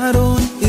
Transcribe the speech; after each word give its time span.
callaron 0.00 0.59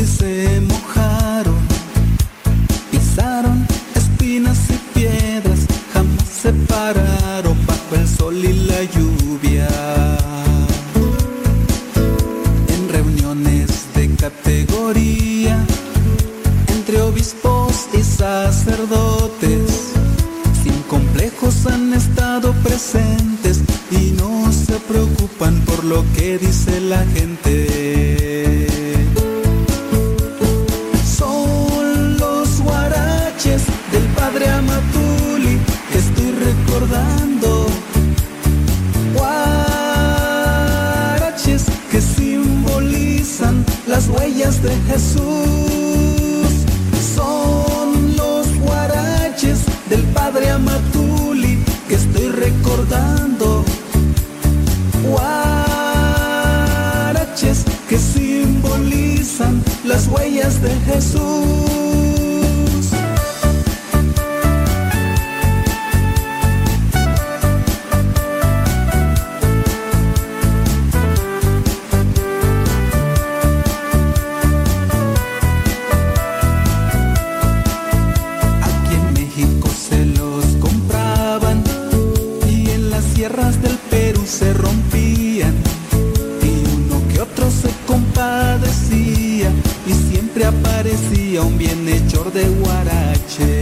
Guarache. 92.62 93.61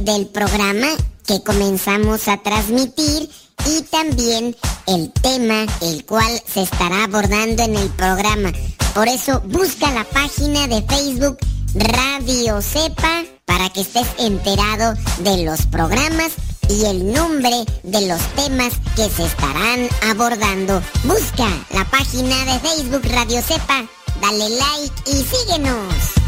Del 0.00 0.26
programa 0.26 0.88
que 1.26 1.42
comenzamos 1.42 2.28
a 2.28 2.36
transmitir 2.38 3.28
y 3.66 3.82
también 3.82 4.56
el 4.86 5.12
tema 5.12 5.66
el 5.80 6.04
cual 6.04 6.42
se 6.46 6.62
estará 6.62 7.04
abordando 7.04 7.62
en 7.62 7.76
el 7.76 7.88
programa. 7.90 8.52
Por 8.94 9.08
eso 9.08 9.40
busca 9.46 9.90
la 9.92 10.04
página 10.04 10.66
de 10.66 10.82
Facebook 10.82 11.38
Radio 11.74 12.60
Sepa 12.60 13.24
para 13.44 13.70
que 13.70 13.80
estés 13.80 14.06
enterado 14.18 14.94
de 15.18 15.44
los 15.44 15.66
programas 15.66 16.32
y 16.68 16.84
el 16.84 17.12
nombre 17.12 17.64
de 17.82 18.06
los 18.06 18.20
temas 18.34 18.72
que 18.96 19.08
se 19.08 19.24
estarán 19.24 19.88
abordando. 20.10 20.82
Busca 21.04 21.48
la 21.70 21.84
página 21.90 22.44
de 22.44 22.58
Facebook 22.60 23.02
Radio 23.12 23.42
Sepa, 23.42 23.86
dale 24.20 24.48
like 24.48 24.94
y 25.06 25.24
síguenos. 25.24 26.21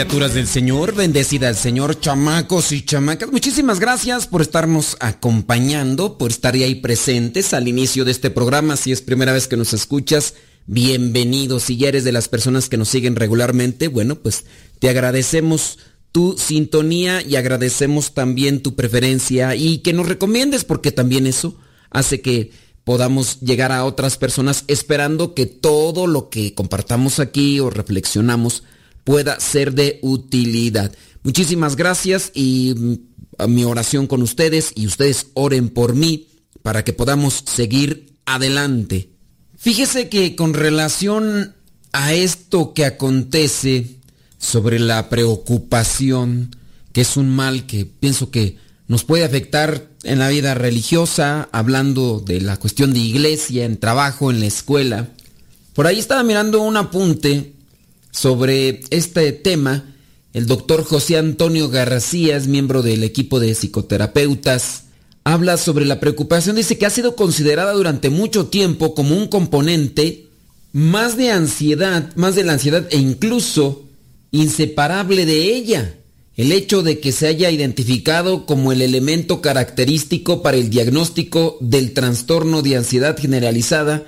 Criaturas 0.00 0.32
del 0.32 0.46
Señor, 0.46 0.94
bendecida 0.94 1.50
el 1.50 1.56
Señor, 1.56 2.00
chamacos 2.00 2.72
y 2.72 2.80
chamacas. 2.80 3.30
Muchísimas 3.30 3.80
gracias 3.80 4.26
por 4.26 4.40
estarnos 4.40 4.96
acompañando, 4.98 6.16
por 6.16 6.30
estar 6.30 6.54
ahí 6.54 6.76
presentes 6.76 7.52
al 7.52 7.68
inicio 7.68 8.06
de 8.06 8.10
este 8.10 8.30
programa. 8.30 8.78
Si 8.78 8.92
es 8.92 9.02
primera 9.02 9.34
vez 9.34 9.46
que 9.46 9.58
nos 9.58 9.74
escuchas, 9.74 10.36
bienvenido. 10.64 11.60
Si 11.60 11.76
ya 11.76 11.88
eres 11.88 12.04
de 12.04 12.12
las 12.12 12.28
personas 12.28 12.70
que 12.70 12.78
nos 12.78 12.88
siguen 12.88 13.14
regularmente, 13.14 13.88
bueno, 13.88 14.14
pues 14.14 14.46
te 14.78 14.88
agradecemos 14.88 15.78
tu 16.12 16.34
sintonía 16.38 17.20
y 17.20 17.36
agradecemos 17.36 18.14
también 18.14 18.62
tu 18.62 18.76
preferencia 18.76 19.54
y 19.54 19.80
que 19.80 19.92
nos 19.92 20.08
recomiendes 20.08 20.64
porque 20.64 20.92
también 20.92 21.26
eso 21.26 21.58
hace 21.90 22.22
que 22.22 22.52
podamos 22.84 23.40
llegar 23.40 23.70
a 23.70 23.84
otras 23.84 24.16
personas 24.16 24.64
esperando 24.66 25.34
que 25.34 25.44
todo 25.44 26.06
lo 26.06 26.30
que 26.30 26.54
compartamos 26.54 27.20
aquí 27.20 27.60
o 27.60 27.68
reflexionamos 27.68 28.62
pueda 29.04 29.40
ser 29.40 29.74
de 29.74 29.98
utilidad. 30.02 30.92
Muchísimas 31.22 31.76
gracias 31.76 32.30
y 32.34 32.74
mm, 32.76 32.94
mi 33.48 33.64
oración 33.64 34.06
con 34.06 34.22
ustedes 34.22 34.72
y 34.74 34.86
ustedes 34.86 35.28
oren 35.34 35.68
por 35.68 35.94
mí 35.94 36.28
para 36.62 36.84
que 36.84 36.92
podamos 36.92 37.42
seguir 37.46 38.14
adelante. 38.26 39.10
Fíjese 39.56 40.08
que 40.08 40.36
con 40.36 40.54
relación 40.54 41.54
a 41.92 42.14
esto 42.14 42.72
que 42.74 42.84
acontece 42.84 43.96
sobre 44.38 44.78
la 44.78 45.08
preocupación, 45.08 46.56
que 46.92 47.02
es 47.02 47.16
un 47.16 47.28
mal 47.28 47.66
que 47.66 47.84
pienso 47.84 48.30
que 48.30 48.56
nos 48.88 49.04
puede 49.04 49.24
afectar 49.24 49.88
en 50.02 50.18
la 50.18 50.28
vida 50.28 50.54
religiosa, 50.54 51.48
hablando 51.52 52.20
de 52.20 52.40
la 52.40 52.56
cuestión 52.56 52.92
de 52.92 53.00
iglesia, 53.00 53.64
en 53.64 53.78
trabajo, 53.78 54.30
en 54.30 54.40
la 54.40 54.46
escuela. 54.46 55.08
Por 55.74 55.86
ahí 55.86 55.98
estaba 55.98 56.22
mirando 56.22 56.62
un 56.62 56.76
apunte 56.76 57.54
sobre 58.10 58.80
este 58.90 59.32
tema, 59.32 59.84
el 60.32 60.46
doctor 60.46 60.84
José 60.84 61.16
Antonio 61.16 61.68
García 61.68 62.36
es 62.36 62.46
miembro 62.46 62.82
del 62.82 63.02
equipo 63.02 63.40
de 63.40 63.54
psicoterapeutas. 63.54 64.84
Habla 65.24 65.56
sobre 65.56 65.84
la 65.84 66.00
preocupación, 66.00 66.56
dice 66.56 66.78
que 66.78 66.86
ha 66.86 66.90
sido 66.90 67.16
considerada 67.16 67.72
durante 67.72 68.10
mucho 68.10 68.46
tiempo 68.46 68.94
como 68.94 69.16
un 69.16 69.26
componente 69.26 70.26
más 70.72 71.16
de 71.16 71.30
ansiedad, 71.30 72.14
más 72.16 72.34
de 72.34 72.44
la 72.44 72.52
ansiedad 72.52 72.86
e 72.90 72.96
incluso 72.96 73.84
inseparable 74.30 75.26
de 75.26 75.54
ella. 75.54 75.96
El 76.36 76.52
hecho 76.52 76.82
de 76.82 77.00
que 77.00 77.12
se 77.12 77.26
haya 77.26 77.50
identificado 77.50 78.46
como 78.46 78.72
el 78.72 78.82
elemento 78.82 79.42
característico 79.42 80.42
para 80.42 80.56
el 80.56 80.70
diagnóstico 80.70 81.58
del 81.60 81.92
trastorno 81.92 82.62
de 82.62 82.76
ansiedad 82.76 83.18
generalizada 83.18 84.06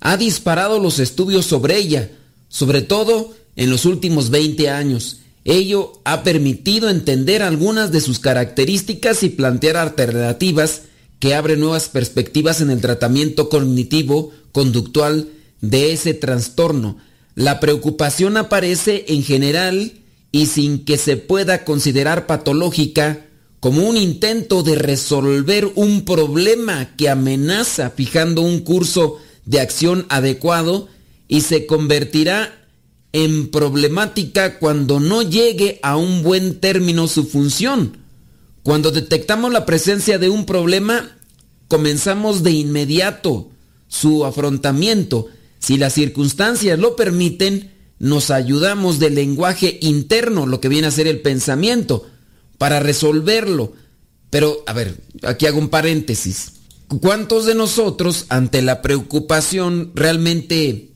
ha 0.00 0.16
disparado 0.16 0.80
los 0.80 0.98
estudios 0.98 1.46
sobre 1.46 1.78
ella, 1.78 2.10
sobre 2.52 2.82
todo 2.82 3.34
en 3.56 3.70
los 3.70 3.86
últimos 3.86 4.28
20 4.28 4.68
años. 4.68 5.20
Ello 5.44 5.94
ha 6.04 6.22
permitido 6.22 6.90
entender 6.90 7.42
algunas 7.42 7.90
de 7.90 8.02
sus 8.02 8.18
características 8.18 9.22
y 9.22 9.30
plantear 9.30 9.78
alternativas 9.78 10.82
que 11.18 11.34
abren 11.34 11.60
nuevas 11.60 11.88
perspectivas 11.88 12.60
en 12.60 12.70
el 12.70 12.82
tratamiento 12.82 13.48
cognitivo 13.48 14.32
conductual 14.52 15.30
de 15.62 15.92
ese 15.92 16.12
trastorno. 16.12 16.98
La 17.34 17.58
preocupación 17.58 18.36
aparece 18.36 19.06
en 19.08 19.24
general 19.24 19.92
y 20.30 20.46
sin 20.46 20.84
que 20.84 20.98
se 20.98 21.16
pueda 21.16 21.64
considerar 21.64 22.26
patológica 22.26 23.24
como 23.60 23.88
un 23.88 23.96
intento 23.96 24.62
de 24.62 24.74
resolver 24.74 25.70
un 25.74 26.04
problema 26.04 26.94
que 26.96 27.08
amenaza 27.08 27.90
fijando 27.90 28.42
un 28.42 28.60
curso 28.60 29.16
de 29.46 29.60
acción 29.60 30.04
adecuado 30.10 30.88
y 31.32 31.40
se 31.40 31.64
convertirá 31.64 32.68
en 33.14 33.50
problemática 33.50 34.58
cuando 34.58 35.00
no 35.00 35.22
llegue 35.22 35.80
a 35.82 35.96
un 35.96 36.22
buen 36.22 36.60
término 36.60 37.08
su 37.08 37.24
función. 37.24 37.96
Cuando 38.62 38.90
detectamos 38.90 39.50
la 39.50 39.64
presencia 39.64 40.18
de 40.18 40.28
un 40.28 40.44
problema, 40.44 41.16
comenzamos 41.68 42.42
de 42.42 42.50
inmediato 42.50 43.48
su 43.88 44.26
afrontamiento. 44.26 45.28
Si 45.58 45.78
las 45.78 45.94
circunstancias 45.94 46.78
lo 46.78 46.96
permiten, 46.96 47.72
nos 47.98 48.30
ayudamos 48.30 48.98
del 48.98 49.14
lenguaje 49.14 49.78
interno, 49.80 50.44
lo 50.44 50.60
que 50.60 50.68
viene 50.68 50.88
a 50.88 50.90
ser 50.90 51.06
el 51.06 51.22
pensamiento, 51.22 52.06
para 52.58 52.78
resolverlo. 52.78 53.72
Pero, 54.28 54.62
a 54.66 54.74
ver, 54.74 55.00
aquí 55.22 55.46
hago 55.46 55.58
un 55.58 55.70
paréntesis. 55.70 56.56
¿Cuántos 57.00 57.46
de 57.46 57.54
nosotros, 57.54 58.26
ante 58.28 58.60
la 58.60 58.82
preocupación, 58.82 59.92
realmente 59.94 60.91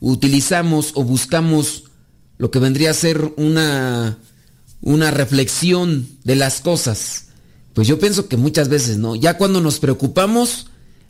utilizamos 0.00 0.92
o 0.94 1.04
buscamos 1.04 1.84
lo 2.36 2.50
que 2.50 2.58
vendría 2.58 2.90
a 2.90 2.94
ser 2.94 3.32
una, 3.36 4.18
una 4.80 5.10
reflexión 5.10 6.08
de 6.24 6.36
las 6.36 6.60
cosas? 6.60 7.26
Pues 7.74 7.86
yo 7.86 7.98
pienso 7.98 8.28
que 8.28 8.36
muchas 8.36 8.68
veces 8.68 8.98
no. 8.98 9.14
Ya 9.14 9.38
cuando 9.38 9.60
nos 9.60 9.78
preocupamos, 9.78 10.66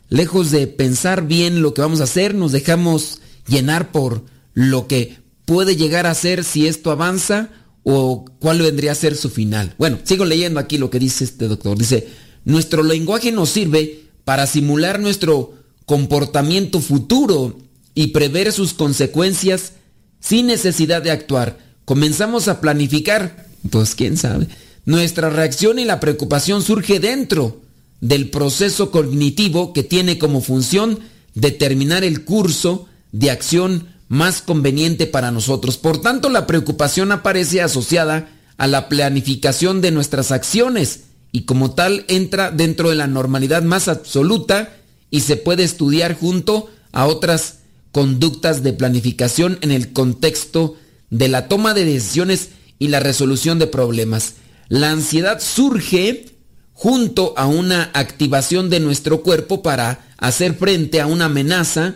lejos 0.09 0.51
de 0.51 0.67
pensar 0.67 1.27
bien 1.27 1.61
lo 1.61 1.73
que 1.73 1.81
vamos 1.81 2.01
a 2.01 2.05
hacer, 2.05 2.35
nos 2.35 2.51
dejamos 2.51 3.21
llenar 3.47 3.91
por 3.91 4.23
lo 4.53 4.87
que 4.87 5.17
puede 5.45 5.75
llegar 5.75 6.05
a 6.05 6.13
ser 6.13 6.43
si 6.43 6.67
esto 6.67 6.91
avanza 6.91 7.49
o 7.83 8.25
cuál 8.39 8.61
vendría 8.61 8.91
a 8.91 8.95
ser 8.95 9.15
su 9.15 9.29
final. 9.29 9.73
Bueno, 9.77 9.97
sigo 10.03 10.25
leyendo 10.25 10.59
aquí 10.59 10.77
lo 10.77 10.89
que 10.89 10.99
dice 10.99 11.23
este 11.23 11.47
doctor. 11.47 11.77
Dice, 11.77 12.07
nuestro 12.45 12.83
lenguaje 12.83 13.31
nos 13.31 13.49
sirve 13.49 14.03
para 14.25 14.45
simular 14.45 14.99
nuestro 14.99 15.53
comportamiento 15.85 16.81
futuro 16.81 17.57
y 17.99 18.07
prever 18.07 18.53
sus 18.53 18.73
consecuencias 18.73 19.73
sin 20.21 20.47
necesidad 20.47 21.01
de 21.01 21.11
actuar. 21.11 21.57
Comenzamos 21.83 22.47
a 22.47 22.61
planificar, 22.61 23.45
pues 23.69 23.93
quién 23.93 24.15
sabe. 24.15 24.47
Nuestra 24.85 25.29
reacción 25.29 25.79
y 25.79 25.83
la 25.83 25.99
preocupación 25.99 26.61
surge 26.61 27.01
dentro 27.01 27.59
del 27.99 28.29
proceso 28.29 28.89
cognitivo 28.89 29.73
que 29.73 29.83
tiene 29.83 30.17
como 30.17 30.39
función 30.39 30.99
determinar 31.35 32.05
el 32.05 32.23
curso 32.23 32.87
de 33.11 33.31
acción 33.31 33.89
más 34.07 34.41
conveniente 34.41 35.05
para 35.05 35.31
nosotros. 35.31 35.75
Por 35.75 35.99
tanto, 35.99 36.29
la 36.29 36.47
preocupación 36.47 37.11
aparece 37.11 37.61
asociada 37.61 38.29
a 38.55 38.67
la 38.67 38.87
planificación 38.87 39.81
de 39.81 39.91
nuestras 39.91 40.31
acciones 40.31 41.01
y 41.33 41.41
como 41.41 41.71
tal 41.71 42.05
entra 42.07 42.49
dentro 42.49 42.91
de 42.91 42.95
la 42.95 43.07
normalidad 43.07 43.63
más 43.63 43.89
absoluta 43.89 44.73
y 45.11 45.19
se 45.19 45.35
puede 45.35 45.65
estudiar 45.65 46.17
junto 46.17 46.69
a 46.93 47.05
otras 47.05 47.58
conductas 47.91 48.63
de 48.63 48.73
planificación 48.73 49.57
en 49.61 49.71
el 49.71 49.93
contexto 49.93 50.75
de 51.09 51.27
la 51.27 51.47
toma 51.47 51.73
de 51.73 51.85
decisiones 51.85 52.49
y 52.77 52.87
la 52.89 52.99
resolución 52.99 53.59
de 53.59 53.67
problemas. 53.67 54.35
La 54.67 54.91
ansiedad 54.91 55.39
surge 55.41 56.25
junto 56.73 57.33
a 57.37 57.47
una 57.47 57.91
activación 57.93 58.69
de 58.69 58.79
nuestro 58.79 59.21
cuerpo 59.21 59.61
para 59.61 60.07
hacer 60.17 60.53
frente 60.55 61.01
a 61.01 61.07
una 61.07 61.25
amenaza, 61.25 61.95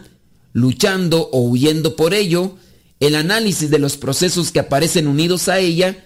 luchando 0.51 1.29
o 1.31 1.41
huyendo 1.41 1.95
por 1.95 2.13
ello. 2.13 2.57
El 2.99 3.15
análisis 3.15 3.69
de 3.69 3.79
los 3.79 3.95
procesos 3.95 4.51
que 4.51 4.59
aparecen 4.59 5.07
unidos 5.07 5.47
a 5.47 5.59
ella 5.59 6.05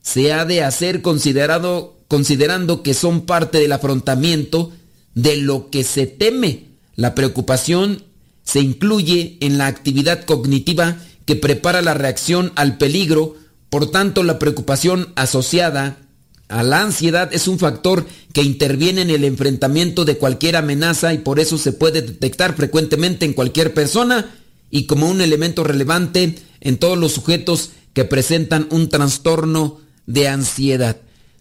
se 0.00 0.32
ha 0.32 0.44
de 0.44 0.62
hacer 0.62 1.02
considerado, 1.02 1.98
considerando 2.08 2.82
que 2.82 2.94
son 2.94 3.26
parte 3.26 3.58
del 3.58 3.72
afrontamiento 3.72 4.72
de 5.14 5.36
lo 5.36 5.68
que 5.70 5.82
se 5.82 6.06
teme. 6.06 6.68
La 6.94 7.14
preocupación 7.14 8.05
se 8.46 8.60
incluye 8.60 9.36
en 9.40 9.58
la 9.58 9.66
actividad 9.66 10.24
cognitiva 10.24 10.96
que 11.26 11.36
prepara 11.36 11.82
la 11.82 11.92
reacción 11.92 12.52
al 12.54 12.78
peligro, 12.78 13.34
por 13.68 13.90
tanto 13.90 14.22
la 14.22 14.38
preocupación 14.38 15.12
asociada 15.16 15.98
a 16.48 16.62
la 16.62 16.82
ansiedad 16.82 17.28
es 17.32 17.48
un 17.48 17.58
factor 17.58 18.06
que 18.32 18.42
interviene 18.42 19.02
en 19.02 19.10
el 19.10 19.24
enfrentamiento 19.24 20.04
de 20.04 20.16
cualquier 20.16 20.54
amenaza 20.54 21.12
y 21.12 21.18
por 21.18 21.40
eso 21.40 21.58
se 21.58 21.72
puede 21.72 22.02
detectar 22.02 22.54
frecuentemente 22.54 23.26
en 23.26 23.32
cualquier 23.32 23.74
persona 23.74 24.32
y 24.70 24.86
como 24.86 25.10
un 25.10 25.20
elemento 25.20 25.64
relevante 25.64 26.36
en 26.60 26.76
todos 26.76 26.96
los 26.96 27.12
sujetos 27.12 27.70
que 27.92 28.04
presentan 28.04 28.68
un 28.70 28.88
trastorno 28.88 29.80
de 30.06 30.28
ansiedad. 30.28 30.98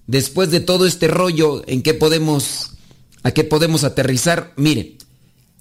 Después 0.08 0.50
de 0.50 0.60
todo 0.60 0.88
este 0.88 1.08
rollo, 1.08 1.64
¿en 1.68 1.84
qué 1.84 1.94
podemos 1.94 2.72
a 3.22 3.32
qué 3.32 3.44
podemos 3.44 3.84
aterrizar? 3.84 4.54
Mire, 4.56 4.98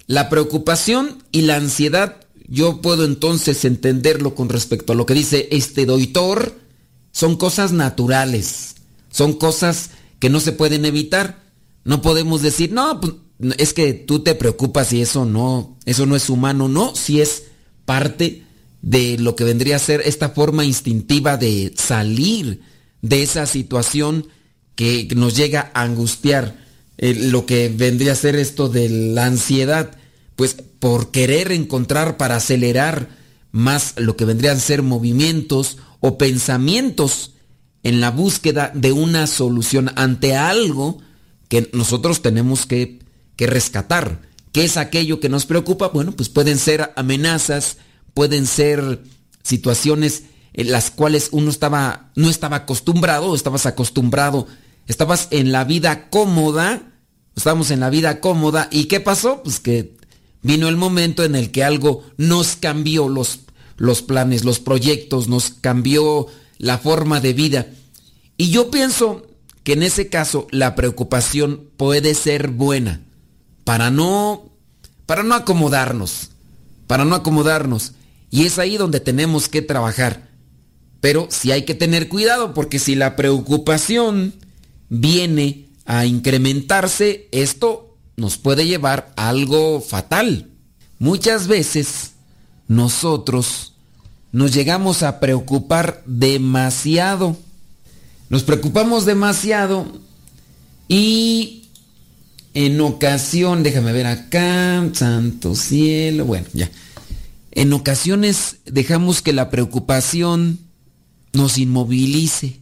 la 0.07 0.29
preocupación 0.29 1.23
y 1.31 1.41
la 1.41 1.55
ansiedad, 1.55 2.17
yo 2.47 2.81
puedo 2.81 3.05
entonces 3.05 3.65
entenderlo 3.65 4.35
con 4.35 4.49
respecto 4.49 4.93
a 4.93 4.95
lo 4.95 5.05
que 5.05 5.15
dice 5.15 5.47
este 5.51 5.85
doctor, 5.85 6.53
son 7.11 7.37
cosas 7.37 7.71
naturales, 7.71 8.75
son 9.09 9.33
cosas 9.33 9.91
que 10.19 10.29
no 10.29 10.39
se 10.39 10.51
pueden 10.51 10.85
evitar. 10.85 11.43
No 11.83 12.01
podemos 12.01 12.41
decir, 12.41 12.71
no, 12.71 12.99
pues, 12.99 13.13
es 13.57 13.73
que 13.73 13.93
tú 13.93 14.19
te 14.19 14.35
preocupas 14.35 14.91
y 14.93 15.01
eso 15.01 15.25
no, 15.25 15.77
eso 15.85 16.05
no 16.05 16.15
es 16.15 16.29
humano, 16.29 16.67
no, 16.67 16.95
si 16.95 17.21
es 17.21 17.43
parte 17.85 18.43
de 18.81 19.17
lo 19.17 19.35
que 19.35 19.43
vendría 19.43 19.77
a 19.77 19.79
ser 19.79 20.01
esta 20.05 20.29
forma 20.29 20.65
instintiva 20.65 21.37
de 21.37 21.73
salir 21.75 22.61
de 23.01 23.23
esa 23.23 23.45
situación 23.45 24.27
que 24.75 25.07
nos 25.15 25.35
llega 25.35 25.71
a 25.73 25.83
angustiar. 25.83 26.64
Lo 26.97 27.45
que 27.45 27.69
vendría 27.69 28.13
a 28.13 28.15
ser 28.15 28.35
esto 28.35 28.69
de 28.69 28.89
la 28.89 29.25
ansiedad, 29.25 29.91
pues 30.35 30.55
por 30.79 31.11
querer 31.11 31.51
encontrar 31.51 32.17
para 32.17 32.37
acelerar 32.37 33.09
más 33.51 33.93
lo 33.97 34.15
que 34.15 34.25
vendrían 34.25 34.57
a 34.57 34.61
ser 34.61 34.81
movimientos 34.81 35.77
o 35.99 36.17
pensamientos 36.17 37.33
en 37.83 38.01
la 38.01 38.11
búsqueda 38.11 38.71
de 38.73 38.91
una 38.91 39.27
solución 39.27 39.91
ante 39.95 40.35
algo 40.35 40.99
que 41.47 41.69
nosotros 41.73 42.21
tenemos 42.21 42.65
que, 42.65 42.99
que 43.35 43.47
rescatar. 43.47 44.21
¿Qué 44.51 44.63
es 44.63 44.77
aquello 44.77 45.19
que 45.19 45.29
nos 45.29 45.45
preocupa? 45.45 45.89
Bueno, 45.89 46.13
pues 46.13 46.29
pueden 46.29 46.57
ser 46.57 46.91
amenazas, 46.95 47.77
pueden 48.13 48.47
ser 48.47 49.03
situaciones 49.43 50.23
en 50.53 50.71
las 50.71 50.89
cuales 50.89 51.29
uno 51.31 51.49
estaba, 51.49 52.11
no 52.15 52.29
estaba 52.29 52.55
acostumbrado, 52.57 53.35
estabas 53.35 53.65
acostumbrado, 53.65 54.47
estabas 54.87 55.27
en 55.31 55.51
la 55.51 55.63
vida 55.63 56.09
cómoda, 56.09 56.93
estábamos 57.35 57.71
en 57.71 57.79
la 57.79 57.89
vida 57.89 58.19
cómoda, 58.19 58.67
¿y 58.71 58.85
qué 58.85 58.99
pasó? 58.99 59.43
Pues 59.43 59.59
que 59.59 59.97
vino 60.41 60.67
el 60.67 60.77
momento 60.77 61.23
en 61.23 61.35
el 61.35 61.51
que 61.51 61.63
algo 61.63 62.03
nos 62.17 62.55
cambió 62.55 63.09
los, 63.09 63.41
los 63.77 64.01
planes, 64.01 64.43
los 64.43 64.59
proyectos, 64.59 65.27
nos 65.27 65.49
cambió 65.49 66.27
la 66.57 66.77
forma 66.77 67.19
de 67.19 67.33
vida. 67.33 67.67
Y 68.37 68.49
yo 68.49 68.69
pienso 68.69 69.25
que 69.63 69.73
en 69.73 69.83
ese 69.83 70.09
caso 70.09 70.47
la 70.51 70.75
preocupación 70.75 71.69
puede 71.77 72.13
ser 72.13 72.49
buena 72.49 73.01
para 73.63 73.89
no 73.89 74.51
para 75.05 75.23
no 75.23 75.35
acomodarnos, 75.35 76.31
para 76.87 77.05
no 77.05 77.15
acomodarnos. 77.15 77.93
Y 78.31 78.45
es 78.45 78.59
ahí 78.59 78.77
donde 78.77 78.99
tenemos 78.99 79.49
que 79.49 79.61
trabajar. 79.61 80.29
Pero 80.99 81.27
sí 81.29 81.51
hay 81.51 81.63
que 81.63 81.75
tener 81.75 82.09
cuidado 82.09 82.53
porque 82.53 82.79
si 82.79 82.95
la 82.95 83.15
preocupación 83.15 84.33
viene 84.89 85.65
a 85.85 86.05
incrementarse, 86.05 87.27
esto 87.31 87.95
nos 88.17 88.37
puede 88.37 88.65
llevar 88.65 89.13
a 89.15 89.29
algo 89.29 89.81
fatal. 89.81 90.49
Muchas 90.99 91.47
veces 91.47 92.11
nosotros 92.67 93.73
nos 94.31 94.53
llegamos 94.53 95.03
a 95.03 95.19
preocupar 95.19 96.03
demasiado. 96.05 97.37
Nos 98.29 98.43
preocupamos 98.43 99.05
demasiado 99.05 99.85
y 100.87 101.69
en 102.53 102.79
ocasión, 102.81 103.63
déjame 103.63 103.91
ver 103.91 104.07
acá, 104.07 104.89
santo 104.93 105.55
cielo, 105.55 106.25
bueno, 106.25 106.47
ya. 106.53 106.71
En 107.51 107.71
ocasiones 107.73 108.57
dejamos 108.65 109.21
que 109.21 109.33
la 109.33 109.49
preocupación 109.49 110.59
nos 111.33 111.57
inmovilice. 111.57 112.59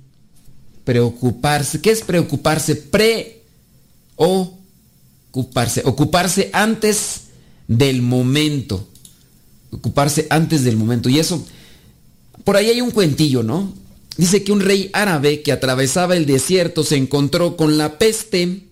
Preocuparse. 0.83 1.81
¿Qué 1.81 1.91
es 1.91 2.01
preocuparse? 2.01 2.75
Pre 2.75 3.41
ocuparse. 4.15 5.81
Ocuparse 5.85 6.49
antes 6.53 7.21
del 7.67 8.01
momento. 8.01 8.87
Ocuparse 9.71 10.27
antes 10.29 10.63
del 10.63 10.77
momento. 10.77 11.09
Y 11.09 11.19
eso, 11.19 11.45
por 12.43 12.57
ahí 12.57 12.69
hay 12.69 12.81
un 12.81 12.91
cuentillo, 12.91 13.43
¿no? 13.43 13.73
Dice 14.17 14.43
que 14.43 14.51
un 14.51 14.59
rey 14.59 14.89
árabe 14.93 15.41
que 15.41 15.51
atravesaba 15.51 16.15
el 16.15 16.25
desierto 16.25 16.83
se 16.83 16.97
encontró 16.97 17.57
con 17.57 17.77
la 17.77 17.97
peste. 17.97 18.67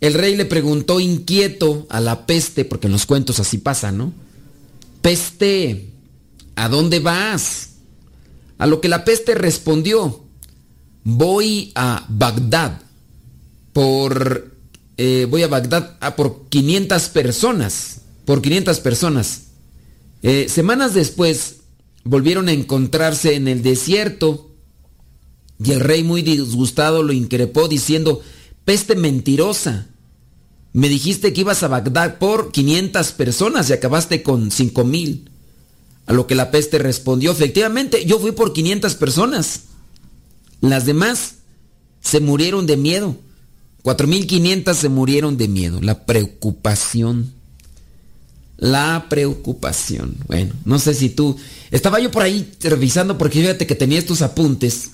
El 0.00 0.14
rey 0.14 0.36
le 0.36 0.44
preguntó 0.44 1.00
inquieto 1.00 1.86
a 1.90 2.00
la 2.00 2.26
peste, 2.26 2.64
porque 2.64 2.86
en 2.86 2.92
los 2.92 3.06
cuentos 3.06 3.40
así 3.40 3.58
pasa, 3.58 3.90
¿no? 3.90 4.12
Peste, 5.02 5.88
¿a 6.54 6.68
dónde 6.68 7.00
vas? 7.00 7.70
A 8.58 8.66
lo 8.66 8.80
que 8.80 8.88
la 8.88 9.04
peste 9.04 9.34
respondió, 9.34 10.24
voy 11.08 11.72
a 11.74 12.04
Bagdad 12.08 12.82
por... 13.72 14.54
Eh, 14.98 15.26
voy 15.30 15.42
a 15.42 15.48
Bagdad 15.48 15.96
a 16.00 16.16
por 16.16 16.48
500 16.48 17.08
personas, 17.10 18.02
por 18.24 18.42
500 18.42 18.80
personas. 18.80 19.42
Eh, 20.22 20.48
semanas 20.48 20.92
después 20.92 21.60
volvieron 22.04 22.48
a 22.48 22.52
encontrarse 22.52 23.36
en 23.36 23.48
el 23.48 23.62
desierto 23.62 24.50
y 25.64 25.72
el 25.72 25.80
rey 25.80 26.02
muy 26.02 26.22
disgustado 26.22 27.02
lo 27.02 27.12
increpó 27.12 27.68
diciendo, 27.68 28.20
peste 28.64 28.96
mentirosa, 28.96 29.86
me 30.72 30.88
dijiste 30.88 31.32
que 31.32 31.40
ibas 31.40 31.62
a 31.62 31.68
Bagdad 31.68 32.18
por 32.18 32.52
500 32.52 33.12
personas 33.12 33.70
y 33.70 33.72
acabaste 33.72 34.22
con 34.22 34.50
5 34.50 34.84
mil. 34.84 35.30
A 36.06 36.12
lo 36.12 36.26
que 36.26 36.34
la 36.34 36.50
peste 36.50 36.78
respondió, 36.78 37.30
efectivamente, 37.30 38.04
yo 38.04 38.18
fui 38.18 38.32
por 38.32 38.52
500 38.52 38.94
personas. 38.96 39.62
Las 40.60 40.86
demás 40.86 41.36
se 42.00 42.20
murieron 42.20 42.66
de 42.66 42.76
miedo. 42.76 43.16
4.500 43.82 44.74
se 44.74 44.88
murieron 44.88 45.36
de 45.36 45.48
miedo. 45.48 45.80
La 45.80 46.04
preocupación. 46.04 47.32
La 48.56 49.06
preocupación. 49.08 50.16
Bueno, 50.26 50.54
no 50.64 50.78
sé 50.78 50.94
si 50.94 51.10
tú... 51.10 51.36
Estaba 51.70 52.00
yo 52.00 52.10
por 52.10 52.22
ahí 52.22 52.50
revisando 52.60 53.18
porque 53.18 53.40
fíjate 53.40 53.66
que 53.66 53.74
tenía 53.74 53.98
estos 53.98 54.22
apuntes 54.22 54.90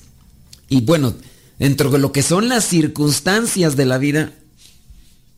y 0.68 0.80
bueno, 0.80 1.14
dentro 1.59 1.90
de 1.90 1.99
lo 1.99 2.12
que 2.12 2.23
son 2.23 2.49
las 2.49 2.64
circunstancias 2.64 3.76
de 3.76 3.87
la 3.87 3.99
vida 3.99 4.33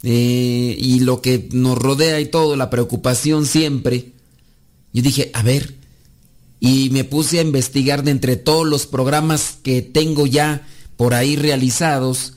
eh, 0.03 0.77
y 0.79 1.01
lo 1.01 1.21
que 1.21 1.49
nos 1.53 1.79
rodea 1.79 2.21
y 2.21 2.27
todo, 2.27 2.57
la 2.57 2.71
preocupación 2.71 3.47
siempre, 3.47 4.13
yo 4.93 5.03
dije, 5.03 5.31
a 5.35 5.43
ver, 5.43 5.75
y 6.61 6.91
me 6.91 7.05
puse 7.05 7.39
a 7.39 7.43
investigar 7.43 8.03
de 8.03 8.11
entre 8.11 8.37
todos 8.37 8.67
los 8.67 8.87
programas 8.87 9.59
que 9.63 9.83
tengo 9.83 10.27
ya 10.27 10.67
por 10.97 11.15
ahí 11.15 11.37
realizados, 11.37 12.35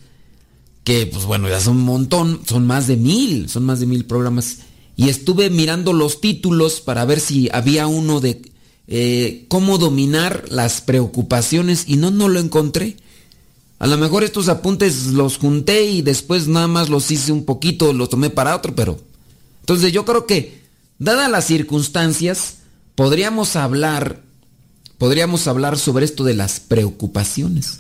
que 0.84 1.06
pues 1.06 1.26
bueno, 1.26 1.48
ya 1.50 1.60
son 1.60 1.78
un 1.78 1.86
montón, 1.86 2.42
son 2.48 2.66
más 2.68 2.88
de 2.88 2.98
mil, 2.98 3.50
son 3.50 3.66
más 3.66 3.80
de 3.80 3.86
mil 3.86 4.06
programas. 4.06 4.60
Y 4.96 5.10
estuve 5.10 5.50
mirando 5.50 5.94
los 5.94 6.20
títulos 6.20 6.82
para 6.82 7.06
ver 7.06 7.20
si 7.22 7.50
había 7.54 7.88
uno 7.88 8.20
de 8.20 8.42
eh, 8.88 9.46
cómo 9.48 9.78
dominar 9.78 10.46
las 10.50 10.82
preocupaciones 10.82 11.86
y 11.88 11.96
no, 11.96 12.12
no 12.12 12.28
lo 12.28 12.40
encontré. 12.40 12.98
A 13.80 13.88
lo 13.88 13.98
mejor 13.98 14.26
estos 14.26 14.50
apuntes 14.50 15.08
los 15.08 15.38
junté 15.38 15.86
y 15.86 16.02
después 16.02 16.48
nada 16.48 16.68
más 16.68 16.90
los 16.90 17.10
hice 17.12 17.32
un 17.32 17.46
poquito, 17.46 17.94
los 17.94 18.10
tomé 18.10 18.30
para 18.30 18.56
otro, 18.56 18.76
pero... 18.76 19.00
Entonces 19.62 19.94
yo 19.94 20.04
creo 20.04 20.26
que, 20.26 20.64
dadas 20.98 21.30
las 21.30 21.46
circunstancias, 21.46 22.58
podríamos 23.00 23.56
hablar, 23.56 24.24
podríamos 24.98 25.48
hablar 25.48 25.78
sobre 25.78 26.04
esto 26.04 26.26
de 26.26 26.34
las 26.34 26.60
preocupaciones. 26.60 27.80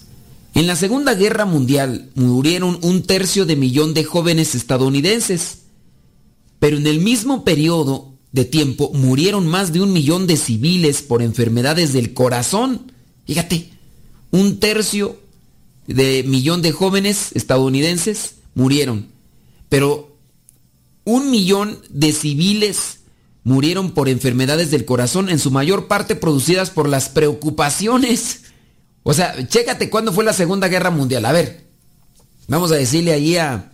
En 0.56 0.66
la 0.66 0.78
Segunda 0.78 1.14
Guerra 1.14 1.44
Mundial 1.44 2.10
murieron 2.16 2.80
un 2.84 3.04
tercio 3.04 3.46
de 3.46 3.58
millón 3.58 3.94
de 3.94 4.06
jóvenes 4.06 4.56
estadounidenses, 4.56 5.64
pero 6.60 6.78
en 6.78 6.88
el 6.88 7.02
mismo 7.02 7.44
periodo 7.44 8.14
de 8.32 8.46
tiempo 8.46 8.92
murieron 8.94 9.46
más 9.46 9.74
de 9.74 9.82
un 9.82 9.92
millón 9.92 10.26
de 10.26 10.38
civiles 10.38 11.02
por 11.02 11.22
enfermedades 11.22 11.92
del 11.92 12.14
corazón. 12.14 12.94
Fíjate, 13.26 13.72
un 14.32 14.62
tercio 14.62 15.20
de 15.86 16.24
millón 16.24 16.62
de 16.62 16.72
jóvenes 16.72 17.32
estadounidenses 17.34 18.36
murieron, 18.56 19.08
pero 19.68 20.16
un 21.04 21.30
millón 21.30 21.78
de 21.90 22.14
civiles 22.14 22.99
murieron 23.44 23.92
por 23.92 24.10
enfermedades 24.10 24.72
del 24.72 24.86
corazón, 24.86 25.30
en 25.30 25.40
su 25.40 25.52
mayor 25.52 25.88
parte 25.88 26.16
producidas 26.16 26.70
por 26.70 26.88
las 26.88 27.10
preocupaciones. 27.10 28.42
O 29.04 29.14
sea, 29.14 29.48
chécate 29.48 29.90
cuándo 29.90 30.14
fue 30.14 30.24
la 30.24 30.34
Segunda 30.34 30.68
Guerra 30.68 30.92
Mundial. 30.92 31.26
A 31.26 31.32
ver, 31.32 31.68
vamos 32.48 32.72
a 32.72 32.76
decirle 32.76 33.12
ahí 33.12 33.38
a, 33.38 33.72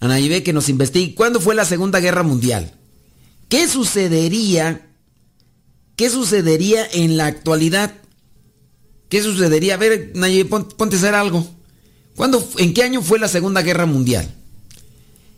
a 0.00 0.18
que 0.42 0.52
nos 0.52 0.68
investigue 0.68 1.14
cuándo 1.14 1.40
fue 1.40 1.54
la 1.54 1.64
Segunda 1.64 2.00
Guerra 2.00 2.22
Mundial. 2.22 2.72
¿Qué 3.48 3.68
sucedería? 3.68 4.88
¿Qué 5.96 6.08
sucedería 6.08 6.86
en 6.92 7.16
la 7.16 7.26
actualidad? 7.26 7.94
¿Qué 9.08 9.22
sucedería? 9.22 9.74
A 9.74 9.76
ver, 9.76 10.12
Nayib, 10.14 10.48
ponte 10.48 10.96
a 10.96 10.98
hacer 10.98 11.14
algo. 11.14 11.46
¿Cuándo, 12.16 12.46
¿En 12.58 12.72
qué 12.74 12.82
año 12.82 13.02
fue 13.02 13.18
la 13.18 13.28
Segunda 13.28 13.62
Guerra 13.62 13.86
Mundial? 13.86 14.34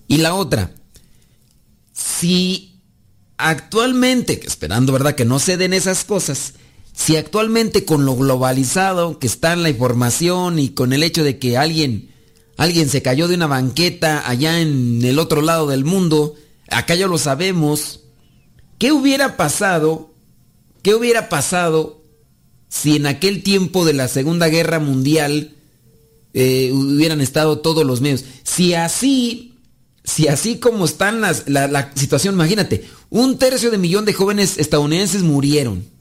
Y 0.06 0.18
la 0.18 0.34
otra, 0.34 0.72
si 1.92 2.73
actualmente, 3.36 4.40
esperando 4.44 4.92
verdad 4.92 5.14
que 5.14 5.24
no 5.24 5.38
se 5.38 5.56
den 5.56 5.72
esas 5.72 6.04
cosas, 6.04 6.54
si 6.92 7.16
actualmente 7.16 7.84
con 7.84 8.06
lo 8.06 8.16
globalizado 8.16 9.18
que 9.18 9.26
está 9.26 9.52
en 9.52 9.62
la 9.62 9.70
información 9.70 10.58
y 10.58 10.70
con 10.70 10.92
el 10.92 11.02
hecho 11.02 11.24
de 11.24 11.38
que 11.38 11.56
alguien, 11.56 12.10
alguien 12.56 12.88
se 12.88 13.02
cayó 13.02 13.26
de 13.26 13.34
una 13.34 13.48
banqueta 13.48 14.28
allá 14.28 14.60
en 14.60 15.04
el 15.04 15.18
otro 15.18 15.42
lado 15.42 15.66
del 15.66 15.84
mundo, 15.84 16.36
acá 16.68 16.94
ya 16.94 17.08
lo 17.08 17.18
sabemos, 17.18 18.04
¿qué 18.78 18.92
hubiera 18.92 19.36
pasado? 19.36 20.14
¿Qué 20.82 20.94
hubiera 20.94 21.28
pasado 21.28 22.02
si 22.68 22.96
en 22.96 23.06
aquel 23.06 23.42
tiempo 23.42 23.84
de 23.84 23.94
la 23.94 24.06
Segunda 24.06 24.48
Guerra 24.48 24.78
Mundial 24.78 25.54
eh, 26.32 26.70
hubieran 26.72 27.20
estado 27.20 27.58
todos 27.58 27.84
los 27.84 28.00
medios? 28.00 28.24
Si 28.44 28.74
así, 28.74 29.53
si 30.04 30.28
así 30.28 30.58
como 30.58 30.84
están 30.84 31.20
las, 31.20 31.48
la, 31.48 31.66
la 31.66 31.90
situación, 31.94 32.34
imagínate, 32.34 32.88
un 33.10 33.38
tercio 33.38 33.70
de 33.70 33.78
millón 33.78 34.04
de 34.04 34.12
jóvenes 34.12 34.58
estadounidenses 34.58 35.22
murieron 35.22 35.94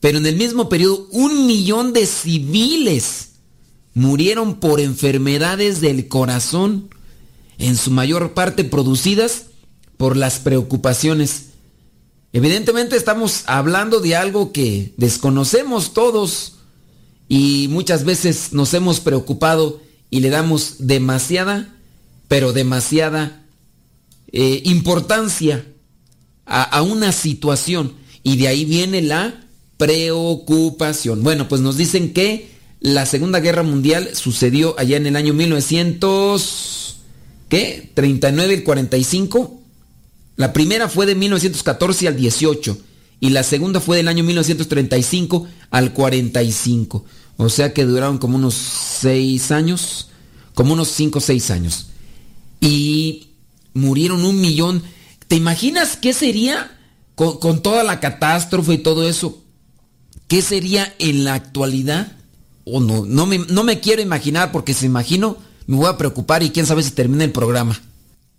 pero 0.00 0.18
en 0.18 0.26
el 0.26 0.36
mismo 0.36 0.68
periodo, 0.68 1.08
un 1.10 1.46
millón 1.46 1.92
de 1.92 2.06
civiles 2.06 3.30
murieron 3.94 4.60
por 4.60 4.80
enfermedades 4.80 5.80
del 5.80 6.06
corazón, 6.08 6.90
en 7.58 7.76
su 7.76 7.90
mayor 7.90 8.34
parte 8.34 8.64
producidas 8.64 9.46
por 9.96 10.16
las 10.16 10.38
preocupaciones. 10.38 11.46
Evidentemente 12.32 12.96
estamos 12.96 13.44
hablando 13.46 14.00
de 14.00 14.14
algo 14.14 14.52
que 14.52 14.92
desconocemos 14.98 15.94
todos 15.94 16.56
y 17.28 17.68
muchas 17.70 18.04
veces 18.04 18.52
nos 18.52 18.74
hemos 18.74 19.00
preocupado 19.00 19.80
y 20.10 20.20
le 20.20 20.28
damos 20.28 20.86
demasiada, 20.86 21.74
pero 22.28 22.52
demasiada 22.52 23.44
eh, 24.32 24.62
importancia 24.64 25.64
a, 26.44 26.62
a 26.62 26.82
una 26.82 27.12
situación. 27.12 27.94
Y 28.22 28.36
de 28.36 28.48
ahí 28.48 28.64
viene 28.64 29.02
la 29.02 29.46
preocupación. 29.76 31.22
Bueno, 31.22 31.48
pues 31.48 31.60
nos 31.60 31.76
dicen 31.76 32.12
que 32.12 32.50
la 32.80 33.06
Segunda 33.06 33.40
Guerra 33.40 33.62
Mundial 33.62 34.10
sucedió 34.14 34.78
allá 34.78 34.96
en 34.96 35.06
el 35.06 35.16
año 35.16 35.34
1900, 35.34 36.96
¿qué? 37.48 37.90
39 37.94 38.54
y 38.54 38.62
45. 38.62 39.60
La 40.36 40.52
primera 40.52 40.88
fue 40.88 41.06
de 41.06 41.14
1914 41.14 42.08
al 42.08 42.16
18 42.16 42.78
y 43.20 43.30
la 43.30 43.42
segunda 43.42 43.80
fue 43.80 43.96
del 43.96 44.08
año 44.08 44.22
1935 44.24 45.48
al 45.70 45.92
45. 45.92 47.04
O 47.38 47.48
sea 47.48 47.72
que 47.72 47.84
duraron 47.84 48.18
como 48.18 48.36
unos 48.36 48.54
6 48.54 49.50
años, 49.50 50.08
como 50.54 50.74
unos 50.74 50.88
5 50.88 51.18
o 51.18 51.22
6 51.22 51.50
años. 51.50 51.86
Y 52.66 53.28
murieron 53.74 54.24
un 54.24 54.40
millón. 54.40 54.82
¿Te 55.28 55.36
imaginas 55.36 55.96
qué 55.96 56.12
sería 56.12 56.78
con, 57.14 57.38
con 57.38 57.62
toda 57.62 57.84
la 57.84 58.00
catástrofe 58.00 58.74
y 58.74 58.78
todo 58.78 59.08
eso? 59.08 59.42
¿Qué 60.28 60.42
sería 60.42 60.94
en 60.98 61.24
la 61.24 61.34
actualidad? 61.34 62.12
O 62.64 62.80
no, 62.80 63.04
no 63.04 63.26
me, 63.26 63.38
no 63.38 63.62
me 63.62 63.80
quiero 63.80 64.02
imaginar 64.02 64.50
porque 64.50 64.74
si 64.74 64.86
imagino 64.86 65.36
me 65.66 65.76
voy 65.76 65.88
a 65.88 65.96
preocupar 65.96 66.42
y 66.42 66.50
quién 66.50 66.66
sabe 66.66 66.82
si 66.82 66.90
termina 66.90 67.24
el 67.24 67.32
programa. 67.32 67.80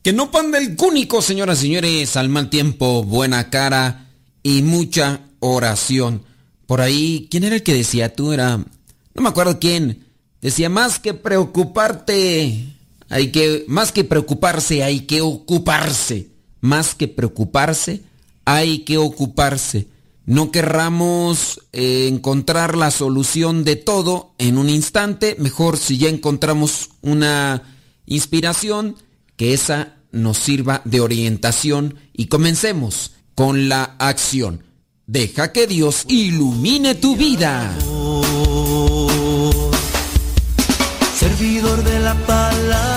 Que 0.01 0.13
no 0.13 0.31
panda 0.31 0.57
el 0.57 0.75
cúnico, 0.75 1.21
señoras 1.21 1.59
y 1.59 1.63
señores, 1.63 2.15
al 2.15 2.29
mal 2.29 2.49
tiempo, 2.49 3.03
buena 3.03 3.49
cara 3.49 4.09
y 4.43 4.61
mucha 4.61 5.21
oración. 5.39 6.23
Por 6.65 6.81
ahí, 6.81 7.27
¿quién 7.29 7.43
era 7.43 7.55
el 7.55 7.63
que 7.63 7.73
decía? 7.73 8.13
Tú 8.13 8.31
era, 8.31 8.57
no 8.57 9.21
me 9.21 9.29
acuerdo 9.29 9.59
quién. 9.59 10.05
Decía, 10.41 10.69
más 10.69 10.99
que 10.99 11.13
preocuparte, 11.13 12.76
hay 13.09 13.31
que, 13.31 13.65
más 13.67 13.91
que 13.91 14.03
preocuparse, 14.03 14.83
hay 14.83 15.01
que 15.01 15.21
ocuparse. 15.21 16.29
Más 16.59 16.95
que 16.95 17.07
preocuparse, 17.07 18.01
hay 18.45 18.79
que 18.79 18.97
ocuparse. 18.97 19.87
No 20.25 20.51
querramos 20.51 21.61
eh, 21.71 22.09
encontrar 22.11 22.75
la 22.75 22.91
solución 22.91 23.63
de 23.63 23.77
todo 23.77 24.33
en 24.37 24.57
un 24.57 24.69
instante, 24.69 25.37
mejor 25.39 25.77
si 25.77 25.97
ya 25.97 26.09
encontramos 26.09 26.89
una 27.01 27.63
inspiración, 28.05 28.97
que 29.37 29.53
esa 29.53 29.95
nos 30.11 30.37
sirva 30.37 30.81
de 30.83 30.99
orientación 30.99 31.95
y 32.11 32.25
comencemos 32.25 33.13
con 33.35 33.69
la 33.69 33.95
acción. 33.99 34.63
Deja 35.05 35.53
que 35.53 35.67
Dios 35.67 36.03
ilumine 36.09 36.95
tu 36.95 37.15
vida. 37.15 37.73
Servidor 41.17 41.83
de 41.83 41.99
la 41.99 42.15
palabra, 42.25 42.96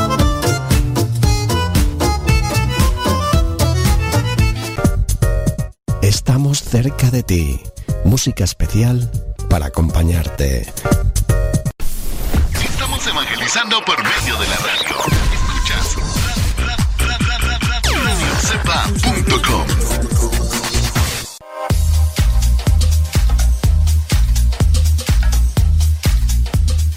Estamos 6.01 6.63
cerca 6.63 7.11
de 7.11 7.21
ti. 7.21 7.61
Música 8.03 8.43
especial 8.43 9.11
para 9.51 9.67
acompañarte. 9.67 10.61
Estamos 12.59 13.05
evangelizando 13.05 13.85
por 13.85 14.03
medio 14.03 14.35
de 14.37 14.47
la 14.47 14.55
radio. 14.57 14.95
Escuchas 15.31 15.95
radiocepa.com. 18.03 19.67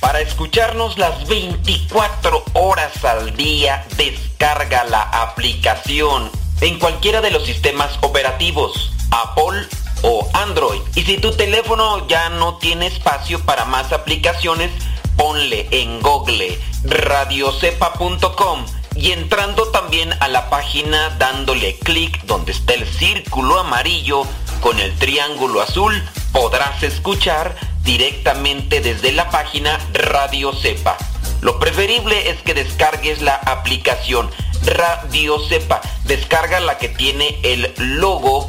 Para 0.01 0.21
escucharnos 0.21 0.97
las 0.97 1.29
24 1.29 2.43
horas 2.55 3.05
al 3.05 3.37
día, 3.37 3.85
descarga 3.99 4.85
la 4.85 5.03
aplicación 5.03 6.31
en 6.63 6.79
cualquiera 6.79 7.21
de 7.21 7.31
los 7.31 7.45
sistemas 7.45 7.99
operativos 8.01 8.94
Apple 9.11 9.67
o 10.03 10.29
Android. 10.35 10.81
Y 10.95 11.03
si 11.03 11.19
tu 11.19 11.33
teléfono 11.33 12.07
ya 12.09 12.29
no 12.29 12.59
tiene 12.59 12.87
espacio 12.87 13.41
para 13.41 13.65
más 13.65 13.93
aplicaciones, 13.93 14.71
ponle 15.17 15.69
en 15.71 16.01
Google 16.01 16.59
radiocepa.com 16.85 18.67
y 18.97 19.13
entrando 19.13 19.69
también 19.69 20.15
a 20.21 20.29
la 20.29 20.51
página 20.51 21.11
dándole 21.19 21.79
clic 21.79 22.23
donde 22.25 22.53
está 22.53 22.75
el 22.75 22.87
círculo 22.87 23.59
amarillo 23.59 24.25
con 24.61 24.79
el 24.79 24.95
triángulo 24.97 25.61
azul, 25.61 26.03
podrás 26.33 26.83
escuchar 26.83 27.57
directamente 27.83 28.81
desde 28.81 29.13
la 29.13 29.31
página 29.31 29.79
Radio 29.93 30.53
Cepa. 30.53 30.97
Lo 31.41 31.59
preferible 31.59 32.31
es 32.31 32.41
que 32.43 32.55
descargues 32.55 33.21
la 33.21 33.35
aplicación 33.35 34.31
Radio 34.65 35.39
Cepa. 35.49 35.83
Descarga 36.05 36.61
la 36.61 36.79
que 36.79 36.89
tiene 36.89 37.39
el 37.43 37.75
logo 37.77 38.49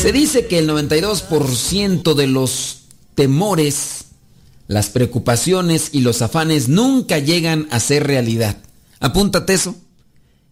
Se 0.00 0.12
dice 0.12 0.46
que 0.46 0.58
el 0.58 0.68
92% 0.68 2.14
de 2.14 2.26
los 2.26 2.82
temores, 3.14 4.04
las 4.66 4.90
preocupaciones 4.90 5.90
y 5.92 6.00
los 6.00 6.22
afanes 6.22 6.68
nunca 6.68 7.18
llegan 7.18 7.66
a 7.70 7.80
ser 7.80 8.06
realidad. 8.06 8.58
Apúntate 9.00 9.54
eso. 9.54 9.76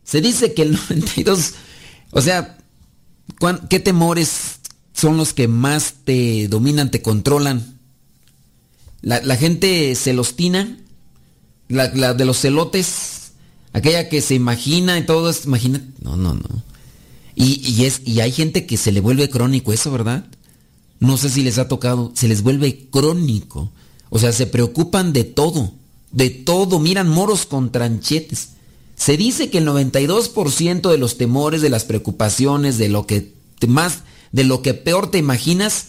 Se 0.04 0.20
dice 0.20 0.52
que 0.52 0.62
el 0.62 0.72
92, 0.90 1.54
o 2.10 2.20
sea, 2.20 2.56
¿Qué 3.68 3.80
temores 3.80 4.60
son 4.92 5.16
los 5.16 5.34
que 5.34 5.48
más 5.48 5.94
te 6.04 6.48
dominan, 6.48 6.90
te 6.90 7.02
controlan? 7.02 7.78
La, 9.02 9.36
gente 9.36 9.94
celostina, 9.94 10.78
la, 11.68 11.92
la, 11.94 12.14
de 12.14 12.24
los 12.24 12.40
celotes, 12.40 13.32
aquella 13.72 14.08
que 14.08 14.20
se 14.20 14.34
imagina 14.34 14.98
y 14.98 15.06
todo 15.06 15.30
es, 15.30 15.44
imagina, 15.44 15.80
no, 16.00 16.16
no, 16.16 16.34
no. 16.34 16.62
Y, 17.38 17.84
es, 17.84 18.00
y 18.06 18.20
hay 18.20 18.32
gente 18.32 18.64
que 18.64 18.78
se 18.78 18.90
le 18.92 19.00
vuelve 19.00 19.28
crónico 19.28 19.70
eso, 19.70 19.92
¿verdad? 19.92 20.26
No 21.00 21.18
sé 21.18 21.28
si 21.28 21.42
les 21.42 21.58
ha 21.58 21.68
tocado, 21.68 22.10
se 22.14 22.28
les 22.28 22.42
vuelve 22.42 22.88
crónico. 22.90 23.70
O 24.08 24.18
sea, 24.18 24.32
se 24.32 24.46
preocupan 24.46 25.12
de 25.12 25.24
todo, 25.24 25.74
de 26.12 26.30
todo, 26.30 26.78
miran 26.78 27.10
moros 27.10 27.44
con 27.44 27.70
tranchetes. 27.70 28.52
Se 28.94 29.18
dice 29.18 29.50
que 29.50 29.58
el 29.58 29.66
92% 29.66 30.90
de 30.90 30.96
los 30.96 31.18
temores, 31.18 31.60
de 31.60 31.68
las 31.68 31.84
preocupaciones, 31.84 32.78
de 32.78 32.88
lo 32.88 33.06
que 33.06 33.34
más, 33.68 33.98
de 34.32 34.44
lo 34.44 34.62
que 34.62 34.72
peor 34.72 35.10
te 35.10 35.18
imaginas, 35.18 35.88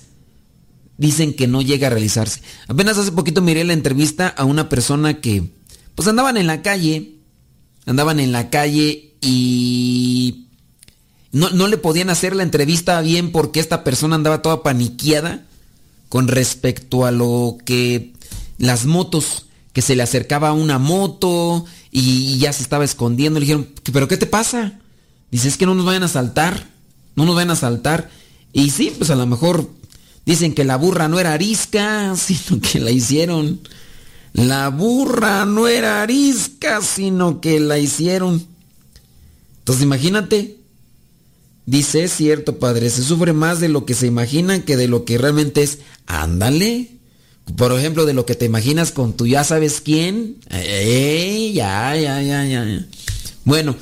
dicen 0.98 1.34
que 1.34 1.48
no 1.48 1.62
llega 1.62 1.88
a 1.88 1.92
realizarse. 1.92 2.42
Apenas 2.68 2.98
hace 2.98 3.14
poquito 3.14 3.42
miré 3.42 3.64
la 3.64 3.72
entrevista 3.72 4.28
a 4.28 4.44
una 4.44 4.68
persona 4.68 5.22
que, 5.22 5.50
pues 5.96 6.10
andaban 6.10 6.36
en 6.36 6.48
la 6.48 6.62
calle, 6.62 7.16
andaban 7.86 8.20
en 8.20 8.34
la 8.34 8.50
calle 8.50 9.16
y 9.22 10.47
no, 11.32 11.50
no 11.50 11.68
le 11.68 11.78
podían 11.78 12.10
hacer 12.10 12.36
la 12.36 12.44
entrevista 12.44 13.02
bien 13.02 13.32
porque 13.32 13.60
esta 13.60 13.84
persona 13.84 14.16
andaba 14.16 14.42
toda 14.42 14.64
paniqueada 14.64 15.44
con 16.10 16.28
respecto 16.28 17.06
a 17.06 17.12
lo 17.12 17.58
que 17.66 18.14
las 18.58 18.86
motos, 18.86 19.46
que 19.74 19.82
se 19.82 19.96
le 19.96 20.04
acercaba 20.04 20.54
una 20.54 20.80
moto 20.80 21.66
y, 21.92 22.38
ya 22.40 22.54
se 22.54 22.64
estaba 22.64 22.86
escondiendo. 22.86 23.40
Le 23.40 23.46
dijeron, 23.46 23.68
¿pero 23.92 24.08
qué 24.08 24.18
te 24.18 24.26
pasa? 24.26 24.80
Dice, 25.32 25.48
es 25.48 25.58
que 25.58 25.66
no 25.66 25.76
nos 25.76 25.86
vayan 25.86 26.04
a 26.04 26.08
saltar, 26.08 26.68
no 27.16 27.26
nos 27.26 27.36
vayan 27.36 27.52
a 27.52 27.56
saltar. 27.56 28.10
Y 28.54 28.70
sí, 28.72 28.94
pues 28.98 29.10
a 29.10 29.16
lo 29.16 29.26
mejor 29.26 29.70
dicen 30.26 30.54
que 30.54 30.64
la 30.64 30.78
burra 30.78 31.08
no 31.08 31.20
era 31.20 31.34
arisca, 31.34 32.16
sino 32.18 32.60
que 32.62 32.80
la 32.80 32.92
hicieron. 32.92 33.60
La 34.34 34.70
burra 34.70 35.46
no 35.46 35.68
era 35.68 36.02
arisca, 36.02 36.82
sino 36.82 37.42
que 37.42 37.60
la 37.60 37.78
hicieron. 37.78 38.46
Entonces 39.60 39.84
imagínate, 39.84 40.57
dice, 41.68 42.06
es 42.06 42.14
cierto, 42.14 42.58
padre, 42.58 42.90
se 42.90 43.04
sufre 43.04 43.34
más 43.34 43.60
de 43.60 43.70
lo 43.70 43.86
que 43.86 43.94
se 43.94 44.08
imagina 44.08 44.66
que 44.66 44.76
de 44.76 44.88
lo 44.88 45.06
que 45.06 45.20
realmente 45.20 45.62
es. 45.62 45.80
Ándale. 46.08 46.90
Por 47.56 47.72
ejemplo, 47.72 48.06
de 48.06 48.14
lo 48.14 48.26
que 48.26 48.36
te 48.36 48.46
imaginas 48.46 48.92
con 48.92 49.14
tu 49.14 49.28
ya 49.28 49.44
sabes 49.44 49.80
quién. 49.80 50.38
Eh, 50.50 51.52
ya, 51.54 51.96
ya, 51.96 52.22
ya. 52.22 52.88
Bueno, 53.46 53.76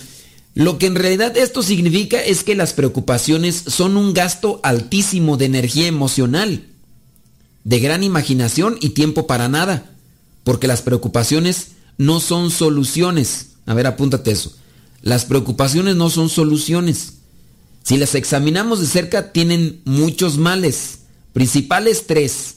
lo 0.53 0.77
que 0.77 0.85
en 0.85 0.95
realidad 0.95 1.35
esto 1.37 1.63
significa 1.63 2.21
es 2.21 2.43
que 2.43 2.55
las 2.55 2.73
preocupaciones 2.73 3.63
son 3.67 3.97
un 3.97 4.13
gasto 4.13 4.59
altísimo 4.63 5.37
de 5.37 5.45
energía 5.45 5.87
emocional, 5.87 6.67
de 7.63 7.79
gran 7.79 8.03
imaginación 8.03 8.77
y 8.81 8.89
tiempo 8.89 9.25
para 9.25 9.49
nada, 9.49 9.91
porque 10.43 10.67
las 10.67 10.81
preocupaciones 10.81 11.69
no 11.97 12.19
son 12.19 12.51
soluciones. 12.51 13.53
A 13.65 13.73
ver, 13.73 13.87
apúntate 13.87 14.31
eso. 14.31 14.53
Las 15.01 15.25
preocupaciones 15.25 15.95
no 15.95 16.09
son 16.09 16.29
soluciones. 16.29 17.13
Si 17.85 17.97
las 17.97 18.15
examinamos 18.15 18.81
de 18.81 18.87
cerca, 18.87 19.31
tienen 19.31 19.81
muchos 19.85 20.39
males, 20.39 21.01
principales 21.33 22.07
tres. 22.07 22.55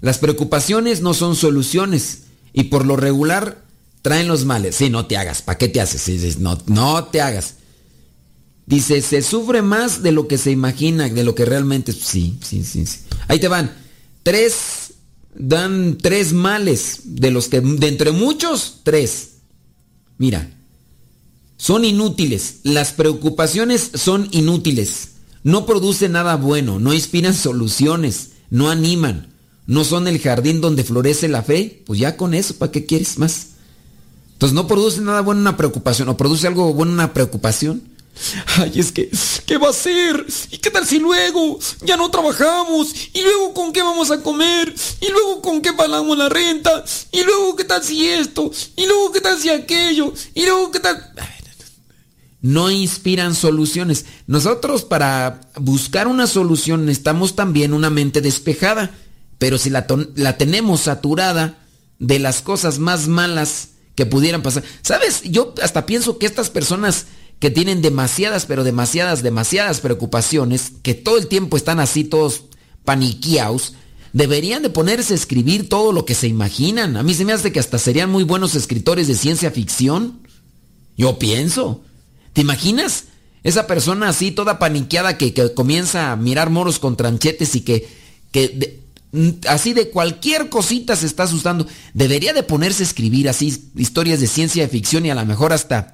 Las 0.00 0.16
preocupaciones 0.16 1.02
no 1.02 1.12
son 1.12 1.36
soluciones 1.36 2.22
y 2.54 2.64
por 2.64 2.86
lo 2.86 2.96
regular 2.96 3.62
traen 4.00 4.26
los 4.26 4.46
males. 4.46 4.76
Sí, 4.76 4.88
no 4.88 5.04
te 5.04 5.18
hagas. 5.18 5.42
¿Para 5.42 5.58
qué 5.58 5.68
te 5.68 5.82
haces? 5.82 6.38
no, 6.38 6.58
no 6.66 7.04
te 7.04 7.20
hagas. 7.20 7.56
Dice, 8.64 9.02
se 9.02 9.20
sufre 9.20 9.60
más 9.60 10.02
de 10.02 10.12
lo 10.12 10.28
que 10.28 10.38
se 10.38 10.50
imagina, 10.50 11.10
de 11.10 11.24
lo 11.24 11.34
que 11.34 11.44
realmente... 11.44 11.92
Sí, 11.92 12.38
sí, 12.42 12.64
sí, 12.64 12.86
sí. 12.86 13.00
Ahí 13.28 13.38
te 13.38 13.48
van. 13.48 13.70
Tres, 14.22 14.94
dan 15.34 15.98
tres 16.00 16.32
males, 16.32 17.00
de 17.04 17.30
los 17.30 17.48
que, 17.48 17.60
de 17.60 17.88
entre 17.88 18.12
muchos, 18.12 18.80
tres. 18.82 19.32
Mira, 20.16 20.53
son 21.56 21.84
inútiles. 21.84 22.56
Las 22.62 22.92
preocupaciones 22.92 23.90
son 23.94 24.28
inútiles. 24.32 25.10
No 25.42 25.66
producen 25.66 26.12
nada 26.12 26.36
bueno, 26.36 26.78
no 26.78 26.94
inspiran 26.94 27.34
soluciones, 27.34 28.30
no 28.50 28.70
animan 28.70 29.34
no 29.66 29.84
son 29.84 30.08
el 30.08 30.20
jardín 30.20 30.60
donde 30.60 30.84
florece 30.84 31.28
la 31.28 31.42
fe, 31.42 31.82
pues 31.86 31.98
ya 31.98 32.16
con 32.16 32.34
eso, 32.34 32.56
¿para 32.56 32.72
qué 32.72 32.84
quieres 32.84 33.18
más? 33.18 33.48
Entonces 34.32 34.54
no 34.54 34.66
produce 34.66 35.00
nada 35.00 35.20
bueno 35.22 35.40
una 35.40 35.56
preocupación, 35.56 36.08
o 36.08 36.16
produce 36.16 36.46
algo 36.46 36.72
bueno 36.74 36.92
una 36.92 37.12
preocupación. 37.12 37.82
Ay, 38.58 38.72
es 38.76 38.92
que, 38.92 39.10
¿qué 39.46 39.56
va 39.56 39.70
a 39.70 39.72
ser? 39.72 40.24
¿Y 40.50 40.58
qué 40.58 40.70
tal 40.70 40.86
si 40.86 41.00
luego 41.00 41.58
ya 41.82 41.96
no 41.96 42.10
trabajamos? 42.10 42.94
¿Y 43.12 43.22
luego 43.22 43.54
con 43.54 43.72
qué 43.72 43.82
vamos 43.82 44.10
a 44.10 44.22
comer? 44.22 44.72
¿Y 45.00 45.08
luego 45.08 45.42
con 45.42 45.60
qué 45.60 45.72
pagamos 45.72 46.16
la 46.16 46.28
renta? 46.28 46.84
¿Y 47.10 47.24
luego 47.24 47.56
qué 47.56 47.64
tal 47.64 47.82
si 47.82 48.06
esto? 48.06 48.50
¿Y 48.76 48.86
luego 48.86 49.10
qué 49.12 49.20
tal 49.20 49.40
si 49.40 49.48
aquello? 49.48 50.12
¿Y 50.34 50.44
luego 50.44 50.70
qué 50.70 50.80
tal? 50.80 51.12
No 52.44 52.70
inspiran 52.70 53.34
soluciones. 53.34 54.04
Nosotros 54.26 54.84
para 54.84 55.40
buscar 55.56 56.06
una 56.06 56.26
solución 56.26 56.84
necesitamos 56.84 57.36
también 57.36 57.72
una 57.72 57.88
mente 57.88 58.20
despejada. 58.20 58.90
Pero 59.38 59.56
si 59.56 59.70
la, 59.70 59.86
tenemos 60.36 60.82
saturada 60.82 61.56
de 61.98 62.18
las 62.18 62.42
cosas 62.42 62.78
más 62.78 63.08
malas 63.08 63.70
que 63.94 64.04
pudieran 64.04 64.42
pasar. 64.42 64.62
¿Sabes? 64.82 65.22
Yo 65.22 65.54
hasta 65.62 65.86
pienso 65.86 66.18
que 66.18 66.26
estas 66.26 66.50
personas 66.50 67.06
que 67.38 67.48
tienen 67.48 67.80
demasiadas, 67.80 68.44
pero 68.44 68.62
demasiadas, 68.62 69.22
demasiadas 69.22 69.80
preocupaciones, 69.80 70.72
que 70.82 70.92
todo 70.92 71.16
el 71.16 71.28
tiempo 71.28 71.56
están 71.56 71.80
así 71.80 72.04
todos 72.04 72.42
paniqueados, 72.84 73.72
deberían 74.12 74.62
de 74.62 74.68
ponerse 74.68 75.14
a 75.14 75.16
escribir 75.16 75.70
todo 75.70 75.92
lo 75.92 76.04
que 76.04 76.14
se 76.14 76.28
imaginan. 76.28 76.98
A 76.98 77.02
mí 77.02 77.14
se 77.14 77.24
me 77.24 77.32
hace 77.32 77.52
que 77.52 77.60
hasta 77.60 77.78
serían 77.78 78.10
muy 78.10 78.24
buenos 78.24 78.54
escritores 78.54 79.08
de 79.08 79.14
ciencia 79.14 79.50
ficción. 79.50 80.20
Yo 80.94 81.18
pienso. 81.18 81.80
¿Te 82.34 82.42
imaginas? 82.42 83.04
Esa 83.42 83.66
persona 83.66 84.08
así 84.08 84.30
toda 84.30 84.58
paniqueada 84.58 85.16
que, 85.16 85.32
comienza 85.54 86.12
a 86.12 86.16
mirar 86.16 86.50
moros 86.50 86.78
con 86.78 86.96
tranchetes 86.96 87.54
y 87.54 87.62
que, 87.62 87.88
que 88.30 88.80
así 89.48 89.72
de 89.72 89.90
cualquier 89.90 90.48
cosita 90.48 90.96
se 90.96 91.06
está 91.06 91.22
asustando. 91.22 91.66
Debería 91.94 92.32
de 92.32 92.42
ponerse 92.42 92.82
a 92.82 92.86
escribir 92.86 93.28
así 93.28 93.70
historias 93.76 94.20
de 94.20 94.26
ciencia 94.26 94.68
ficción 94.68 95.06
y 95.06 95.10
a 95.10 95.14
lo 95.14 95.24
mejor 95.24 95.52
hasta, 95.52 95.92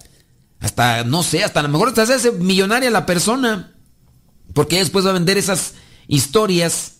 hasta, 0.61 1.05
no 1.05 1.23
sé, 1.23 1.45
hasta 1.45 1.61
a 1.61 1.63
lo 1.63 1.69
mejor 1.69 1.89
hasta 1.89 2.07
se 2.07 2.15
hace 2.15 2.33
millonaria 2.33 2.91
la 2.91 3.07
persona. 3.07 3.75
Porque 4.55 4.79
después 4.79 5.07
va 5.07 5.11
a 5.11 5.15
vender 5.15 5.39
esas 5.39 5.75
historias 6.09 6.95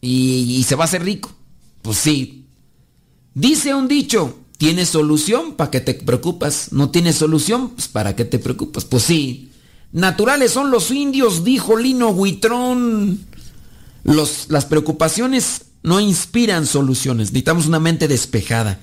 y, 0.00 0.64
se 0.66 0.74
va 0.74 0.84
a 0.84 0.86
hacer 0.86 1.02
rico. 1.02 1.34
Pues 1.80 1.98
sí. 1.98 2.46
Dice 3.34 3.74
un 3.74 3.88
dicho, 3.88 4.40
¿tienes 4.62 4.90
solución? 4.90 5.54
¿Para 5.54 5.72
qué 5.72 5.80
te 5.80 5.94
preocupas? 5.94 6.68
¿No 6.70 6.90
tienes 6.90 7.16
solución? 7.16 7.70
Pues 7.70 7.88
¿para 7.88 8.14
qué 8.14 8.24
te 8.24 8.38
preocupas? 8.38 8.84
Pues 8.84 9.02
sí. 9.02 9.50
Naturales 9.90 10.52
son 10.52 10.70
los 10.70 10.92
indios, 10.92 11.42
dijo 11.42 11.76
Lino 11.76 12.10
Huitrón 12.10 13.18
las 14.04 14.64
preocupaciones 14.66 15.62
no 15.82 15.98
inspiran 15.98 16.66
soluciones, 16.66 17.32
necesitamos 17.32 17.66
una 17.66 17.80
mente 17.80 18.06
despejada. 18.06 18.78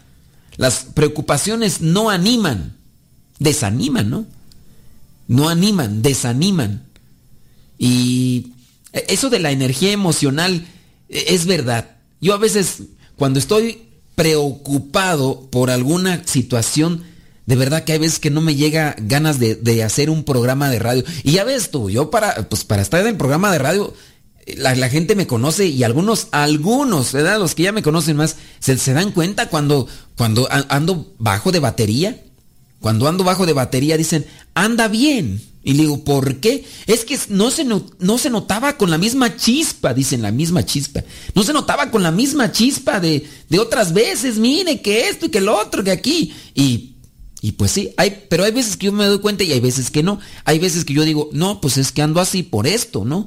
Las 0.58 0.84
preocupaciones 0.94 1.80
no 1.80 2.10
animan, 2.10 2.76
desaniman, 3.40 4.10
¿no? 4.10 4.26
No 5.30 5.48
animan, 5.48 6.02
desaniman. 6.02 6.84
Y 7.78 8.52
eso 8.92 9.30
de 9.30 9.40
la 9.40 9.52
energía 9.52 9.94
emocional 9.94 10.68
e, 11.08 11.34
es 11.34 11.46
verdad. 11.46 11.96
Yo 12.20 12.34
a 12.34 12.38
veces, 12.38 12.84
cuando 13.16 13.40
estoy 13.40 13.89
preocupado 14.20 15.48
por 15.50 15.72
alguna 15.72 16.22
situación, 16.26 17.06
de 17.46 17.56
verdad 17.56 17.86
que 17.86 17.94
hay 17.94 18.00
veces 18.00 18.20
que 18.20 18.30
no 18.30 18.42
me 18.42 18.56
llega 18.56 18.94
ganas 19.00 19.40
de, 19.40 19.56
de, 19.56 19.82
hacer 19.82 20.10
un 20.10 20.26
programa 20.26 20.70
de 20.70 20.78
radio. 20.78 21.06
Y 21.24 21.32
ya 21.32 21.46
ves 21.46 21.72
tú, 21.72 21.90
yo 21.90 22.12
para, 22.12 22.50
pues 22.50 22.66
para 22.66 22.82
estar 22.82 23.00
en 23.00 23.08
el 23.08 23.16
programa 23.16 23.50
de 23.50 23.60
radio 23.60 23.94
la, 24.58 24.90
gente 24.90 25.16
me 25.16 25.26
conoce 25.26 25.68
y 25.68 25.84
algunos, 25.84 26.28
algunos, 26.32 27.14
¿verdad? 27.14 27.40
Los 27.40 27.56
que 27.56 27.64
ya 27.64 27.72
me 27.72 27.82
conocen 27.82 28.18
más, 28.18 28.36
se, 28.60 28.94
dan 28.94 29.12
cuenta 29.12 29.48
cuando, 29.48 29.88
cuando 30.18 30.50
ando 30.52 31.14
bajo 31.18 31.52
de 31.52 31.60
batería. 31.60 32.22
Cuando 32.80 33.08
ando 33.08 33.24
bajo 33.24 33.46
de 33.46 33.54
batería 33.54 33.98
dicen, 33.98 34.26
anda 34.54 34.88
bien. 34.88 35.42
Y 35.62 35.74
le 35.74 35.84
digo, 35.84 36.04
¿por 36.04 36.38
qué? 36.38 36.66
Es 36.88 37.04
que 37.04 37.20
no 37.30 37.52
se, 37.52 37.66
no 37.66 38.18
se 38.18 38.30
notaba 38.30 38.78
con 38.78 38.90
la 38.90 38.98
misma 38.98 39.36
chispa, 39.36 39.94
dicen 39.94 40.22
la 40.22 40.32
misma 40.32 40.66
chispa. 40.66 41.04
No 41.36 41.44
se 41.44 41.52
notaba 41.52 41.92
con 41.92 42.02
la 42.02 42.12
misma 42.12 42.52
chispa 42.52 43.00
de, 43.00 43.28
de 43.50 43.60
otras 43.60 43.94
veces, 43.94 44.38
mire, 44.38 44.82
que 44.82 45.10
esto 45.10 45.26
y 45.26 45.30
que 45.30 45.42
lo 45.42 45.60
otro, 45.60 45.84
que 45.84 45.92
aquí. 45.92 46.34
Y, 46.56 46.96
y 47.42 47.54
pues 47.54 47.72
sí, 47.72 47.92
hay, 47.98 48.26
pero 48.30 48.46
hay 48.46 48.52
veces 48.52 48.78
que 48.78 48.86
yo 48.88 48.94
me 48.94 49.06
doy 49.06 49.20
cuenta 49.20 49.44
y 49.44 49.52
hay 49.52 49.60
veces 49.60 49.92
que 49.92 50.02
no. 50.02 50.20
Hay 50.46 50.60
veces 50.60 50.86
que 50.86 50.94
yo 50.94 51.04
digo, 51.04 51.30
no, 51.34 51.60
pues 51.60 51.78
es 51.78 51.92
que 51.92 52.02
ando 52.02 52.22
así 52.22 52.42
por 52.42 52.66
esto, 52.66 53.04
¿no? 53.04 53.26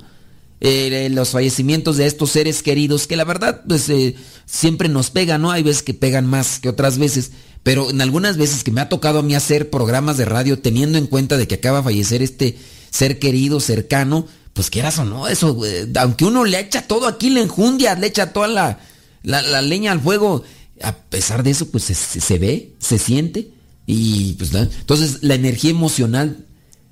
Eh, 0.64 1.09
los 1.11 1.31
fallecimientos 1.31 1.97
de 1.97 2.07
estos 2.07 2.31
seres 2.31 2.62
queridos, 2.62 3.09
que 3.09 3.16
la 3.16 3.25
verdad 3.25 3.62
pues 3.66 3.88
eh, 3.88 4.14
siempre 4.47 4.88
nos 4.88 5.11
pegan, 5.11 5.42
¿no? 5.42 5.51
Hay 5.51 5.64
veces 5.64 5.83
que 5.83 5.92
pegan 5.92 6.25
más 6.25 6.61
que 6.61 6.68
otras 6.68 6.99
veces, 6.99 7.33
pero 7.62 7.90
en 7.90 8.01
algunas 8.01 8.37
veces 8.37 8.64
que 8.64 8.72
me 8.72 8.81
ha 8.81 8.88
tocado 8.88 9.20
a 9.20 9.22
mí 9.22 9.35
hacer 9.35 9.70
programas 9.70 10.16
de 10.16 10.25
radio 10.25 10.59
teniendo 10.59 10.98
en 10.98 11.07
cuenta 11.07 11.37
de 11.37 11.46
que 11.46 11.57
acaba 11.57 11.79
de 11.79 11.85
fallecer 11.85 12.22
este 12.22 12.59
ser 12.90 13.18
querido, 13.18 13.61
cercano, 13.61 14.27
pues 14.53 14.68
quieras 14.68 14.98
o 14.98 15.05
no, 15.05 15.29
eso, 15.29 15.59
aunque 15.96 16.25
uno 16.25 16.44
le 16.44 16.61
echa 16.61 16.87
todo 16.87 17.07
aquí, 17.07 17.31
le 17.31 17.40
enjundia, 17.40 17.94
le 17.94 18.09
echa 18.09 18.33
toda 18.33 18.48
la, 18.48 18.81
la, 19.22 19.62
leña 19.62 19.92
al 19.92 20.01
fuego, 20.01 20.42
a 20.83 20.92
pesar 20.94 21.42
de 21.42 21.51
eso, 21.51 21.68
pues 21.68 21.85
se, 21.85 22.38
ve, 22.38 22.75
se 22.79 22.98
siente. 22.98 23.51
Y 23.87 24.35
pues 24.35 24.53
entonces 24.55 25.22
la 25.22 25.35
energía 25.35 25.70
emocional 25.70 26.44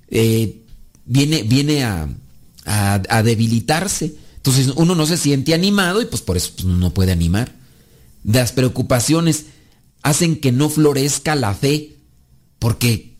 eh, 0.08 0.62
viene, 1.04 1.42
viene 1.42 1.84
a, 1.84 2.08
a, 2.64 3.22
debilitarse. 3.22 4.14
Entonces 4.36 4.68
uno 4.76 4.94
no 4.94 5.06
se 5.06 5.16
siente 5.16 5.54
animado 5.54 6.00
y 6.00 6.06
pues 6.06 6.22
por 6.22 6.36
eso 6.36 6.52
pues, 6.54 6.64
no 6.64 6.94
puede 6.94 7.12
animar. 7.12 7.52
Las 8.24 8.52
preocupaciones 8.52 9.46
hacen 10.02 10.40
que 10.40 10.52
no 10.52 10.68
florezca 10.68 11.34
la 11.34 11.54
fe. 11.54 11.96
Porque, 12.58 13.16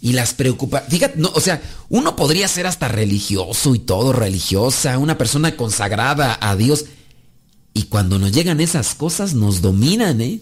y 0.00 0.12
las 0.12 0.34
preocupa, 0.34 0.80
fíjate, 0.80 1.18
no, 1.18 1.30
o 1.34 1.40
sea, 1.40 1.60
uno 1.88 2.16
podría 2.16 2.48
ser 2.48 2.66
hasta 2.66 2.88
religioso 2.88 3.74
y 3.74 3.78
todo, 3.78 4.12
religiosa, 4.12 4.98
una 4.98 5.18
persona 5.18 5.56
consagrada 5.56 6.38
a 6.40 6.56
Dios. 6.56 6.86
Y 7.74 7.84
cuando 7.84 8.18
nos 8.18 8.32
llegan 8.32 8.60
esas 8.60 8.94
cosas, 8.94 9.34
nos 9.34 9.60
dominan, 9.60 10.20
¿eh? 10.20 10.40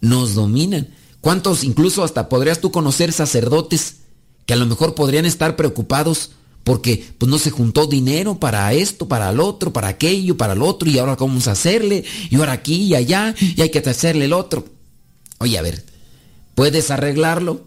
Nos 0.00 0.34
dominan. 0.34 0.88
¿Cuántos, 1.20 1.64
incluso 1.64 2.04
hasta 2.04 2.28
podrías 2.28 2.60
tú 2.60 2.70
conocer 2.70 3.12
sacerdotes 3.12 3.96
que 4.46 4.54
a 4.54 4.56
lo 4.56 4.66
mejor 4.66 4.94
podrían 4.94 5.26
estar 5.26 5.56
preocupados 5.56 6.30
porque 6.64 7.02
pues 7.16 7.30
no 7.30 7.38
se 7.38 7.50
juntó 7.50 7.86
dinero 7.86 8.38
para 8.38 8.72
esto, 8.74 9.08
para 9.08 9.30
el 9.30 9.40
otro, 9.40 9.72
para 9.72 9.88
aquello, 9.88 10.36
para 10.36 10.52
el 10.52 10.62
otro, 10.62 10.88
y 10.88 10.98
ahora 10.98 11.16
cómo 11.16 11.32
vamos 11.32 11.48
a 11.48 11.52
hacerle, 11.52 12.04
y 12.30 12.36
ahora 12.36 12.52
aquí 12.52 12.82
y 12.82 12.94
allá, 12.94 13.34
y 13.40 13.62
hay 13.62 13.70
que 13.70 13.78
hacerle 13.78 14.26
el 14.26 14.34
otro. 14.34 14.77
Oye, 15.38 15.58
a 15.58 15.62
ver, 15.62 15.84
¿puedes 16.54 16.90
arreglarlo? 16.90 17.66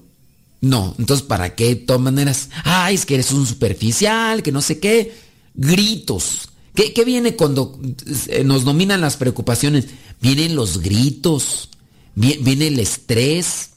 No, 0.62 0.96
entonces 1.00 1.26
¿para 1.26 1.56
qué? 1.56 1.76
Todas 1.76 2.02
maneras, 2.02 2.50
ay, 2.64 2.96
es 2.96 3.06
que 3.06 3.16
eres 3.16 3.32
un 3.32 3.48
superficial, 3.48 4.44
que 4.44 4.52
no 4.52 4.62
sé 4.62 4.80
qué. 4.80 5.16
Gritos. 5.54 6.50
¿Qué, 6.76 6.94
qué 6.94 7.04
viene 7.04 7.36
cuando 7.36 7.80
eh, 8.28 8.44
nos 8.44 8.64
dominan 8.64 9.02
las 9.02 9.18
preocupaciones? 9.18 9.88
Vienen 10.22 10.56
los 10.56 10.80
gritos, 10.80 11.70
viene 12.16 12.68
el 12.68 12.80
estrés, 12.80 13.72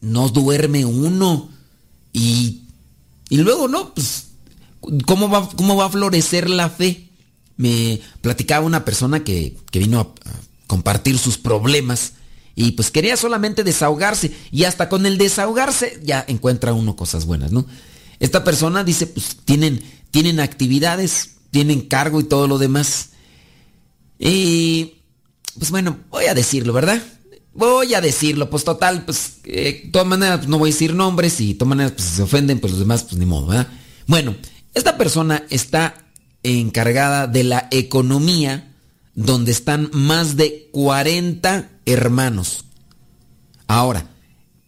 no 0.00 0.28
duerme 0.28 0.84
uno 0.84 1.50
y, 2.12 2.62
y 3.28 3.38
luego 3.38 3.68
no, 3.68 3.92
pues 3.92 4.28
¿Cómo 5.06 5.28
va, 5.28 5.48
¿Cómo 5.56 5.76
va 5.76 5.86
a 5.86 5.90
florecer 5.90 6.48
la 6.48 6.70
fe? 6.70 7.08
Me 7.56 8.00
platicaba 8.20 8.64
una 8.64 8.84
persona 8.84 9.24
que, 9.24 9.56
vino 9.72 10.00
a, 10.00 10.08
compartir 10.66 11.18
sus 11.18 11.38
problemas 11.38 12.12
y 12.58 12.72
pues 12.72 12.90
quería 12.90 13.16
solamente 13.16 13.62
desahogarse 13.62 14.32
y 14.50 14.64
hasta 14.64 14.88
con 14.88 15.06
el 15.06 15.16
desahogarse 15.16 16.00
ya 16.02 16.24
encuentra 16.26 16.72
uno 16.72 16.96
cosas 16.96 17.24
buenas, 17.24 17.52
¿no? 17.52 17.66
Esta 18.18 18.42
persona 18.42 18.82
dice, 18.82 19.06
pues 19.06 19.36
tienen, 19.44 19.80
tienen 20.10 20.40
actividades, 20.40 21.36
tienen 21.52 21.82
cargo 21.82 22.18
y 22.18 22.24
todo 22.24 22.48
lo 22.48 22.58
demás. 22.58 23.10
Y 24.18 24.94
pues 25.56 25.70
bueno, 25.70 26.00
voy 26.10 26.24
a 26.24 26.34
decirlo, 26.34 26.72
¿verdad? 26.72 27.00
Voy 27.54 27.94
a 27.94 28.00
decirlo, 28.00 28.50
pues 28.50 28.64
total, 28.64 29.04
pues 29.04 29.34
eh, 29.44 29.82
de 29.84 29.90
todas 29.92 30.08
maneras 30.08 30.38
pues, 30.38 30.48
no 30.48 30.58
voy 30.58 30.70
a 30.70 30.72
decir 30.72 30.94
nombres 30.96 31.40
y 31.40 31.52
de 31.52 31.60
todas 31.60 31.68
maneras 31.68 31.92
pues 31.92 32.08
si 32.08 32.16
se 32.16 32.22
ofenden, 32.22 32.58
pues 32.58 32.72
los 32.72 32.80
demás 32.80 33.04
pues 33.04 33.18
ni 33.18 33.24
modo, 33.24 33.46
¿verdad? 33.46 33.68
Bueno, 34.08 34.34
esta 34.74 34.98
persona 34.98 35.44
está 35.48 35.94
encargada 36.42 37.28
de 37.28 37.44
la 37.44 37.68
economía 37.70 38.74
donde 39.14 39.52
están 39.52 39.90
más 39.92 40.36
de 40.36 40.68
40 40.72 41.77
hermanos. 41.92 42.64
Ahora, 43.66 44.10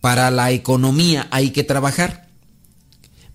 para 0.01 0.31
la 0.31 0.51
economía 0.51 1.29
hay 1.31 1.51
que 1.51 1.65
trabajar, 1.65 2.29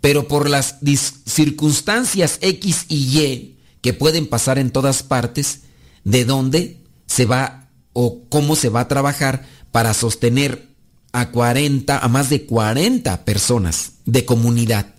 pero 0.01 0.27
por 0.27 0.49
las 0.49 0.77
circunstancias 1.25 2.37
X 2.41 2.85
y 2.89 3.19
Y 3.19 3.59
que 3.81 3.93
pueden 3.93 4.27
pasar 4.27 4.57
en 4.57 4.71
todas 4.71 5.03
partes, 5.03 5.61
de 6.03 6.25
dónde 6.25 6.81
se 7.05 7.25
va 7.25 7.69
o 7.93 8.23
cómo 8.29 8.55
se 8.55 8.69
va 8.69 8.81
a 8.81 8.87
trabajar 8.87 9.45
para 9.71 9.93
sostener 9.93 10.69
a 11.11 11.31
40, 11.31 11.97
a 11.97 12.07
más 12.07 12.29
de 12.29 12.45
40 12.45 13.25
personas 13.25 13.93
de 14.05 14.25
comunidad. 14.25 14.95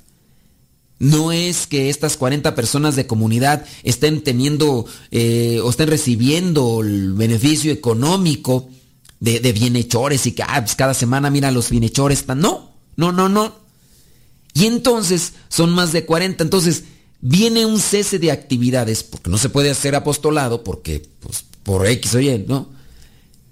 No 0.99 1.31
es 1.31 1.67
que 1.67 1.91
estas 1.91 2.17
40 2.17 2.55
personas 2.55 2.97
de 2.97 3.07
comunidad 3.07 3.67
estén 3.83 4.23
teniendo 4.23 4.87
eh, 5.11 5.61
o 5.63 5.69
estén 5.69 5.89
recibiendo 5.89 6.81
el 6.81 7.13
beneficio 7.13 7.71
económico 7.71 8.69
de, 9.21 9.53
bienhechores 9.53 10.27
y 10.27 10.33
que 10.33 10.43
ah, 10.43 10.61
pues 10.61 10.75
cada 10.75 10.95
semana 10.95 11.31
mira 11.31 11.51
los 11.51 11.71
bienhechores. 11.71 12.25
No, 12.29 12.73
no, 12.97 13.13
no, 13.13 13.29
no. 13.29 13.55
Y 14.55 14.67
entonces 14.67 15.35
son 15.49 15.71
más 15.71 15.93
de 15.93 16.05
40. 16.05 16.45
Entonces 16.45 16.85
viene 17.21 17.67
un 17.67 17.79
cese 17.79 18.19
de 18.19 18.31
actividades 18.31 19.03
porque 19.03 19.31
no 19.31 19.39
se 19.39 19.49
puede 19.49 19.71
hacer 19.71 19.95
apostolado 19.95 20.65
porque 20.65 21.07
pues, 21.21 21.45
por 21.63 21.87
X 21.87 22.15
o 22.15 22.21
Y, 22.21 22.45
¿no? 22.47 22.71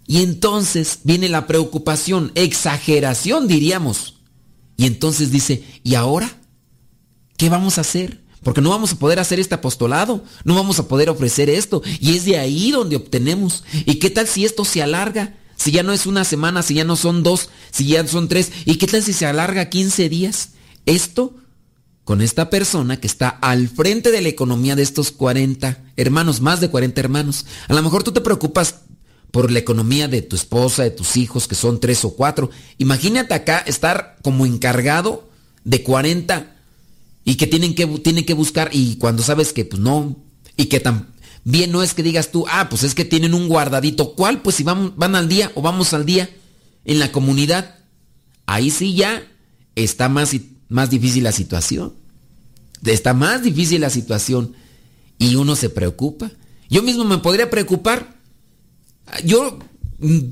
Y 0.07 0.23
entonces 0.23 1.01
viene 1.05 1.29
la 1.29 1.47
preocupación, 1.47 2.31
exageración 2.35 3.49
diríamos. 3.49 4.17
Y 4.77 4.87
entonces 4.87 5.31
dice, 5.31 5.65
¿y 5.83 5.95
ahora? 5.95 6.39
¿Qué 7.37 7.49
vamos 7.49 7.79
a 7.79 7.83
hacer? 7.83 8.23
Porque 8.43 8.61
no 8.61 8.71
vamos 8.71 8.93
a 8.93 8.99
poder 8.99 9.19
hacer 9.19 9.41
este 9.41 9.55
apostolado, 9.55 10.23
no 10.45 10.55
vamos 10.55 10.79
a 10.79 10.87
poder 10.87 11.09
ofrecer 11.09 11.49
esto. 11.49 11.83
Y 12.01 12.17
es 12.17 12.27
de 12.27 12.39
ahí 12.39 12.71
donde 12.71 12.97
obtenemos. 12.97 13.65
¿Y 13.87 13.95
qué 13.95 14.11
tal 14.11 14.29
si 14.29 14.45
esto 14.45 14.65
se 14.65 14.83
alarga? 14.83 15.35
Si 15.57 15.71
ya 15.71 15.83
no 15.83 15.93
es 15.93 16.07
una 16.07 16.25
semana, 16.25 16.63
si 16.63 16.75
ya 16.75 16.85
no 16.85 16.97
son 16.97 17.23
dos, 17.23 17.51
si 17.71 17.87
ya 17.87 18.07
son 18.07 18.29
tres. 18.29 18.53
¿Y 18.65 18.77
qué 18.77 18.87
tal 18.87 19.03
si 19.03 19.13
se 19.13 19.27
alarga 19.27 19.71
15 19.71 20.09
días? 20.09 20.51
Esto 20.87 21.35
con 22.05 22.21
esta 22.21 22.51
persona 22.51 23.01
que 23.01 23.07
está 23.07 23.29
al 23.29 23.69
frente 23.69 24.11
de 24.11 24.21
la 24.21 24.29
economía 24.29 24.77
de 24.77 24.83
estos 24.83 25.11
40 25.11 25.83
hermanos, 25.97 26.41
más 26.41 26.61
de 26.61 26.69
40 26.69 27.01
hermanos. 27.01 27.47
A 27.69 27.75
lo 27.75 27.83
mejor 27.83 28.03
tú 28.03 28.13
te 28.13 28.21
preocupas 28.21 28.77
por 29.31 29.51
la 29.51 29.59
economía 29.59 30.07
de 30.07 30.23
tu 30.23 30.37
esposa, 30.37 30.85
de 30.85 30.91
tus 30.91 31.17
hijos, 31.17 31.49
que 31.49 31.55
son 31.55 31.81
tres 31.81 32.05
o 32.05 32.15
cuatro. 32.15 32.51
Imagínate 32.79 33.35
acá 33.35 33.59
estar 33.59 34.17
como 34.23 34.47
encargado 34.47 35.29
de 35.65 35.83
40 35.83 36.55
y 37.25 37.37
que 37.37 37.47
tienen 37.47 37.75
que, 37.75 37.87
tienen 37.87 38.27
que 38.27 38.35
buscar 38.35 38.69
y 38.73 38.97
cuando 38.97 39.23
sabes 39.23 39.53
que 39.53 39.65
pues 39.65 39.81
no, 39.81 40.17
y 40.57 40.67
que 40.67 40.81
también 41.45 41.73
no 41.73 41.83
es 41.83 41.93
que 41.93 42.03
digas 42.03 42.33
tú, 42.33 42.47
ah, 42.49 42.69
pues 42.71 42.85
es 42.85 42.95
que 42.95 43.05
tienen 43.05 43.35
un 43.35 43.49
guardadito, 43.49 44.15
¿cuál? 44.15 44.41
Pues 44.41 44.57
si 44.57 44.63
van, 44.63 44.95
van 44.97 45.15
al 45.15 45.29
día 45.29 45.53
o 45.55 45.61
vamos 45.63 45.93
al 45.93 46.07
día 46.07 46.31
en 46.87 46.99
la 46.99 47.13
comunidad, 47.13 47.77
ahí 48.47 48.71
sí 48.71 48.95
ya 48.95 49.23
está 49.75 50.09
más, 50.09 50.35
más 50.69 50.89
difícil 50.89 51.23
la 51.23 51.33
situación. 51.33 51.93
Está 52.85 53.13
más 53.13 53.43
difícil 53.43 53.83
la 53.83 53.91
situación 53.91 54.55
y 55.19 55.35
uno 55.37 55.55
se 55.55 55.69
preocupa. 55.69 56.31
Yo 56.71 56.83
mismo 56.83 57.05
me 57.05 57.19
podría 57.19 57.51
preocupar. 57.51 58.17
Yo, 59.23 59.59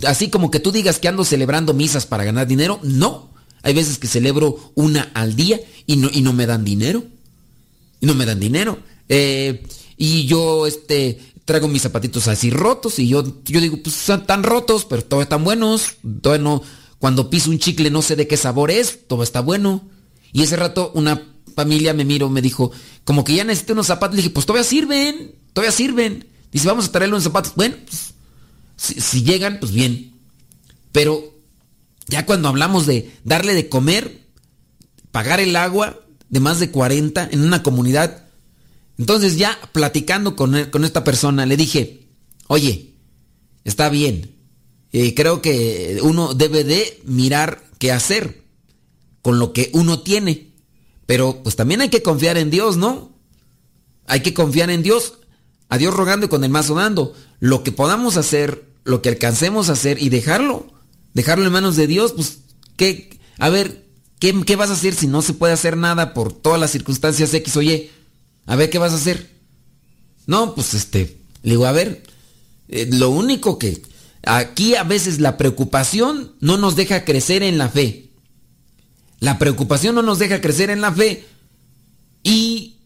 así 0.07 0.31
como 0.31 0.51
que 0.51 0.61
tú 0.61 0.73
digas 0.73 0.99
que 0.99 1.09
ando 1.09 1.25
celebrando 1.25 1.75
misas 1.75 2.07
para 2.07 2.25
ganar 2.25 2.47
dinero, 2.47 2.81
no. 2.83 3.31
Hay 3.63 3.75
veces 3.75 3.99
que 3.99 4.09
celebro 4.09 4.73
una 4.75 5.11
al 5.15 5.37
día 5.37 5.61
y 5.87 5.97
no, 5.97 6.09
y 6.11 6.23
no 6.23 6.33
me 6.33 6.47
dan 6.47 6.65
dinero. 6.65 7.05
No 8.01 8.15
me 8.15 8.25
dan 8.25 8.41
dinero. 8.41 8.79
Eh, 9.09 9.63
y 10.05 10.27
yo 10.27 10.67
este, 10.67 11.21
traigo 11.45 11.69
mis 11.69 11.83
zapatitos 11.83 12.27
así 12.27 12.51
rotos 12.51 12.99
y 12.99 13.07
yo, 13.07 13.23
yo 13.45 13.61
digo, 13.61 13.77
pues 13.81 13.97
están 14.01 14.27
tan 14.27 14.43
rotos, 14.43 14.85
pero 14.85 15.05
todos 15.05 15.23
están 15.23 15.45
buenos. 15.45 15.95
Todo 16.21 16.65
cuando 16.99 17.31
piso 17.31 17.51
un 17.51 17.61
chicle 17.61 17.89
no 17.89 18.03
sé 18.03 18.17
de 18.17 18.27
qué 18.27 18.37
sabor 18.37 18.73
es, 18.73 19.07
todo 19.07 19.23
está 19.23 19.39
bueno. 19.43 19.89
Y 20.33 20.43
ese 20.43 20.57
rato 20.57 20.91
una 20.97 21.23
familia 21.55 21.95
me 21.95 22.05
miró, 22.05 22.31
me 22.31 22.43
dijo, 22.43 22.73
como 23.05 23.23
que 23.23 23.37
ya 23.37 23.45
necesito 23.45 23.75
unos 23.75 23.87
zapatos. 23.87 24.17
Le 24.17 24.23
dije, 24.23 24.35
pues 24.35 24.45
todavía 24.45 24.69
sirven, 24.69 25.37
todavía 25.53 25.71
sirven. 25.71 26.27
Dice, 26.51 26.67
vamos 26.67 26.87
a 26.87 26.91
traerle 26.91 27.15
unos 27.15 27.23
zapatos. 27.23 27.53
Bueno, 27.55 27.77
pues, 27.87 28.15
si, 28.77 29.01
si 29.01 29.23
llegan, 29.23 29.61
pues 29.61 29.71
bien. 29.71 30.15
Pero 30.91 31.33
ya 32.09 32.27
cuando 32.27 32.49
hablamos 32.49 32.87
de 32.87 33.13
darle 33.23 33.55
de 33.55 33.69
comer, 33.69 34.27
pagar 35.13 35.39
el 35.39 35.55
agua 35.55 36.01
de 36.29 36.41
más 36.41 36.59
de 36.59 36.73
40 36.73 37.29
en 37.31 37.45
una 37.45 37.63
comunidad, 37.63 38.22
entonces 38.99 39.37
ya 39.37 39.59
platicando 39.73 40.37
con, 40.37 40.71
con 40.71 40.85
esta 40.85 41.05
persona, 41.05 41.47
le 41.47 41.57
dije, 41.57 42.09
oye, 42.49 42.95
está 43.65 43.89
bien, 43.89 44.37
eh, 44.93 45.15
creo 45.15 45.43
que 45.43 45.99
uno 46.03 46.35
debe 46.35 46.65
de 46.65 47.01
mirar 47.05 47.65
qué 47.79 47.93
hacer 47.93 48.43
con 49.23 49.39
lo 49.39 49.53
que 49.53 49.71
uno 49.73 50.01
tiene, 50.01 50.53
pero 51.07 51.43
pues 51.43 51.57
también 51.57 51.81
hay 51.81 51.89
que 51.89 52.03
confiar 52.03 52.37
en 52.37 52.51
Dios, 52.51 52.77
¿no? 52.77 53.13
Hay 54.07 54.21
que 54.21 54.35
confiar 54.35 54.71
en 54.71 54.83
Dios, 54.83 55.15
a 55.69 55.79
Dios 55.79 55.95
rogando 55.95 56.27
y 56.27 56.29
con 56.29 56.45
el 56.45 56.51
mazo 56.51 56.75
dando. 56.75 57.15
Lo 57.39 57.63
que 57.63 57.73
podamos 57.73 58.17
hacer, 58.17 58.65
lo 58.85 59.01
que 59.01 59.09
alcancemos 59.09 59.69
a 59.69 59.73
hacer 59.73 60.03
y 60.03 60.09
dejarlo 60.09 60.73
dejarlo 61.15 61.47
en 61.47 61.53
manos 61.53 61.77
de 61.77 61.87
Dios, 61.87 62.13
pues, 62.13 62.39
¿qué? 62.77 63.19
A 63.39 63.49
ver, 63.49 63.87
¿qué, 64.19 64.35
¿qué, 64.45 64.57
vas 64.57 64.71
a 64.71 64.75
hacer 64.75 64.95
si 64.95 65.07
no 65.07 65.23
se 65.23 65.35
puede 65.35 65.53
hacer 65.53 65.77
nada 65.77 66.15
por 66.15 66.33
todas 66.33 66.61
las 66.61 66.71
circunstancias 66.71 67.33
X 67.35 67.57
o 67.57 67.63
Y? 67.63 67.91
A 68.47 68.57
ver, 68.57 68.71
¿qué 68.71 68.79
vas 68.79 68.93
a 68.93 68.97
hacer? 68.97 69.31
No, 70.27 70.55
pues 70.55 70.75
este, 70.75 71.19
le 71.43 71.53
digo, 71.53 71.67
a 71.67 71.73
ver, 71.73 72.03
eh, 72.69 72.89
lo 72.91 73.11
único 73.11 73.59
que 73.59 73.83
aquí 74.25 74.75
a 74.75 74.85
veces 74.85 75.21
la 75.21 75.37
preocupación 75.37 76.35
no 76.41 76.57
nos 76.57 76.77
deja 76.77 77.05
crecer 77.05 77.43
en 77.43 77.59
la 77.59 77.69
fe. 77.69 78.11
La 79.21 79.39
preocupación 79.39 79.95
no 79.95 80.03
nos 80.03 80.19
deja 80.19 80.41
crecer 80.41 80.71
en 80.71 80.81
la 80.81 80.93
fe 80.93 81.25
y 82.23 82.77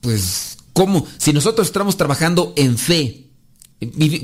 pues, 0.00 0.58
¿cómo? 0.72 1.06
Si 1.18 1.32
nosotros 1.32 1.68
estamos 1.68 1.96
trabajando 1.96 2.52
en 2.56 2.78
fe, 2.78 3.30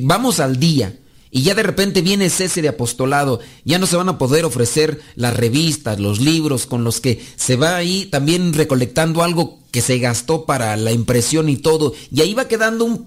vamos 0.00 0.40
al 0.40 0.59
día, 0.59 0.98
y 1.31 1.42
ya 1.42 1.55
de 1.55 1.62
repente 1.62 2.03
viene 2.03 2.29
cese 2.29 2.61
de 2.61 2.68
apostolado, 2.68 3.40
ya 3.64 3.79
no 3.79 3.87
se 3.87 3.96
van 3.96 4.09
a 4.09 4.18
poder 4.18 4.44
ofrecer 4.44 5.00
las 5.14 5.37
revistas, 5.37 6.00
los 6.00 6.20
libros 6.20 6.66
con 6.66 6.83
los 6.83 7.00
que 7.00 7.24
se 7.37 7.57
va 7.57 7.76
ahí 7.76 8.07
también 8.07 8.53
recolectando 8.53 9.22
algo 9.22 9.60
que 9.70 9.83
se 9.83 9.98
gastó 9.98 10.44
para 10.44 10.76
la 10.76 10.92
impresión 10.92 11.48
y 11.48 11.56
todo, 11.56 11.94
y 12.11 12.20
ahí 12.20 12.35
va 12.35 12.48
quedando 12.48 13.06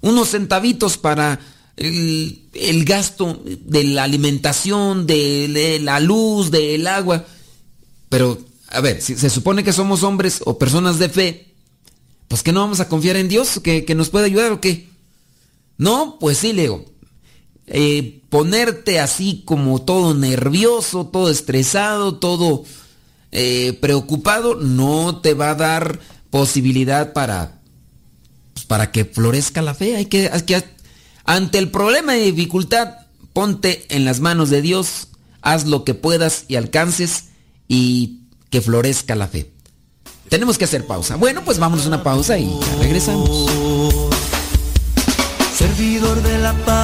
unos 0.00 0.30
centavitos 0.30 0.98
para 0.98 1.40
el, 1.76 2.84
gasto 2.84 3.42
de 3.44 3.84
la 3.84 4.04
alimentación, 4.04 5.06
de, 5.06 5.78
la 5.82 6.00
luz, 6.00 6.50
del 6.50 6.86
agua. 6.86 7.24
Pero, 8.08 8.38
a 8.68 8.80
ver, 8.80 9.00
si 9.00 9.16
se 9.16 9.30
supone 9.30 9.64
que 9.64 9.72
somos 9.72 10.02
hombres 10.02 10.40
o 10.44 10.58
personas 10.58 10.98
de 10.98 11.08
fe, 11.08 11.54
pues 12.28 12.42
que 12.42 12.52
no 12.52 12.60
vamos 12.60 12.80
a 12.80 12.88
confiar 12.88 13.16
en 13.16 13.28
Dios, 13.28 13.60
que, 13.60 13.94
nos 13.94 14.10
puede 14.10 14.26
ayudar 14.26 14.52
o 14.52 14.60
qué. 14.60 14.88
No, 15.78 16.18
pues 16.18 16.38
sí, 16.38 16.52
Leo. 16.52 16.84
Eh, 17.66 18.22
ponerte 18.28 18.98
así 18.98 19.42
como 19.44 19.82
todo 19.82 20.14
nervioso, 20.14 21.06
todo 21.06 21.30
estresado, 21.30 22.16
todo 22.16 22.64
eh, 23.32 23.78
preocupado, 23.80 24.54
no 24.56 25.20
te 25.20 25.34
va 25.34 25.50
a 25.50 25.54
dar 25.54 25.98
posibilidad 26.30 27.12
para, 27.12 27.60
pues, 28.52 28.66
para 28.66 28.92
que 28.92 29.04
florezca 29.04 29.62
la 29.62 29.74
fe. 29.74 29.96
Hay 29.96 30.06
que, 30.06 30.30
ante 31.24 31.58
el 31.58 31.70
problema 31.70 32.12
de 32.12 32.30
dificultad, 32.32 32.94
ponte 33.32 33.86
en 33.88 34.04
las 34.04 34.20
manos 34.20 34.50
de 34.50 34.62
Dios, 34.62 35.08
haz 35.40 35.66
lo 35.66 35.84
que 35.84 35.94
puedas 35.94 36.44
y 36.48 36.56
alcances 36.56 37.26
y 37.68 38.20
que 38.50 38.60
florezca 38.60 39.14
la 39.14 39.28
fe. 39.28 39.50
Tenemos 40.28 40.58
que 40.58 40.64
hacer 40.64 40.86
pausa. 40.86 41.16
Bueno, 41.16 41.42
pues 41.44 41.58
vámonos 41.58 41.84
a 41.86 41.88
una 41.88 42.02
pausa 42.02 42.38
y 42.38 42.50
regresamos. 42.78 43.48
Servidor 45.56 46.22
de 46.22 46.38
la 46.38 46.52
palabra, 46.64 46.81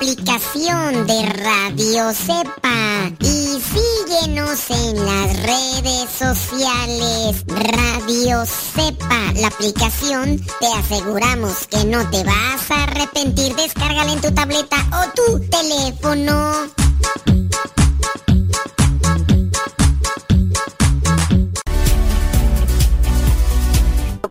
aplicación 0.00 1.06
de 1.06 1.26
Radio 1.44 2.14
Cepa 2.14 3.12
y 3.20 3.60
síguenos 3.60 4.70
en 4.70 5.04
las 5.04 5.42
redes 5.42 6.08
sociales. 6.08 7.44
Radio 7.46 8.46
Cepa, 8.46 9.32
la 9.34 9.48
aplicación, 9.48 10.40
te 10.58 10.66
aseguramos 10.78 11.66
que 11.66 11.84
no 11.84 12.08
te 12.08 12.24
vas 12.24 12.70
a 12.70 12.84
arrepentir. 12.84 13.54
Descárgala 13.56 14.10
en 14.14 14.22
tu 14.22 14.32
tableta 14.32 14.76
o 14.90 15.10
tu 15.14 15.40
teléfono. 15.50 16.54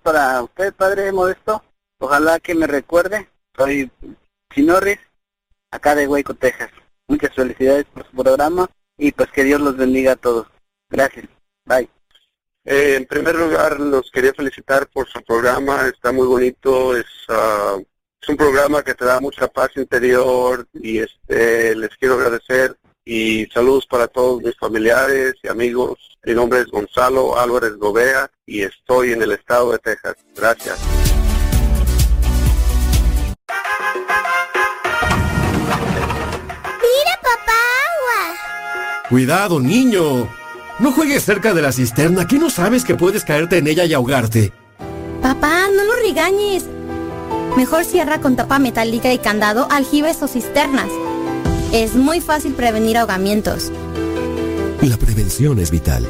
Para 0.01 0.41
usted, 0.41 0.73
Padre 0.73 1.12
Modesto, 1.12 1.63
ojalá 1.99 2.39
que 2.39 2.55
me 2.55 2.65
recuerde. 2.65 3.29
Soy 3.55 3.91
Chinorris, 4.51 4.97
acá 5.71 5.95
de 5.95 6.08
Hueco, 6.08 6.34
Texas. 6.34 6.71
Muchas 7.08 7.34
felicidades 7.34 7.86
por 7.86 8.05
su 8.05 8.12
programa 8.12 8.69
y 8.97 9.12
pues 9.12 9.32
que 9.32 9.43
Dios 9.43 9.62
los 9.62 9.77
bendiga 9.77 10.13
a 10.13 10.15
todos. 10.15 10.47
Gracias. 10.89 11.25
Bye. 11.65 11.89
Eh, 12.65 12.95
en 12.97 13.05
primer 13.05 13.36
lugar, 13.36 13.79
los 13.79 14.12
quería 14.12 14.34
felicitar 14.34 14.88
por 14.88 15.08
su 15.08 15.21
programa. 15.23 15.88
Está 15.88 16.12
muy 16.12 16.27
bonito. 16.27 16.95
Es, 16.95 17.05
ah, 17.29 17.77
es 18.21 18.29
un 18.29 18.38
programa 18.38 18.84
que 18.84 18.93
te 18.93 19.05
da 19.05 19.19
mucha 19.19 19.47
paz 19.47 19.71
interior 19.75 20.67
y 20.73 20.99
este 20.99 21.75
les 21.75 21.95
quiero 21.97 22.15
agradecer 22.15 22.77
y 23.05 23.47
saludos 23.47 23.88
para 23.88 24.08
todos 24.08 24.43
mis 24.43 24.55
familiares 24.58 25.36
y 25.41 25.47
amigos. 25.47 26.17
Mi 26.23 26.34
nombre 26.34 26.60
es 26.60 26.67
Gonzalo 26.67 27.39
Álvarez 27.39 27.75
Gobea 27.77 28.29
y 28.45 28.62
estoy 28.62 29.13
en 29.13 29.21
el 29.23 29.32
estado 29.32 29.71
de 29.71 29.79
Texas. 29.79 30.15
Gracias. 30.36 30.98
Cuidado, 39.10 39.60
niño. 39.60 40.30
No 40.78 40.91
juegues 40.91 41.26
cerca 41.26 41.56
de 41.56 41.63
la 41.63 41.72
cisterna, 41.72 42.28
que 42.28 42.38
no 42.38 42.52
sabes 42.52 42.86
que 42.86 42.93
puedes 42.93 43.26
caerte 43.26 43.58
en 43.58 43.65
ella 43.65 43.84
y 43.86 43.93
ahogarte. 43.93 44.54
Papá, 45.22 45.63
no 45.76 45.84
lo 45.84 45.95
regañes. 45.95 46.65
Mejor 47.58 47.86
cierra 47.86 48.22
con 48.22 48.36
tapa 48.36 48.60
metálica 48.60 49.12
y 49.12 49.17
candado 49.17 49.67
aljibes 49.72 50.22
o 50.22 50.28
cisternas. 50.28 50.89
Es 51.74 51.95
muy 51.95 52.22
fácil 52.22 52.54
prevenir 52.54 52.98
ahogamientos. 52.98 53.72
La 54.82 54.95
prevención 54.98 55.58
es 55.58 55.72
vital. 55.72 56.08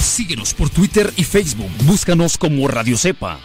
Síguenos 0.00 0.54
por 0.54 0.70
Twitter 0.70 1.12
y 1.16 1.24
Facebook. 1.24 1.70
Búscanos 1.84 2.38
como 2.38 2.66
Radio 2.66 2.96
Cepa. 2.96 3.38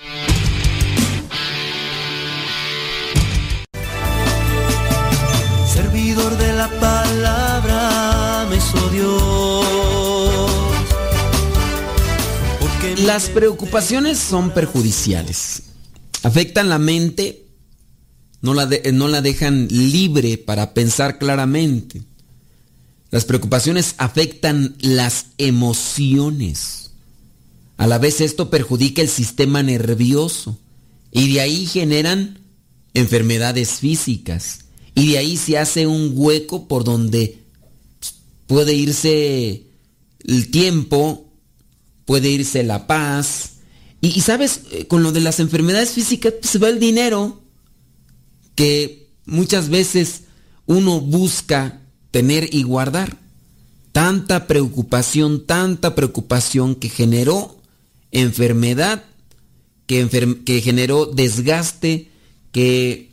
Las 13.06 13.28
preocupaciones 13.28 14.18
son 14.18 14.52
perjudiciales. 14.54 15.64
Afectan 16.24 16.70
la 16.70 16.80
mente, 16.80 17.48
no 18.42 18.54
la, 18.54 18.66
dejan 18.66 19.68
libre 19.68 20.38
para 20.38 20.74
pensar 20.74 21.20
claramente. 21.20 22.02
Las 23.12 23.26
preocupaciones 23.26 23.96
afectan 23.98 24.78
las 24.80 25.26
emociones. 25.38 26.92
A 27.76 27.88
la 27.88 27.98
vez 27.98 28.22
esto 28.22 28.50
perjudica 28.50 29.02
el 29.02 29.10
sistema 29.10 29.62
nervioso 29.62 30.58
y 31.12 31.34
de 31.34 31.42
ahí 31.42 31.66
generan 31.66 32.40
enfermedades 32.94 33.80
físicas 33.80 34.60
y 34.96 35.12
de 35.12 35.18
ahí 35.18 35.36
se 35.36 35.58
hace 35.58 35.88
un 35.88 36.14
hueco 36.16 36.70
por 36.70 36.86
donde 36.86 37.38
puede 38.48 38.74
irse 38.74 39.64
el 40.26 40.52
tiempo, 40.52 41.23
puede 42.06 42.30
irse 42.30 42.64
la 42.64 42.88
paz. 42.88 43.52
Y, 44.02 44.22
sabes, 44.22 44.62
eh, 44.72 44.88
con 44.88 45.04
lo 45.04 45.12
de 45.12 45.22
las 45.22 45.40
enfermedades 45.40 45.92
físicas 45.92 46.34
pues, 46.40 46.52
se 46.52 46.60
va 46.60 46.70
el 46.70 46.80
dinero 46.80 47.42
que 48.56 49.10
muchas 49.26 49.70
veces 49.70 50.24
uno 50.66 51.00
busca 51.00 51.82
tener 52.12 52.54
y 52.54 52.64
guardar. 52.64 53.18
Tanta 53.92 54.48
preocupación, 54.48 55.46
tanta 55.46 55.96
preocupación 55.96 56.76
que 56.76 56.90
generó 56.90 57.58
enfermedad, 58.12 59.06
que, 59.88 60.08
que 60.46 60.62
generó 60.62 61.06
desgaste, 61.06 62.10
que 62.52 63.12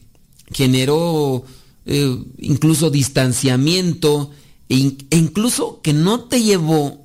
generó 0.52 1.44
eh, 1.86 2.18
incluso 2.38 2.90
distanciamiento, 2.90 4.30
e, 4.68 4.96
e, 5.10 5.16
incluso 5.16 5.80
que 5.82 5.92
no 5.92 6.24
te 6.24 6.42
llevó 6.42 6.99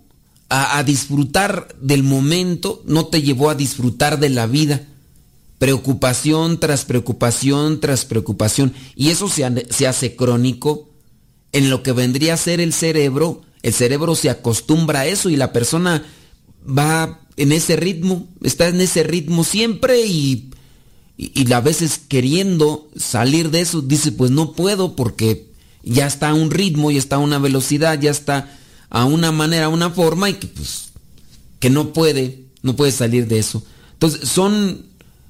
a, 0.50 0.84
disfrutar 0.84 1.76
del 1.82 2.04
momento, 2.04 2.84
no 2.86 3.08
te 3.08 3.22
llevó 3.22 3.50
a 3.50 3.56
disfrutar 3.56 4.20
de 4.20 4.30
la 4.30 4.48
vida. 4.48 4.88
Preocupación 5.58 6.60
tras 6.60 6.86
preocupación 6.86 7.80
tras 7.80 8.06
preocupación. 8.06 8.74
Y 8.96 9.10
eso 9.10 9.28
se, 9.28 9.66
se 9.70 9.88
hace 9.88 10.16
crónico 10.16 10.90
en 11.52 11.70
lo 11.70 11.82
que 11.84 11.92
vendría 11.92 12.36
a 12.36 12.38
ser 12.38 12.60
el 12.60 12.74
cerebro. 12.74 13.42
El 13.64 13.74
cerebro 13.74 14.16
se 14.16 14.30
acostumbra 14.30 15.02
a 15.02 15.06
eso 15.08 15.30
y 15.30 15.36
la 15.36 15.52
persona 15.52 16.04
va 16.68 17.22
en 17.38 17.52
ese 17.52 17.76
ritmo, 17.76 18.28
está 18.44 18.68
en 18.68 18.80
ese 18.82 19.04
ritmo 19.04 19.44
siempre 19.44 20.06
y 20.06 20.52
y, 21.18 21.52
a 21.54 21.62
veces 21.62 22.00
queriendo 22.08 22.90
salir 22.98 23.50
de 23.50 23.62
eso, 23.62 23.82
dice, 23.82 24.12
pues 24.12 24.32
no 24.32 24.52
puedo 24.52 24.96
porque 24.96 25.48
ya 25.84 26.08
está 26.08 26.30
a 26.30 26.34
un 26.34 26.52
ritmo, 26.52 26.92
ya 26.92 27.00
está 27.00 27.16
a 27.18 27.20
una 27.20 27.40
velocidad, 27.40 28.00
ya 28.00 28.12
está 28.12 28.58
a 28.90 29.06
una 29.06 29.32
manera, 29.32 29.66
a 29.66 29.70
una 29.70 29.90
forma 29.90 30.30
y 30.30 30.36
que 30.36 30.48
pues 30.48 30.86
que 31.60 31.70
no 31.70 31.94
puede, 31.94 32.46
no 32.62 32.76
puede 32.76 32.92
salir 32.92 33.28
de 33.28 33.40
eso. 33.40 33.64
Entonces 33.94 34.30
son, 34.30 34.86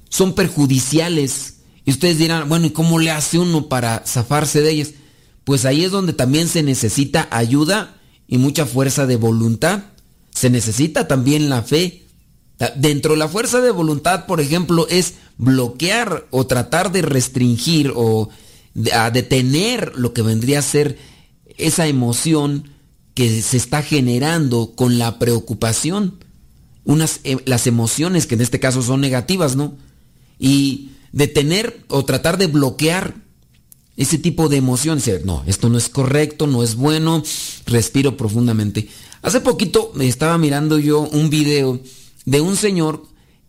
son 0.08 0.34
perjudiciales. 0.34 1.54
Y 1.84 1.90
ustedes 1.92 2.18
dirán, 2.18 2.48
bueno, 2.48 2.66
¿y 2.66 2.70
cómo 2.70 2.98
le 2.98 3.10
hace 3.10 3.38
uno 3.38 3.68
para 3.68 4.02
zafarse 4.06 4.60
de 4.60 4.70
ellas? 4.70 4.90
Pues 5.44 5.64
ahí 5.64 5.84
es 5.84 5.92
donde 5.92 6.12
también 6.12 6.48
se 6.48 6.62
necesita 6.62 7.28
ayuda 7.30 7.94
y 8.28 8.38
mucha 8.38 8.66
fuerza 8.66 9.06
de 9.06 9.16
voluntad. 9.16 9.84
Se 10.30 10.50
necesita 10.50 11.08
también 11.08 11.48
la 11.48 11.62
fe. 11.62 12.02
Dentro 12.74 13.12
de 13.12 13.18
la 13.18 13.28
fuerza 13.28 13.60
de 13.60 13.70
voluntad, 13.70 14.26
por 14.26 14.40
ejemplo, 14.40 14.86
es 14.88 15.14
bloquear 15.38 16.26
o 16.30 16.46
tratar 16.46 16.90
de 16.90 17.02
restringir 17.02 17.92
o 17.94 18.28
a 18.92 19.10
detener 19.10 19.92
lo 19.96 20.12
que 20.12 20.22
vendría 20.22 20.58
a 20.58 20.62
ser 20.62 20.98
esa 21.56 21.86
emoción 21.86 22.75
que 23.16 23.40
se 23.40 23.56
está 23.56 23.82
generando 23.82 24.74
con 24.76 24.98
la 24.98 25.18
preocupación. 25.18 26.18
unas, 26.84 27.20
eh, 27.24 27.38
las 27.46 27.66
emociones 27.66 28.26
que 28.26 28.34
en 28.34 28.42
este 28.42 28.60
caso 28.60 28.82
son 28.82 29.00
negativas, 29.00 29.56
¿no? 29.56 29.74
Y 30.38 30.90
detener 31.12 31.82
o 31.88 32.04
tratar 32.04 32.36
de 32.36 32.46
bloquear 32.46 33.14
ese 33.96 34.18
tipo 34.18 34.50
de 34.50 34.58
emociones. 34.58 35.24
No, 35.24 35.42
esto 35.46 35.70
no 35.70 35.78
es 35.78 35.88
correcto, 35.88 36.46
no 36.46 36.62
es 36.62 36.74
bueno, 36.74 37.22
respiro 37.64 38.18
profundamente. 38.18 38.90
Hace 39.22 39.40
poquito 39.40 39.92
estaba 39.98 40.36
mirando 40.36 40.78
yo 40.78 41.00
un 41.00 41.30
video 41.30 41.80
de 42.26 42.42
un 42.42 42.54
señor 42.54 43.02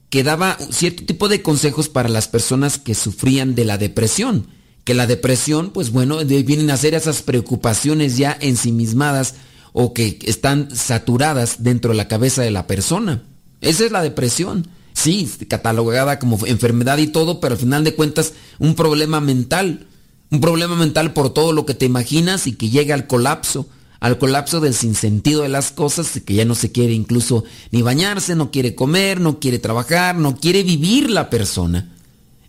que 0.10 0.24
daba 0.24 0.58
cierto 0.72 1.04
tipo 1.06 1.28
de 1.28 1.42
consejos 1.42 1.90
para 1.90 2.08
las 2.08 2.30
personas 2.30 2.80
que 2.80 2.96
sufrían 2.96 3.54
de 3.54 3.66
la 3.66 3.78
depresión. 3.78 4.48
Que 4.86 4.94
la 4.94 5.08
depresión, 5.08 5.72
pues 5.72 5.92
bueno, 5.92 6.24
vienen 6.24 6.72
a 6.72 6.78
ser 6.78 6.94
esas 6.94 7.22
preocupaciones 7.22 8.16
ya 8.16 8.38
ensimismadas 8.40 9.36
o 9.80 9.94
que 9.94 10.18
están 10.24 10.76
saturadas 10.76 11.62
dentro 11.62 11.92
de 11.92 11.98
la 11.98 12.08
cabeza 12.08 12.42
de 12.42 12.50
la 12.50 12.66
persona. 12.66 13.22
Esa 13.62 13.86
es 13.86 13.92
la 13.92 14.02
depresión. 14.02 14.68
Sí, 14.94 15.30
catalogada 15.48 16.18
como 16.18 16.44
enfermedad 16.48 16.98
y 16.98 17.06
todo, 17.06 17.40
pero 17.40 17.54
al 17.54 17.60
final 17.60 17.84
de 17.84 17.94
cuentas 17.94 18.34
un 18.58 18.74
problema 18.74 19.22
mental. 19.22 19.86
Un 20.32 20.42
problema 20.42 20.76
mental 20.76 21.14
por 21.14 21.32
todo 21.32 21.54
lo 21.54 21.68
que 21.68 21.76
te 21.76 21.86
imaginas 21.86 22.48
y 22.48 22.54
que 22.54 22.72
llega 22.72 22.96
al 22.96 23.06
colapso 23.06 23.68
al 24.00 24.18
colapso 24.20 24.60
del 24.60 24.74
sinsentido 24.74 25.42
de 25.42 25.50
las 25.50 25.72
cosas, 25.72 26.20
que 26.24 26.36
ya 26.36 26.46
no 26.46 26.54
se 26.54 26.72
quiere 26.72 26.94
incluso 26.94 27.44
ni 27.72 27.82
bañarse, 27.82 28.36
no 28.36 28.52
quiere 28.52 28.76
comer, 28.76 29.20
no 29.20 29.40
quiere 29.40 29.58
trabajar, 29.58 30.16
no 30.18 30.38
quiere 30.38 30.62
vivir 30.62 31.10
la 31.10 31.32
persona. 31.32 31.90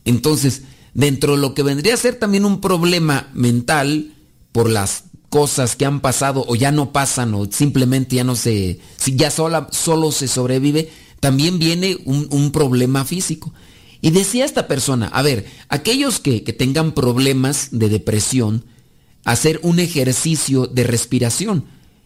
Entonces, 0.05 0.63
dentro 0.93 1.37
de 1.37 1.39
lo 1.39 1.55
que 1.55 1.63
vendría 1.63 1.95
a 1.95 1.99
ser 1.99 2.17
también 2.17 2.45
un 2.45 2.61
problema 2.61 3.29
mental 3.33 4.13
por 4.53 4.69
las 4.69 5.05
cosas 5.29 5.77
que 5.77 5.85
han 5.85 6.01
pasado 6.01 6.45
o 6.49 6.55
ya 6.55 6.73
no 6.73 6.93
pasan 6.93 7.35
o 7.35 7.47
simplemente 7.51 8.17
ya 8.17 8.25
no 8.25 8.37
se, 8.37 8.81
si 8.97 9.17
ya 9.17 9.31
sola, 9.31 9.69
solo 9.73 10.13
se 10.13 10.29
sobrevive, 10.29 10.91
también 11.21 11.59
viene 11.59 11.99
un, 12.05 12.51
problema 12.53 13.05
físico. 13.05 13.53
Y 14.01 14.11
decía 14.11 14.45
esta 14.45 14.69
persona, 14.69 15.09
a 15.09 15.23
ver, 15.23 15.47
aquellos 15.69 16.21
que, 16.21 16.45
que 16.45 16.53
tengan 16.53 16.93
problemas 16.93 17.69
de 17.73 17.89
depresión, 17.89 18.65
hacer 19.25 19.61
un 19.63 19.81
ejercicio 19.81 20.67
de 20.67 20.85
respiración. 20.85 21.65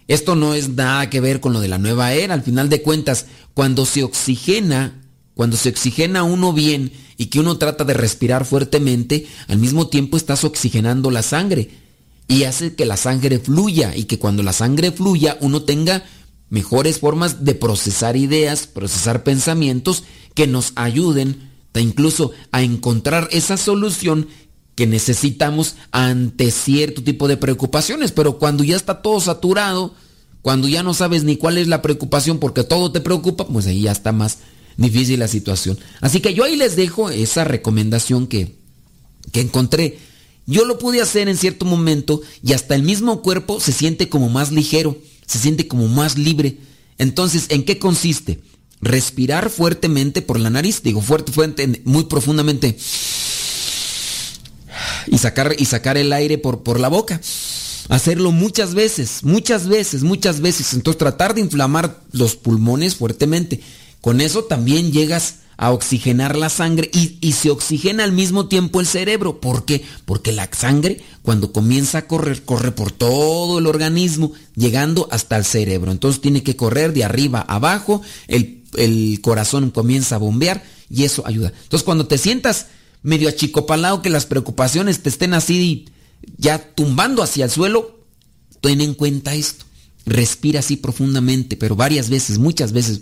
Esto 0.09 0.35
no 0.35 0.55
es 0.55 0.71
nada 0.71 1.11
que 1.11 1.21
ver 1.21 1.41
con 1.41 1.53
lo 1.53 1.61
de 1.61 1.69
la 1.69 1.79
nueva 1.79 2.15
era. 2.15 2.35
Al 2.35 2.43
final 2.43 2.71
de 2.71 2.83
cuentas, 2.83 3.27
cuando 3.55 3.85
se 3.85 4.03
oxigena, 4.03 5.01
cuando 5.35 5.57
se 5.57 5.69
oxigena 5.69 6.23
uno 6.23 6.53
bien 6.53 6.93
y 7.19 7.27
que 7.27 7.39
uno 7.39 7.59
trata 7.59 7.85
de 7.85 7.95
respirar 7.95 8.47
fuertemente, 8.47 9.27
al 9.49 9.59
mismo 9.59 9.89
tiempo 9.89 10.17
estás 10.17 10.45
oxigenando 10.45 11.11
la 11.11 11.23
sangre 11.23 11.83
y 12.29 12.45
hace 12.45 12.75
que 12.75 12.87
la 12.87 12.97
sangre 12.97 13.39
fluya 13.39 13.95
y 13.97 14.05
que 14.05 14.19
cuando 14.19 14.43
la 14.43 14.53
sangre 14.53 14.93
fluya 14.93 15.37
uno 15.41 15.63
tenga 15.63 16.05
mejores 16.49 16.99
formas 16.99 17.45
de 17.45 17.55
procesar 17.55 18.17
ideas, 18.17 18.67
procesar 18.67 19.25
pensamientos 19.25 20.05
que 20.35 20.47
nos 20.47 20.73
ayuden 20.77 21.53
incluso 21.81 22.33
a 22.51 22.63
encontrar 22.63 23.29
esa 23.33 23.57
solución 23.57 24.29
que 24.75 24.87
necesitamos 24.87 25.77
ante 25.91 26.51
cierto 26.51 27.03
tipo 27.03 27.29
de 27.29 27.37
preocupaciones, 27.37 28.13
pero 28.13 28.39
cuando 28.39 28.65
ya 28.65 28.77
está 28.77 29.03
todo 29.03 29.21
saturado, 29.21 29.95
cuando 30.41 30.69
ya 30.69 30.83
no 30.83 30.95
sabes 30.95 31.25
ni 31.25 31.37
cuál 31.37 31.59
es 31.59 31.69
la 31.69 31.83
preocupación 31.83 32.39
porque 32.39 32.65
todo 32.65 32.91
te 32.91 33.01
preocupa, 33.01 33.47
pues 33.47 33.67
ahí 33.67 33.83
ya 33.83 33.93
está 33.93 34.13
más 34.13 34.39
difícil 34.77 35.21
la 35.21 35.29
situación. 35.29 35.79
Así 36.01 36.21
que 36.21 36.35
yo 36.35 36.45
ahí 36.45 36.57
les 36.57 36.75
dejo 36.75 37.11
esa 37.11 37.45
recomendación 37.45 38.27
que, 38.27 38.57
que 39.31 39.41
encontré. 39.41 39.99
Yo 40.47 40.65
lo 40.65 40.79
pude 40.79 41.01
hacer 41.01 41.29
en 41.29 41.37
cierto 41.37 41.65
momento 41.65 42.21
y 42.43 42.53
hasta 42.53 42.75
el 42.75 42.83
mismo 42.83 43.23
cuerpo 43.23 43.61
se 43.61 43.73
siente 43.73 44.09
como 44.09 44.29
más 44.29 44.51
ligero, 44.51 44.97
se 45.27 45.39
siente 45.39 45.69
como 45.69 45.89
más 45.89 46.19
libre. 46.19 46.59
Entonces, 46.99 47.47
¿en 47.49 47.65
qué 47.65 47.79
consiste? 47.79 48.41
Respirar 48.81 49.51
fuertemente 49.51 50.23
por 50.23 50.41
la 50.41 50.51
nariz, 50.51 50.83
digo 50.83 51.01
fuerte, 51.01 51.31
fuerte, 51.31 51.83
muy 51.85 52.05
profundamente 52.05 52.77
y 55.07 55.19
sacar, 55.19 55.55
y 55.59 55.65
sacar 55.67 55.97
el 55.97 56.13
aire 56.13 56.39
por, 56.39 56.63
por 56.63 56.81
la 56.81 56.89
boca. 56.89 57.21
Hacerlo 57.89 58.33
muchas 58.33 58.75
veces, 58.75 59.21
muchas 59.23 59.69
veces, 59.69 60.03
muchas 60.03 60.41
veces. 60.41 60.73
Entonces 60.73 60.99
tratar 60.99 61.35
de 61.35 61.41
inflamar 61.41 62.01
los 62.13 62.37
pulmones 62.37 62.97
fuertemente. 62.97 63.61
Con 64.01 64.21
eso 64.21 64.45
también 64.45 64.93
llegas 64.93 65.37
a 65.63 65.71
oxigenar 65.71 66.35
la 66.35 66.49
sangre 66.49 66.91
y, 66.93 67.19
y, 67.21 67.35
se 67.35 67.49
oxigena 67.49 68.03
al 68.03 68.11
mismo 68.11 68.49
tiempo 68.49 68.81
el 68.81 68.87
cerebro. 68.89 69.41
¿Por 69.41 69.65
qué? 69.65 69.85
Porque 70.05 70.33
la 70.33 70.51
sangre 70.53 71.01
cuando 71.23 71.53
comienza 71.53 71.99
a 71.99 72.09
correr, 72.09 72.43
corre 72.43 72.73
por 72.73 72.91
todo 72.91 73.61
el 73.61 73.69
organismo, 73.69 74.33
llegando 74.57 75.07
hasta 75.13 75.37
el 75.37 75.45
cerebro. 75.45 75.93
Entonces 75.93 76.21
tiene 76.21 76.43
que 76.43 76.57
correr 76.57 76.93
de 76.93 77.05
arriba 77.05 77.45
a 77.47 77.55
abajo, 77.55 78.03
el, 78.27 78.65
el 78.75 79.21
corazón 79.23 79.71
comienza 79.71 80.17
a 80.17 80.19
bombear 80.19 80.65
y 80.91 81.05
eso 81.05 81.25
ayuda. 81.29 81.53
Entonces 81.63 81.85
cuando 81.85 82.09
te 82.09 82.19
sientas 82.19 82.67
medio 83.05 83.29
achicopalado 83.29 84.03
que 84.03 84.11
las 84.11 84.27
preocupaciones 84.27 85.01
te 85.05 85.11
estén 85.11 85.33
así 85.33 85.87
ya 86.39 86.59
tumbando 86.75 87.23
hacia 87.23 87.45
el 87.45 87.53
suelo, 87.53 88.01
ten 88.61 88.81
en 88.81 88.95
cuenta 88.95 89.33
esto. 89.37 89.65
Respira 90.07 90.59
así 90.59 90.77
profundamente, 90.77 91.57
pero 91.57 91.77
varias 91.77 92.11
veces, 92.11 92.39
muchas 92.39 92.73
veces. 92.73 93.01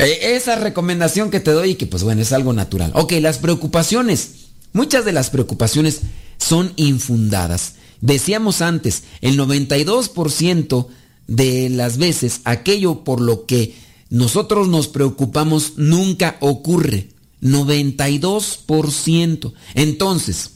E, 0.00 0.34
esa 0.34 0.56
recomendación 0.56 1.30
que 1.30 1.40
te 1.40 1.52
doy, 1.52 1.74
que 1.74 1.86
pues 1.86 2.02
bueno, 2.02 2.22
es 2.22 2.32
algo 2.32 2.52
natural. 2.52 2.90
Ok, 2.94 3.12
las 3.20 3.38
preocupaciones. 3.38 4.30
Muchas 4.72 5.04
de 5.04 5.12
las 5.12 5.30
preocupaciones 5.30 6.00
son 6.38 6.72
infundadas. 6.76 7.74
Decíamos 8.00 8.62
antes, 8.62 9.04
el 9.20 9.38
92% 9.38 10.86
de 11.26 11.68
las 11.70 11.98
veces 11.98 12.40
aquello 12.44 13.02
por 13.04 13.20
lo 13.20 13.46
que 13.46 13.74
nosotros 14.08 14.68
nos 14.68 14.88
preocupamos 14.88 15.74
nunca 15.76 16.36
ocurre. 16.40 17.08
92%. 17.42 19.52
Entonces, 19.74 20.50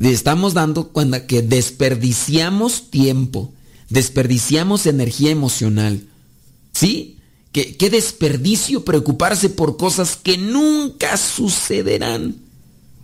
estamos 0.00 0.54
dando 0.54 0.88
cuenta 0.88 1.26
que 1.26 1.42
desperdiciamos 1.42 2.90
tiempo, 2.90 3.52
desperdiciamos 3.90 4.86
energía 4.86 5.30
emocional. 5.30 6.00
¿Sí? 6.72 7.17
¿Qué, 7.52 7.76
qué 7.76 7.90
desperdicio 7.90 8.84
preocuparse 8.84 9.48
por 9.48 9.76
cosas 9.76 10.16
que 10.16 10.36
nunca 10.36 11.16
sucederán. 11.16 12.36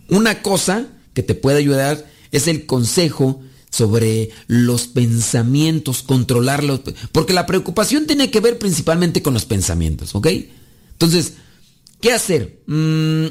Una 0.09 0.41
cosa 0.41 0.87
que 1.13 1.23
te 1.23 1.33
puede 1.33 1.57
ayudar 1.57 2.05
es 2.31 2.47
el 2.47 2.65
consejo 2.65 3.41
sobre 3.75 4.29
los 4.47 4.87
pensamientos, 4.87 6.01
controlarlos, 6.01 6.81
porque 7.11 7.33
la 7.33 7.45
preocupación 7.45 8.07
tiene 8.07 8.31
que 8.31 8.39
ver 8.39 8.57
principalmente 8.57 9.21
con 9.21 9.33
los 9.33 9.45
pensamientos, 9.45 10.15
¿ok? 10.15 10.27
Entonces, 10.93 11.33
¿qué 11.99 12.13
hacer? 12.13 12.61
Mm, 12.67 13.25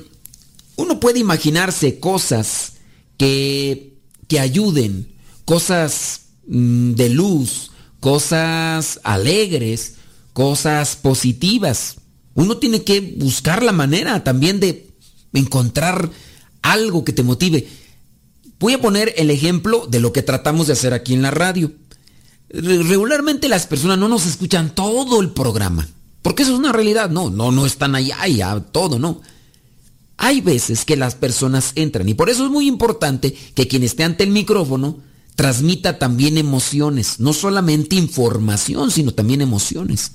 uno 0.77 1.01
puede 1.01 1.19
imaginarse 1.19 1.99
cosas 1.99 2.75
que, 3.17 3.95
que 4.29 4.39
ayuden, 4.39 5.15
cosas 5.47 6.23
mm, 6.47 6.93
de 6.93 7.09
luz, 7.09 7.71
cosas 8.01 9.01
alegres, 9.03 9.95
cosas 10.35 10.97
positivas. 10.97 11.97
Uno 12.35 12.59
tiene 12.59 12.83
que 12.83 13.01
buscar 13.17 13.63
la 13.63 13.73
manera 13.73 14.23
también 14.23 14.61
de 14.61 14.91
encontrar 15.33 16.11
algo 16.61 17.05
que 17.05 17.13
te 17.13 17.23
motive. 17.23 17.67
Voy 18.59 18.75
a 18.75 18.81
poner 18.81 19.15
el 19.17 19.31
ejemplo 19.31 19.87
de 19.89 20.01
lo 20.01 20.13
que 20.13 20.23
tratamos 20.23 20.67
de 20.67 20.75
hacer 20.75 20.93
aquí 20.93 21.15
en 21.15 21.23
la 21.23 21.31
radio. 21.31 21.73
Regularmente 22.51 23.49
las 23.49 23.67
personas 23.67 23.99
no 23.99 24.09
nos 24.09 24.27
escuchan 24.27 24.75
todo 24.75 25.21
el 25.21 25.31
programa, 25.31 25.89
porque 26.23 26.43
eso 26.43 26.53
es 26.53 26.59
una 26.59 26.73
realidad. 26.73 27.11
No, 27.11 27.31
no, 27.31 27.53
no 27.53 27.67
están 27.67 27.95
allá 27.95 28.27
y 28.27 28.43
a 28.43 28.59
todo, 28.61 28.99
no. 28.99 29.21
Hay 30.17 30.41
veces 30.41 30.85
que 30.85 30.97
las 30.97 31.15
personas 31.15 31.73
entran 31.75 32.09
y 32.09 32.15
por 32.15 32.31
eso 32.31 32.45
es 32.45 32.51
muy 32.51 32.69
importante 32.69 33.37
que 33.55 33.67
quien 33.67 33.83
esté 33.83 34.05
ante 34.05 34.25
el 34.25 34.31
micrófono 34.31 34.99
transmita 35.35 35.99
también 35.99 36.39
emociones, 36.39 37.19
no 37.19 37.33
solamente 37.33 37.97
información, 37.97 38.91
sino 38.91 39.13
también 39.13 39.41
emociones. 39.41 40.13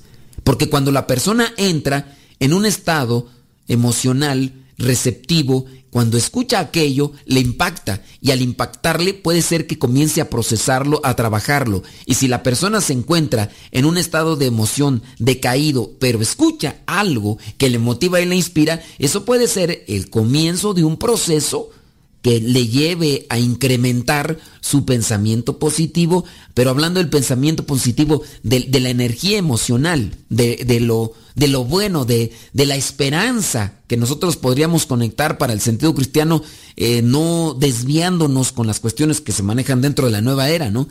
Porque 0.50 0.68
cuando 0.68 0.92
la 0.92 1.06
persona 1.06 1.54
entra 1.58 2.18
en 2.40 2.54
un 2.54 2.66
estado 2.66 3.28
emocional 3.68 4.52
receptivo 4.80 5.68
cuando 5.92 6.18
escucha 6.18 6.60
aquello, 6.60 7.12
le 7.26 7.40
impacta 7.40 8.02
y 8.20 8.32
al 8.32 8.42
impactarle 8.42 9.14
puede 9.14 9.44
ser 9.44 9.68
que 9.68 9.78
comience 9.78 10.22
a 10.22 10.30
procesarlo, 10.32 11.02
a 11.04 11.16
trabajarlo. 11.16 11.84
Y 12.08 12.16
si 12.16 12.28
la 12.28 12.42
persona 12.42 12.82
se 12.82 12.94
encuentra 12.94 13.52
en 13.70 13.86
un 13.86 14.00
estado 14.00 14.38
de 14.38 14.48
emoción 14.48 15.04
decaído, 15.20 15.92
pero 16.00 16.20
escucha 16.20 16.78
algo 16.88 17.38
que 17.60 17.70
le 17.70 17.78
motiva 17.78 18.20
y 18.20 18.26
le 18.26 18.36
inspira, 18.36 18.82
eso 18.98 19.26
puede 19.26 19.48
ser 19.48 19.84
el 19.88 20.10
comienzo 20.10 20.74
de 20.74 20.84
un 20.84 20.98
proceso 20.98 21.70
que 22.22 22.42
le 22.42 22.68
lleve 22.68 23.26
a 23.30 23.40
incrementar 23.40 24.38
su 24.60 24.86
pensamiento 24.86 25.58
positivo, 25.58 26.26
pero 26.54 26.70
hablando 26.70 27.00
del 27.00 27.10
pensamiento 27.10 27.66
positivo, 27.66 28.24
de, 28.44 28.68
la 28.80 28.90
energía 28.90 29.38
emocional, 29.38 30.12
de, 30.30 30.80
lo, 30.82 31.14
bueno, 31.64 32.04
de, 32.06 32.34
la 32.54 32.76
esperanza 32.76 33.74
que 33.88 33.96
nosotros 33.96 34.36
podríamos 34.36 34.86
conectar 34.86 35.38
para 35.38 35.54
el 35.54 35.62
sentido 35.62 35.96
cristiano, 35.96 36.44
eh, 36.76 37.02
no 37.02 37.56
desviándonos 37.58 38.52
con 38.52 38.68
las 38.68 38.80
cuestiones 38.82 39.22
que 39.22 39.32
se 39.32 39.44
manejan 39.44 39.82
dentro 39.82 40.06
de 40.06 40.12
la 40.12 40.22
nueva 40.22 40.50
era, 40.50 40.70
¿no? 40.70 40.90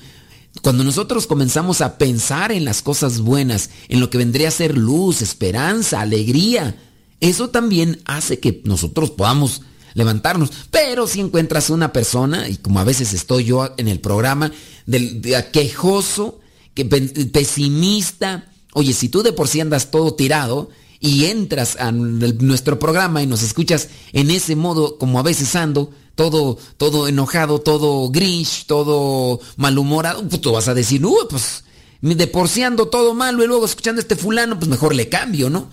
Cuando 0.63 0.83
nosotros 0.83 1.27
comenzamos 1.27 1.83
a 1.83 1.99
pensar 1.99 2.53
en 2.53 2.65
las 2.65 2.83
cosas 2.83 3.21
buenas, 3.21 3.71
en 3.89 4.01
lo 4.01 4.09
que 4.11 4.19
vendría 4.19 4.49
a 4.49 4.53
ser 4.53 4.77
luz, 4.77 5.21
esperanza, 5.21 6.01
alegría, 6.01 6.75
eso 7.21 7.51
también 7.51 8.01
hace 8.07 8.41
que 8.41 8.63
nosotros 8.65 9.11
podamos 9.11 9.63
levantarnos. 9.99 10.51
Pero 10.71 11.07
si 11.07 11.21
encuentras 11.21 11.69
una 11.69 11.93
persona, 11.93 12.49
y 12.49 12.57
como 12.57 12.81
a 12.81 12.85
veces 12.85 13.13
estoy 13.13 13.45
yo 13.45 13.75
en 13.77 13.89
el 13.89 14.01
programa, 14.01 14.51
del 14.87 15.21
quejoso, 15.53 16.41
que, 16.73 16.85
pesimista, 16.85 18.51
oye, 18.73 18.95
si 18.95 19.09
tú 19.09 19.23
de 19.23 19.33
por 19.33 19.49
sí 19.49 19.61
andas 19.61 19.91
todo 19.91 20.15
tirado 20.15 20.71
y 21.01 21.27
entras 21.27 21.77
a 21.77 21.93
nuestro 21.93 22.79
programa 22.79 23.23
y 23.23 23.27
nos 23.27 23.43
escuchas 23.43 23.89
en 24.13 24.31
ese 24.31 24.57
modo 24.57 24.97
como 24.97 25.19
a 25.19 25.23
veces 25.23 25.55
ando, 25.57 25.91
todo, 26.15 26.57
todo 26.77 27.09
enojado, 27.09 27.61
todo 27.61 28.09
gris, 28.11 28.65
todo 28.67 29.41
malhumorado, 29.57 30.27
pues 30.29 30.41
tú 30.41 30.53
vas 30.53 30.69
a 30.69 30.75
decir, 30.75 31.05
uy, 31.05 31.27
pues 31.29 31.65
de 32.01 32.27
por 32.29 32.49
sí 32.49 32.63
ando 32.63 32.87
todo 32.87 33.15
malo 33.15 33.43
y 33.43 33.47
luego 33.47 33.67
escuchando 33.67 33.99
a 33.99 34.03
este 34.03 34.17
fulano, 34.17 34.59
pues 34.59 34.69
mejor 34.69 34.95
le 34.95 35.09
cambio, 35.09 35.51
¿no? 35.51 35.71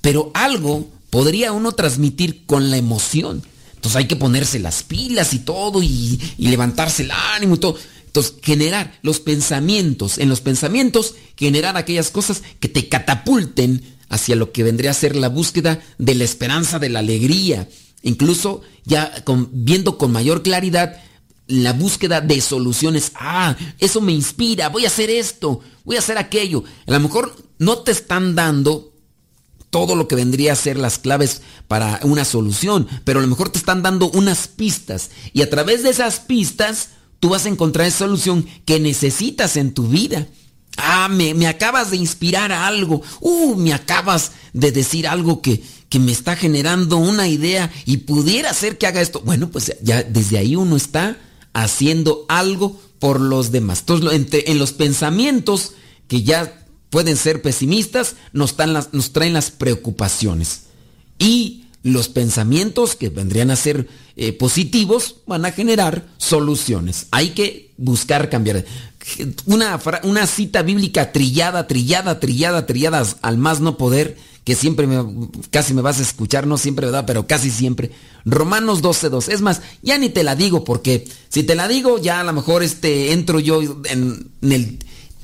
Pero 0.00 0.30
algo 0.34 0.88
podría 1.10 1.52
uno 1.52 1.72
transmitir 1.72 2.46
con 2.46 2.70
la 2.70 2.76
emoción. 2.76 3.42
Entonces 3.78 3.96
hay 3.96 4.08
que 4.08 4.16
ponerse 4.16 4.58
las 4.58 4.82
pilas 4.82 5.34
y 5.34 5.38
todo 5.38 5.80
y, 5.84 6.18
levantarse 6.36 7.04
el 7.04 7.12
ánimo 7.12 7.54
y 7.54 7.58
todo. 7.58 7.78
Entonces 8.06 8.34
generar 8.42 8.98
los 9.02 9.20
pensamientos, 9.20 10.18
en 10.18 10.28
los 10.28 10.40
pensamientos 10.40 11.14
generar 11.36 11.76
aquellas 11.76 12.10
cosas 12.10 12.42
que 12.58 12.68
te 12.68 12.88
catapulten 12.88 13.96
hacia 14.08 14.34
lo 14.34 14.50
que 14.50 14.64
vendría 14.64 14.90
a 14.90 14.94
ser 14.94 15.14
la 15.14 15.28
búsqueda 15.28 15.80
de 15.98 16.16
la 16.16 16.24
esperanza, 16.24 16.80
de 16.80 16.88
la 16.88 16.98
alegría. 16.98 17.68
Incluso 18.02 18.62
ya 18.84 19.24
viendo 19.52 19.96
con 19.96 20.10
mayor 20.10 20.42
claridad 20.42 21.00
la 21.46 21.72
búsqueda 21.72 22.20
de 22.20 22.40
soluciones. 22.40 23.12
Ah, 23.14 23.56
eso 23.78 24.00
me 24.00 24.10
inspira, 24.10 24.70
voy 24.70 24.86
a 24.86 24.88
hacer 24.88 25.08
esto, 25.08 25.60
voy 25.84 25.94
a 25.94 26.00
hacer 26.00 26.18
aquello. 26.18 26.64
A 26.88 26.90
lo 26.90 26.98
mejor 26.98 27.36
no 27.58 27.78
te 27.78 27.92
están 27.92 28.34
dando 28.34 28.92
todo 29.70 29.94
lo 29.94 30.08
que 30.08 30.16
vendría 30.16 30.52
a 30.52 30.56
ser 30.56 30.78
las 30.78 30.98
claves 30.98 31.42
para 31.66 32.00
una 32.02 32.24
solución, 32.24 32.88
pero 33.04 33.18
a 33.18 33.22
lo 33.22 33.28
mejor 33.28 33.50
te 33.50 33.58
están 33.58 33.82
dando 33.82 34.10
unas 34.10 34.48
pistas 34.48 35.10
y 35.32 35.42
a 35.42 35.50
través 35.50 35.82
de 35.82 35.90
esas 35.90 36.20
pistas 36.20 36.90
tú 37.20 37.30
vas 37.30 37.46
a 37.46 37.50
encontrar 37.50 37.86
esa 37.86 37.98
solución 37.98 38.46
que 38.64 38.80
necesitas 38.80 39.56
en 39.56 39.74
tu 39.74 39.88
vida. 39.88 40.26
Ah, 40.76 41.08
me, 41.08 41.34
me 41.34 41.48
acabas 41.48 41.90
de 41.90 41.96
inspirar 41.96 42.52
a 42.52 42.66
algo. 42.66 43.02
Uh, 43.20 43.56
me 43.56 43.72
acabas 43.72 44.32
de 44.52 44.70
decir 44.70 45.08
algo 45.08 45.42
que, 45.42 45.60
que 45.88 45.98
me 45.98 46.12
está 46.12 46.36
generando 46.36 46.98
una 46.98 47.26
idea 47.26 47.70
y 47.84 47.98
pudiera 47.98 48.54
ser 48.54 48.78
que 48.78 48.86
haga 48.86 49.00
esto. 49.00 49.20
Bueno, 49.24 49.50
pues 49.50 49.74
ya 49.82 50.04
desde 50.04 50.38
ahí 50.38 50.54
uno 50.54 50.76
está 50.76 51.18
haciendo 51.52 52.24
algo 52.28 52.80
por 53.00 53.20
los 53.20 53.50
demás. 53.50 53.80
Entonces, 53.80 54.44
en 54.46 54.58
los 54.58 54.72
pensamientos 54.72 55.72
que 56.06 56.22
ya 56.22 56.67
pueden 56.90 57.16
ser 57.16 57.42
pesimistas, 57.42 58.16
nos, 58.32 58.56
traen 58.56 59.32
las 59.32 59.50
preocupaciones. 59.50 60.62
Y 61.18 61.64
los 61.82 62.08
pensamientos 62.08 62.96
que 62.96 63.08
vendrían 63.08 63.50
a 63.50 63.56
ser 63.56 63.88
eh, 64.16 64.32
positivos 64.32 65.16
van 65.26 65.44
a 65.44 65.52
generar 65.52 66.06
soluciones. 66.16 67.06
Hay 67.10 67.30
que 67.30 67.72
buscar 67.76 68.30
cambiar. 68.30 68.64
Una, 69.46 69.80
una 70.02 70.26
cita 70.26 70.62
bíblica 70.62 71.12
trillada, 71.12 71.66
trillada, 71.66 72.20
trillada, 72.20 72.66
trillada 72.66 73.06
al 73.22 73.38
más 73.38 73.60
no 73.60 73.78
poder, 73.78 74.16
que 74.44 74.54
siempre 74.54 74.86
me, 74.86 75.28
casi 75.50 75.72
me 75.74 75.82
vas 75.82 75.98
a 75.98 76.02
escuchar, 76.02 76.46
no 76.46 76.58
siempre, 76.58 76.86
¿verdad? 76.86 77.04
Pero 77.06 77.26
casi 77.26 77.50
siempre. 77.50 77.90
Romanos 78.24 78.82
12.2. 78.82 79.28
Es 79.30 79.40
más, 79.40 79.62
ya 79.82 79.98
ni 79.98 80.08
te 80.08 80.24
la 80.24 80.36
digo 80.36 80.64
porque 80.64 81.06
si 81.28 81.42
te 81.42 81.54
la 81.54 81.68
digo, 81.68 81.98
ya 81.98 82.20
a 82.20 82.24
lo 82.24 82.32
mejor 82.32 82.62
este, 82.62 83.12
entro 83.12 83.40
yo 83.40 83.60
en 83.62 84.30
el 84.40 84.78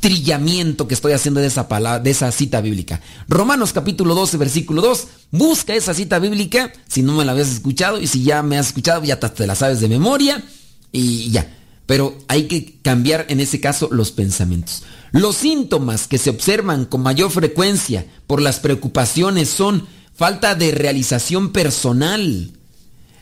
trillamiento 0.05 0.87
que 0.87 0.93
estoy 0.93 1.15
haciendo 1.15 1.41
de 1.41 1.47
esa 1.47 1.67
palabra, 1.67 1.99
de 1.99 2.11
esa 2.11 2.31
cita 2.31 2.61
bíblica. 2.61 3.01
Romanos 3.27 3.73
capítulo 3.73 4.15
12, 4.15 4.37
versículo 4.37 4.83
2. 4.83 5.07
Busca 5.31 5.75
esa 5.75 5.95
cita 5.95 6.19
bíblica 6.19 6.75
si 6.87 7.01
no 7.01 7.15
me 7.15 7.25
la 7.25 7.33
habías 7.33 7.49
escuchado 7.49 7.99
y 7.99 8.07
si 8.07 8.23
ya 8.23 8.43
me 8.43 8.59
has 8.59 8.67
escuchado 8.67 9.03
ya 9.03 9.19
te 9.19 9.47
la 9.47 9.55
sabes 9.55 9.81
de 9.81 9.89
memoria 9.89 10.45
y 10.93 11.31
ya. 11.31 11.57
Pero 11.87 12.19
hay 12.29 12.49
que 12.49 12.79
cambiar 12.83 13.25
en 13.31 13.41
ese 13.41 13.61
caso 13.61 13.89
los 13.91 14.13
pensamientos. 14.13 14.83
Los 15.13 15.37
síntomas 15.37 16.07
que 16.07 16.19
se 16.19 16.29
observan 16.29 16.85
con 16.85 17.01
mayor 17.01 17.31
frecuencia 17.31 18.05
por 18.27 18.43
las 18.43 18.61
preocupaciones 18.61 19.49
son 19.49 19.87
falta 20.15 20.55
de 20.55 20.73
realización 20.73 21.51
personal. 21.51 22.53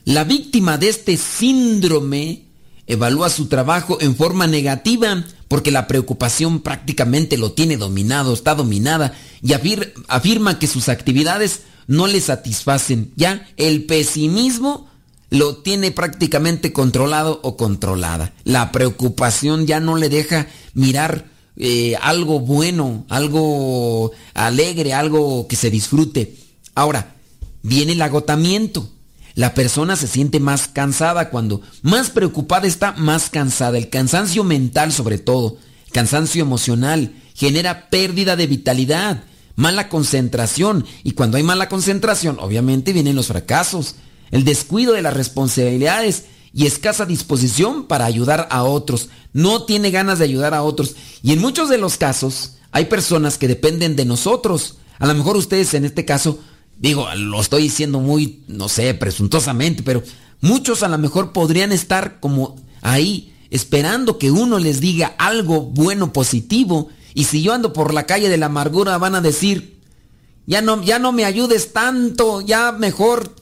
La 0.05 0.25
víctima 0.25 0.79
de 0.79 0.89
este 0.89 1.17
síndrome 1.17 2.47
evalúa 2.93 3.31
su 3.31 3.47
trabajo 3.47 3.99
en 4.01 4.17
forma 4.17 4.47
negativa 4.47 5.25
porque 5.49 5.71
la 5.71 5.87
preocupación 5.87 6.61
prácticamente 6.61 7.37
lo 7.37 7.53
tiene 7.53 7.77
dominado, 7.77 8.33
está 8.33 8.55
dominada 8.55 9.15
y 9.43 9.53
afirma 9.53 10.59
que 10.59 10.67
sus 10.67 10.89
actividades 10.89 11.63
no 11.87 12.07
le 12.07 12.21
satisfacen. 12.21 13.13
Ya 13.17 13.47
el 13.57 13.85
pesimismo 13.85 14.89
lo 15.31 15.57
tiene 15.57 15.91
prácticamente 15.91 16.73
controlado 16.73 17.41
o 17.43 17.57
controlada. 17.57 18.33
La 18.45 18.73
preocupación 18.73 19.67
ya 19.67 19.81
no 19.81 19.97
le 19.97 20.09
deja 20.09 20.47
mirar 20.75 21.27
eh, 21.57 21.97
algo 22.01 22.41
bueno, 22.41 23.05
algo 23.09 24.13
alegre, 24.35 24.95
algo 24.95 25.47
que 25.49 25.57
se 25.57 25.71
disfrute. 25.71 26.37
Ahora, 26.75 27.15
viene 27.63 27.93
el 27.93 28.03
agotamiento. 28.03 28.89
La 29.35 29.55
persona 29.55 29.97
se 29.97 30.07
siente 30.07 30.41
más 30.41 30.69
cansada 30.69 31.31
cuando 31.31 31.63
más 31.83 32.11
preocupada 32.11 32.67
está, 32.67 32.93
más 32.93 33.31
cansada. 33.31 33.79
El 33.79 33.89
cansancio 33.89 34.45
mental 34.45 34.93
sobre 34.93 35.19
todo, 35.19 35.57
cansancio 35.93 36.43
emocional, 36.43 37.15
genera 37.35 37.89
pérdida 37.89 38.37
de 38.37 38.47
vitalidad, 38.47 39.25
mala 39.57 39.89
concentración. 39.89 40.85
Y 41.03 41.13
cuando 41.13 41.37
hay 41.37 41.43
mala 41.43 41.69
concentración, 41.69 42.39
obviamente 42.41 42.93
vienen 42.93 43.17
los 43.17 43.29
fracasos, 43.29 43.97
el 44.31 44.45
descuido 44.45 44.93
de 44.93 45.03
las 45.03 45.15
responsabilidades 45.15 46.25
y 46.55 46.67
escasa 46.67 47.07
disposición 47.07 47.87
para 47.87 48.05
ayudar 48.05 48.49
a 48.51 48.65
otros. 48.65 49.09
No 49.33 49.65
tiene 49.65 49.91
ganas 49.91 50.19
de 50.19 50.27
ayudar 50.27 50.53
a 50.55 50.63
otros. 50.63 50.95
Y 51.23 51.33
en 51.33 51.41
muchos 51.41 51.71
de 51.71 51.79
los 51.79 51.97
casos 51.97 52.57
hay 52.71 52.87
personas 52.87 53.39
que 53.39 53.49
dependen 53.49 53.97
de 53.97 54.05
nosotros. 54.05 54.77
A 54.99 55.07
lo 55.07 55.15
mejor 55.15 55.37
ustedes 55.37 55.73
en 55.75 55.85
este 55.85 56.05
caso 56.05 56.39
Digo, 56.79 57.07
lo 57.15 57.41
estoy 57.41 57.65
diciendo 57.65 58.01
muy, 58.01 58.43
no 58.49 58.69
sé, 58.69 58.95
presuntuosamente, 58.95 59.83
pero 59.83 60.03
muchos 60.41 60.83
a 60.83 60.89
lo 60.89 60.99
mejor 60.99 61.33
podrían 61.33 61.73
estar 61.73 62.21
como 62.21 62.57
ahí 62.81 63.33
esperando 63.51 64.19
que 64.19 64.31
uno 64.31 64.59
les 64.59 64.81
diga 64.81 65.15
algo 65.19 65.63
bueno, 65.63 66.13
positivo. 66.13 66.89
Y 67.15 67.25
si 67.25 67.43
yo 67.43 67.53
ando 67.53 67.73
por 67.73 67.93
la 67.93 68.07
calle 68.07 68.29
de 68.29 68.39
la 68.39 68.47
amargura 68.47 68.99
van 68.99 69.15
a 69.15 69.21
decir, 69.21 69.79
ya 70.47 70.63
no, 70.63 70.83
ya 70.83 70.99
no 70.99 71.13
me 71.13 71.25
ayudes 71.25 71.73
tanto, 71.73 72.41
ya 72.41 72.73
mejor 72.73 73.35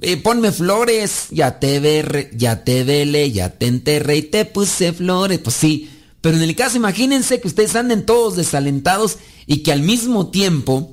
eh, 0.00 0.16
ponme 0.16 0.52
flores, 0.52 1.26
ya 1.30 1.58
te 1.58 1.80
ve, 1.80 2.30
ya 2.34 2.64
te 2.64 2.84
vele, 2.84 3.32
ya 3.32 3.50
te 3.50 3.66
enterré 3.66 4.18
y 4.18 4.22
te 4.22 4.44
puse 4.44 4.92
flores. 4.92 5.40
Pues 5.40 5.56
sí, 5.56 5.90
pero 6.20 6.36
en 6.36 6.42
el 6.42 6.56
caso 6.56 6.76
imagínense 6.76 7.40
que 7.40 7.48
ustedes 7.48 7.76
anden 7.76 8.06
todos 8.06 8.36
desalentados 8.36 9.18
y 9.46 9.58
que 9.58 9.72
al 9.72 9.82
mismo 9.82 10.28
tiempo 10.28 10.92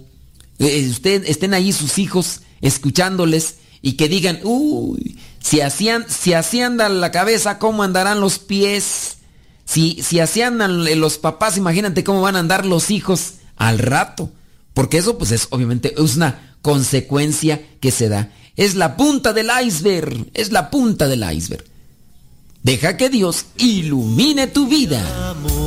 usted, 0.59 1.23
estén 1.25 1.53
ahí 1.53 1.71
sus 1.71 1.97
hijos 1.97 2.41
escuchándoles 2.61 3.55
y 3.81 3.93
que 3.93 4.09
digan, 4.09 4.39
uy, 4.43 5.17
si 5.39 5.59
si 6.09 6.33
así 6.33 6.61
andan 6.61 6.99
la 6.99 7.11
cabeza, 7.11 7.59
¿cómo 7.59 7.83
andarán 7.83 8.19
los 8.19 8.39
pies? 8.39 9.17
Si, 9.65 10.01
si 10.01 10.19
así 10.19 10.41
andan 10.41 10.99
los 10.99 11.17
papás, 11.17 11.57
imagínate 11.57 12.03
cómo 12.03 12.21
van 12.21 12.35
a 12.35 12.39
andar 12.39 12.65
los 12.65 12.89
hijos 12.89 13.33
al 13.55 13.79
rato. 13.79 14.31
Porque 14.73 14.97
eso, 14.97 15.17
pues 15.17 15.31
es 15.31 15.47
obviamente, 15.49 15.93
una 15.97 16.57
consecuencia 16.61 17.65
que 17.79 17.91
se 17.91 18.09
da. 18.09 18.31
Es 18.55 18.75
la 18.75 18.97
punta 18.97 19.33
del 19.33 19.49
iceberg, 19.63 20.27
es 20.33 20.51
la 20.51 20.69
punta 20.69 21.07
del 21.07 21.23
iceberg. 21.31 21.65
Deja 22.63 22.97
que 22.97 23.09
Dios 23.09 23.45
ilumine 23.57 24.47
tu 24.47 24.67
vida. 24.67 25.01
servidor 25.01 25.66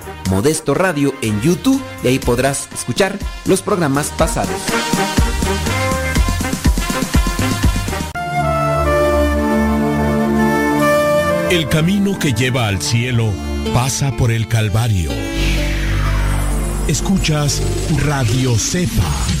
Modesto 0.31 0.73
Radio 0.73 1.13
en 1.21 1.41
YouTube 1.41 1.83
y 2.05 2.07
ahí 2.07 2.17
podrás 2.17 2.69
escuchar 2.73 3.19
los 3.45 3.61
programas 3.61 4.11
pasados. 4.17 4.55
El 11.51 11.67
camino 11.67 12.17
que 12.17 12.31
lleva 12.31 12.69
al 12.69 12.81
cielo 12.81 13.33
pasa 13.73 14.15
por 14.15 14.31
el 14.31 14.47
Calvario. 14.47 15.11
Escuchas 16.87 17.61
Radio 18.05 18.57
Cepa. 18.57 19.40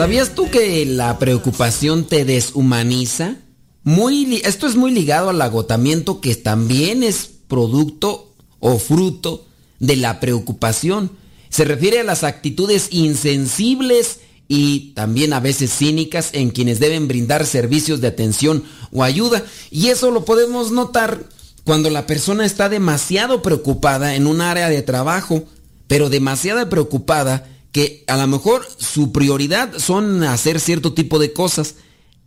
¿Sabías 0.00 0.34
tú 0.34 0.50
que 0.50 0.86
la 0.86 1.18
preocupación 1.18 2.04
te 2.04 2.24
deshumaniza? 2.24 3.36
Muy, 3.82 4.40
esto 4.44 4.66
es 4.66 4.74
muy 4.74 4.92
ligado 4.92 5.28
al 5.28 5.42
agotamiento 5.42 6.22
que 6.22 6.36
también 6.36 7.02
es 7.02 7.30
producto 7.48 8.32
o 8.60 8.78
fruto 8.78 9.46
de 9.78 9.96
la 9.96 10.18
preocupación. 10.18 11.10
Se 11.50 11.64
refiere 11.64 12.00
a 12.00 12.04
las 12.04 12.24
actitudes 12.24 12.88
insensibles 12.92 14.20
y 14.48 14.92
también 14.94 15.32
a 15.32 15.40
veces 15.40 15.70
cínicas 15.70 16.30
en 16.32 16.50
quienes 16.50 16.80
deben 16.80 17.06
brindar 17.06 17.44
servicios 17.44 18.00
de 18.00 18.08
atención 18.08 18.64
o 18.92 19.02
ayuda. 19.02 19.44
Y 19.70 19.88
eso 19.88 20.10
lo 20.10 20.24
podemos 20.24 20.70
notar 20.72 21.28
cuando 21.64 21.90
la 21.90 22.06
persona 22.06 22.44
está 22.44 22.68
demasiado 22.68 23.42
preocupada 23.42 24.14
en 24.14 24.26
un 24.26 24.40
área 24.40 24.68
de 24.68 24.82
trabajo, 24.82 25.44
pero 25.86 26.08
demasiado 26.08 26.68
preocupada 26.68 27.48
que 27.72 28.04
a 28.06 28.16
lo 28.16 28.26
mejor 28.26 28.66
su 28.78 29.12
prioridad 29.12 29.78
son 29.78 30.24
hacer 30.24 30.60
cierto 30.60 30.92
tipo 30.92 31.18
de 31.18 31.32
cosas 31.32 31.76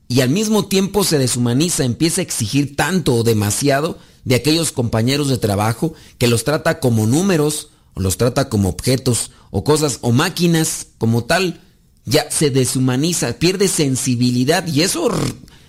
y 0.07 0.21
al 0.21 0.29
mismo 0.29 0.67
tiempo 0.67 1.03
se 1.03 1.17
deshumaniza, 1.17 1.83
empieza 1.83 2.21
a 2.21 2.23
exigir 2.23 2.75
tanto 2.75 3.15
o 3.15 3.23
demasiado 3.23 3.97
de 4.25 4.35
aquellos 4.35 4.71
compañeros 4.71 5.27
de 5.27 5.37
trabajo 5.37 5.93
que 6.17 6.27
los 6.27 6.43
trata 6.43 6.79
como 6.79 7.07
números, 7.07 7.69
o 7.93 8.01
los 8.01 8.17
trata 8.17 8.49
como 8.49 8.69
objetos, 8.69 9.31
o 9.51 9.63
cosas, 9.63 9.99
o 10.01 10.11
máquinas 10.11 10.87
como 10.97 11.25
tal, 11.25 11.61
ya 12.05 12.29
se 12.31 12.49
deshumaniza, 12.49 13.33
pierde 13.33 13.67
sensibilidad 13.67 14.67
y 14.67 14.81
eso 14.81 15.09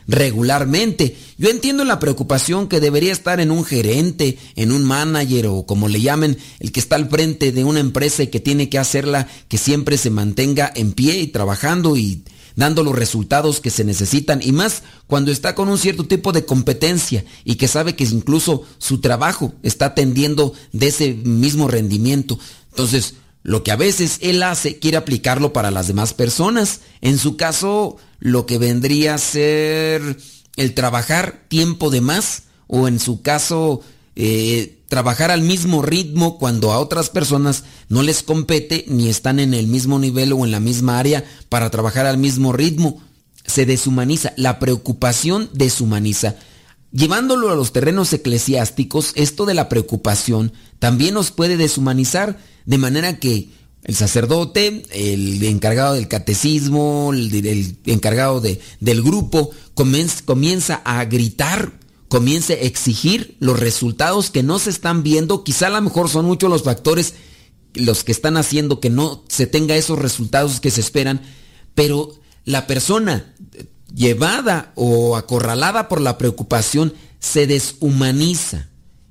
regularmente. 0.07 1.17
Yo 1.39 1.49
entiendo 1.49 1.85
la 1.85 1.99
preocupación 1.99 2.69
que 2.69 2.81
debería 2.81 3.13
estar 3.13 3.41
en 3.41 3.51
un 3.51 3.65
gerente, 3.65 4.39
en 4.57 4.73
un 4.73 4.85
manager 4.85 5.47
o 5.49 5.67
como 5.67 5.89
le 5.89 6.01
llamen, 6.01 6.39
el 6.61 6.73
que 6.73 6.81
está 6.81 6.97
al 6.97 7.09
frente 7.09 7.53
de 7.53 7.65
una 7.65 7.81
empresa 7.81 8.23
y 8.23 8.29
que 8.29 8.41
tiene 8.41 8.69
que 8.69 8.79
hacerla 8.79 9.29
que 9.49 9.59
siempre 9.59 9.99
se 9.99 10.11
mantenga 10.11 10.73
en 10.75 10.93
pie 10.93 11.19
y 11.21 11.29
trabajando 11.29 11.97
y 11.97 12.25
dando 12.57 12.85
los 12.85 12.95
resultados 12.95 13.61
que 13.61 13.71
se 13.71 13.85
necesitan 13.85 14.41
y 14.43 14.53
más 14.53 14.83
cuando 15.07 15.33
está 15.33 15.55
con 15.55 15.69
un 15.69 15.79
cierto 15.79 16.07
tipo 16.07 16.33
de 16.33 16.45
competencia 16.45 17.25
y 17.45 17.57
que 17.57 17.69
sabe 17.69 17.97
que 17.97 18.05
incluso 18.05 18.63
su 18.79 19.01
trabajo 19.01 19.53
está 19.63 19.95
tendiendo 19.95 20.55
de 20.73 20.89
ese 20.89 21.15
mismo 21.15 21.69
rendimiento. 21.69 22.39
Entonces, 22.71 23.15
lo 23.43 23.63
que 23.63 23.73
a 23.73 23.77
veces 23.77 24.19
él 24.23 24.43
hace 24.43 24.79
quiere 24.79 24.97
aplicarlo 24.97 25.53
para 25.53 25.71
las 25.71 25.87
demás 25.87 26.15
personas. 26.15 26.81
En 27.03 27.19
su 27.19 27.37
caso, 27.37 27.99
lo 28.25 28.47
que 28.47 28.57
vendría 28.57 29.15
a 29.15 29.19
ser 29.19 30.17
el 30.57 30.75
trabajar 30.75 31.45
tiempo 31.49 31.91
de 31.91 32.01
más 32.01 32.45
o 32.67 32.89
en 32.89 32.99
su 32.99 33.21
caso 33.21 33.83
eh, 34.17 34.79
trabajar 34.89 35.31
al 35.31 35.43
mismo 35.43 35.83
ritmo 35.83 36.39
cuando 36.39 36.73
a 36.73 36.79
otras 36.79 37.11
personas 37.11 37.65
no 37.91 38.03
les 38.03 38.23
compete 38.23 38.87
ni 38.89 39.11
están 39.11 39.41
en 39.41 39.53
el 39.53 39.67
mismo 39.67 39.99
nivel 39.99 40.33
o 40.33 40.47
en 40.47 40.53
la 40.53 40.59
misma 40.59 40.99
área 40.99 41.23
para 41.51 41.69
trabajar 41.69 42.07
al 42.07 42.17
mismo 42.17 42.55
ritmo. 42.55 43.03
Se 43.45 43.67
deshumaniza, 43.67 44.33
la 44.39 44.59
preocupación 44.59 45.51
deshumaniza. 45.53 46.37
Llevándolo 46.93 47.51
a 47.51 47.57
los 47.57 47.75
terrenos 47.75 48.11
eclesiásticos, 48.15 49.13
esto 49.17 49.45
de 49.45 49.53
la 49.53 49.69
preocupación 49.69 50.55
también 50.79 51.13
nos 51.13 51.31
puede 51.31 51.59
deshumanizar 51.59 52.39
de 52.65 52.79
manera 52.79 53.19
que 53.19 53.51
el 53.85 53.95
sacerdote, 53.95 54.83
el 54.91 55.43
encargado 55.45 55.95
del 55.95 56.09
catecismo, 56.09 57.11
el, 57.13 57.77
encargado 57.85 58.41
de, 58.41 58.61
del 58.81 59.03
grupo, 59.03 59.51
comienza, 59.75 60.25
comienza 60.25 60.81
a 60.85 61.05
gritar, 61.05 61.73
comienza 62.09 62.55
a 62.55 62.57
exigir 62.57 63.37
los 63.41 63.61
resultados 63.61 64.31
que 64.31 64.43
no 64.43 64.59
se 64.59 64.71
están 64.71 65.03
viendo. 65.03 65.45
Quizá 65.45 65.67
a 65.67 65.71
lo 65.71 65.83
mejor 65.83 66.09
son 66.09 66.25
muchos 66.25 66.51
los 66.51 66.63
factores 66.63 67.15
los 67.75 68.05
que 68.05 68.13
están 68.13 68.37
haciendo 68.37 68.81
que 68.81 68.89
no 68.89 69.25
se 69.29 69.47
tenga 69.47 69.77
esos 69.77 69.99
resultados 69.99 70.61
que 70.61 70.71
se 70.71 70.81
esperan, 70.81 71.21
pero 71.75 72.15
la 72.45 72.67
persona 72.67 73.35
llevada 73.95 74.73
o 74.77 75.17
acorralada 75.17 75.89
por 75.89 76.01
la 76.01 76.17
preocupación 76.17 76.95
se 77.19 77.47
deshumaniza 77.47 78.69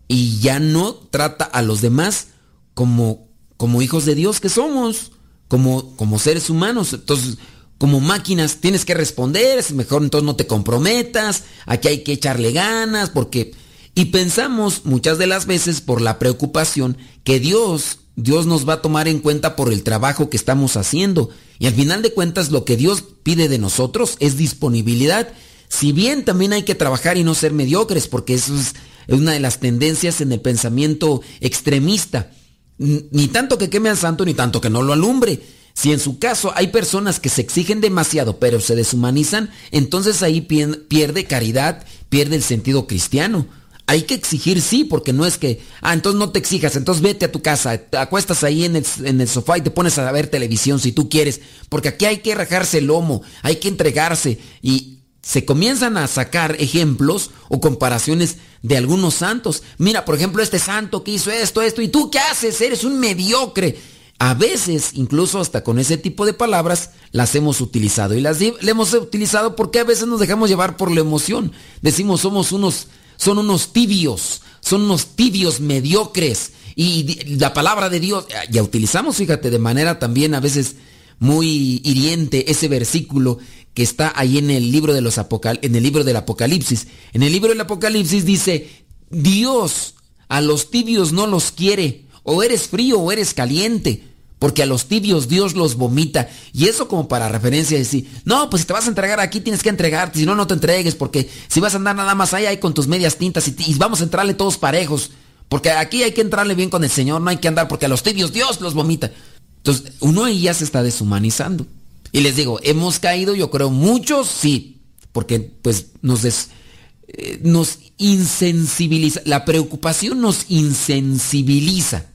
y 0.08 0.40
ya 0.40 0.60
no 0.60 0.94
trata 0.94 1.46
a 1.46 1.62
los 1.62 1.82
demás 1.82 2.28
como 2.74 3.28
como 3.64 3.82
hijos 3.82 4.04
de 4.04 4.14
Dios 4.14 4.42
que 4.42 4.50
somos, 4.50 5.14
como, 5.48 5.96
como 5.96 6.20
seres 6.20 6.50
humanos. 6.50 6.92
Entonces, 6.92 7.38
como 7.78 8.02
máquinas 8.02 8.58
tienes 8.58 8.84
que 8.84 8.94
responder, 8.94 9.58
es 9.58 9.72
mejor 9.72 10.04
entonces 10.04 10.26
no 10.26 10.36
te 10.36 10.48
comprometas, 10.48 11.46
aquí 11.66 11.88
hay 11.88 12.04
que 12.04 12.12
echarle 12.12 12.52
ganas, 12.52 13.10
porque... 13.10 13.54
Y 13.96 14.08
pensamos 14.08 14.82
muchas 14.84 15.18
de 15.18 15.28
las 15.28 15.46
veces 15.46 15.80
por 15.80 16.02
la 16.02 16.20
preocupación 16.20 16.98
que 17.24 17.40
Dios, 17.40 18.00
Dios 18.18 18.48
nos 18.48 18.68
va 18.68 18.74
a 18.74 18.82
tomar 18.82 19.08
en 19.08 19.20
cuenta 19.20 19.56
por 19.56 19.72
el 19.72 19.84
trabajo 19.84 20.30
que 20.30 20.36
estamos 20.36 20.76
haciendo. 20.76 21.30
Y 21.58 21.68
al 21.68 21.74
final 21.74 22.02
de 22.02 22.12
cuentas 22.12 22.52
lo 22.52 22.66
que 22.66 22.76
Dios 22.76 23.02
pide 23.24 23.48
de 23.48 23.60
nosotros 23.60 24.18
es 24.20 24.36
disponibilidad. 24.36 25.30
Si 25.70 25.94
bien 25.94 26.26
también 26.26 26.52
hay 26.52 26.64
que 26.64 26.76
trabajar 26.76 27.18
y 27.18 27.24
no 27.24 27.34
ser 27.34 27.54
mediocres, 27.54 28.10
porque 28.10 28.34
eso 28.34 28.54
es 28.58 28.74
una 29.08 29.32
de 29.32 29.40
las 29.40 29.60
tendencias 29.62 30.20
en 30.20 30.34
el 30.34 30.42
pensamiento 30.42 31.22
extremista 31.40 32.30
ni 32.78 33.28
tanto 33.28 33.58
que 33.58 33.70
queme 33.70 33.90
al 33.90 33.98
santo, 33.98 34.26
ni 34.26 34.34
tanto 34.34 34.62
que 34.62 34.70
no 34.70 34.82
lo 34.82 34.94
alumbre. 34.94 35.42
Si 35.74 35.92
en 35.92 36.00
su 36.00 36.20
caso 36.20 36.52
hay 36.56 36.68
personas 36.68 37.20
que 37.20 37.30
se 37.30 37.42
exigen 37.42 37.82
demasiado 37.82 38.40
pero 38.40 38.60
se 38.60 38.76
deshumanizan, 38.76 39.50
entonces 39.72 40.22
ahí 40.22 40.42
pierde 40.42 41.26
caridad, 41.26 41.86
pierde 42.10 42.36
el 42.36 42.44
sentido 42.44 42.86
cristiano. 42.86 43.48
Hay 43.86 44.04
que 44.04 44.14
exigir 44.14 44.62
sí, 44.62 44.86
porque 44.86 45.12
no 45.12 45.26
es 45.26 45.38
que, 45.38 45.62
ah, 45.82 45.94
entonces 45.94 46.18
no 46.18 46.30
te 46.30 46.40
exijas, 46.40 46.78
entonces 46.78 47.04
vete 47.04 47.26
a 47.26 47.32
tu 47.32 47.42
casa, 47.42 47.78
te 47.78 47.98
acuestas 47.98 48.44
ahí 48.46 48.64
en 48.64 48.78
el, 48.78 48.86
en 49.04 49.20
el 49.20 49.28
sofá 49.28 49.58
y 49.58 49.62
te 49.62 49.72
pones 49.72 49.98
a 49.98 50.10
ver 50.12 50.28
televisión 50.28 50.80
si 50.80 50.94
tú 50.94 51.10
quieres, 51.10 51.42
porque 51.68 51.90
aquí 51.90 52.06
hay 52.06 52.20
que 52.20 52.34
rajarse 52.34 52.78
el 52.78 52.86
lomo, 52.86 53.24
hay 53.42 53.58
que 53.58 53.68
entregarse 53.68 54.40
y 54.62 54.93
se 55.24 55.46
comienzan 55.46 55.96
a 55.96 56.08
sacar 56.08 56.58
ejemplos 56.60 57.32
o 57.48 57.62
comparaciones 57.62 58.38
de 58.62 58.76
algunos 58.76 59.16
santos. 59.16 59.64
Mira, 59.78 60.04
por 60.04 60.16
ejemplo, 60.16 60.44
este 60.44 60.60
santo 60.60 61.04
que 61.04 61.12
hizo 61.12 61.32
esto, 61.32 61.62
esto, 61.62 61.82
y 61.82 61.88
tú 61.88 62.12
qué 62.12 62.20
haces, 62.20 62.60
eres 62.60 62.84
un 62.84 63.00
mediocre. 63.00 63.80
A 64.20 64.34
veces, 64.34 64.92
incluso 64.94 65.40
hasta 65.40 65.64
con 65.64 65.80
ese 65.80 65.98
tipo 65.98 66.26
de 66.26 66.34
palabras, 66.34 66.92
las 67.12 67.34
hemos 67.36 67.62
utilizado. 67.62 68.16
Y 68.16 68.22
las 68.22 68.42
le 68.42 68.54
hemos 68.66 68.94
utilizado 68.94 69.56
porque 69.56 69.80
a 69.80 69.86
veces 69.86 70.08
nos 70.08 70.20
dejamos 70.20 70.50
llevar 70.50 70.76
por 70.76 70.92
la 70.92 71.00
emoción. 71.00 71.54
Decimos, 71.82 72.20
somos 72.22 72.52
unos, 72.52 72.88
son 73.16 73.38
unos 73.38 73.72
tibios, 73.72 74.42
son 74.60 74.82
unos 74.82 75.16
tibios 75.16 75.62
mediocres. 75.62 76.52
Y 76.76 77.38
la 77.38 77.54
palabra 77.54 77.90
de 77.90 78.02
Dios, 78.02 78.26
ya 78.50 78.62
utilizamos, 78.62 79.16
fíjate, 79.16 79.50
de 79.50 79.60
manera 79.60 80.00
también 80.00 80.36
a 80.36 80.42
veces 80.42 80.76
muy 81.20 81.82
hiriente 81.86 82.52
ese 82.52 82.68
versículo 82.68 83.40
que 83.74 83.84
está 83.84 84.14
ahí 84.16 84.38
en 84.38 84.50
el 84.52 84.72
libro 84.72 84.94
de 84.94 85.02
los 85.02 85.18
Apocal 85.18 85.60
en 85.62 85.76
el 85.76 85.84
libro 85.84 86.04
del 86.04 86.16
Apocalipsis. 86.16 86.88
En 87.14 87.24
el 87.24 87.32
libro 87.32 87.50
del 87.50 87.62
Apocalipsis 87.62 88.26
dice, 88.26 88.86
Dios 89.10 89.96
a 90.28 90.42
los 90.42 90.70
tibios 90.70 91.12
no 91.12 91.28
los 91.28 91.52
quiere. 91.52 92.06
O 92.24 92.44
eres 92.44 92.68
frío 92.68 93.00
o 93.00 93.12
eres 93.12 93.34
caliente. 93.34 94.04
Porque 94.40 94.64
a 94.64 94.66
los 94.66 94.88
tibios 94.88 95.28
Dios 95.28 95.56
los 95.56 95.76
vomita. 95.76 96.30
Y 96.54 96.66
eso 96.66 96.88
como 96.88 97.08
para 97.08 97.30
referencia 97.30 97.78
de 97.78 97.84
decir, 97.84 98.10
no, 98.26 98.50
pues 98.50 98.62
si 98.62 98.68
te 98.68 98.74
vas 98.74 98.86
a 98.86 98.90
entregar 98.90 99.20
aquí 99.20 99.40
tienes 99.40 99.64
que 99.64 99.70
entregarte, 99.70 100.20
si 100.20 100.26
no, 100.26 100.36
no 100.36 100.48
te 100.48 100.54
entregues, 100.54 100.96
porque 100.96 101.30
si 101.48 101.60
vas 101.60 101.74
a 101.74 101.78
andar 101.78 101.96
nada 101.96 102.14
más 102.14 102.34
ahí, 102.34 102.46
ahí 102.46 102.58
con 102.58 102.74
tus 102.74 102.88
medias 102.88 103.18
tintas 103.18 103.48
y, 103.48 103.56
y 103.58 103.76
vamos 103.76 104.02
a 104.02 104.04
entrarle 104.04 104.34
todos 104.34 104.58
parejos. 104.58 105.12
Porque 105.50 105.72
aquí 105.72 106.04
hay 106.04 106.12
que 106.12 106.22
entrarle 106.22 106.56
bien 106.56 106.70
con 106.70 106.84
el 106.84 106.90
Señor, 106.90 107.22
no 107.22 107.30
hay 107.30 107.38
que 107.38 107.48
andar 107.48 107.68
porque 107.68 107.86
a 107.86 107.90
los 107.90 108.04
tibios 108.04 108.34
Dios 108.34 108.60
los 108.60 108.74
vomita. 108.74 109.12
Entonces, 109.58 109.94
uno 110.02 110.26
ahí 110.26 110.42
ya 110.42 110.54
se 110.54 110.66
está 110.66 110.84
deshumanizando. 110.84 111.66
Y 112.14 112.22
les 112.22 112.36
digo, 112.36 112.60
hemos 112.62 113.00
caído, 113.00 113.34
yo 113.36 113.50
creo, 113.50 113.72
muchos 113.72 114.28
sí, 114.28 114.84
porque 115.12 115.40
pues 115.40 115.88
nos, 116.04 116.24
eh, 116.24 117.40
nos 117.42 117.80
insensibiliza, 117.98 119.22
la 119.26 119.44
preocupación 119.46 120.22
nos 120.22 120.46
insensibiliza 120.48 122.06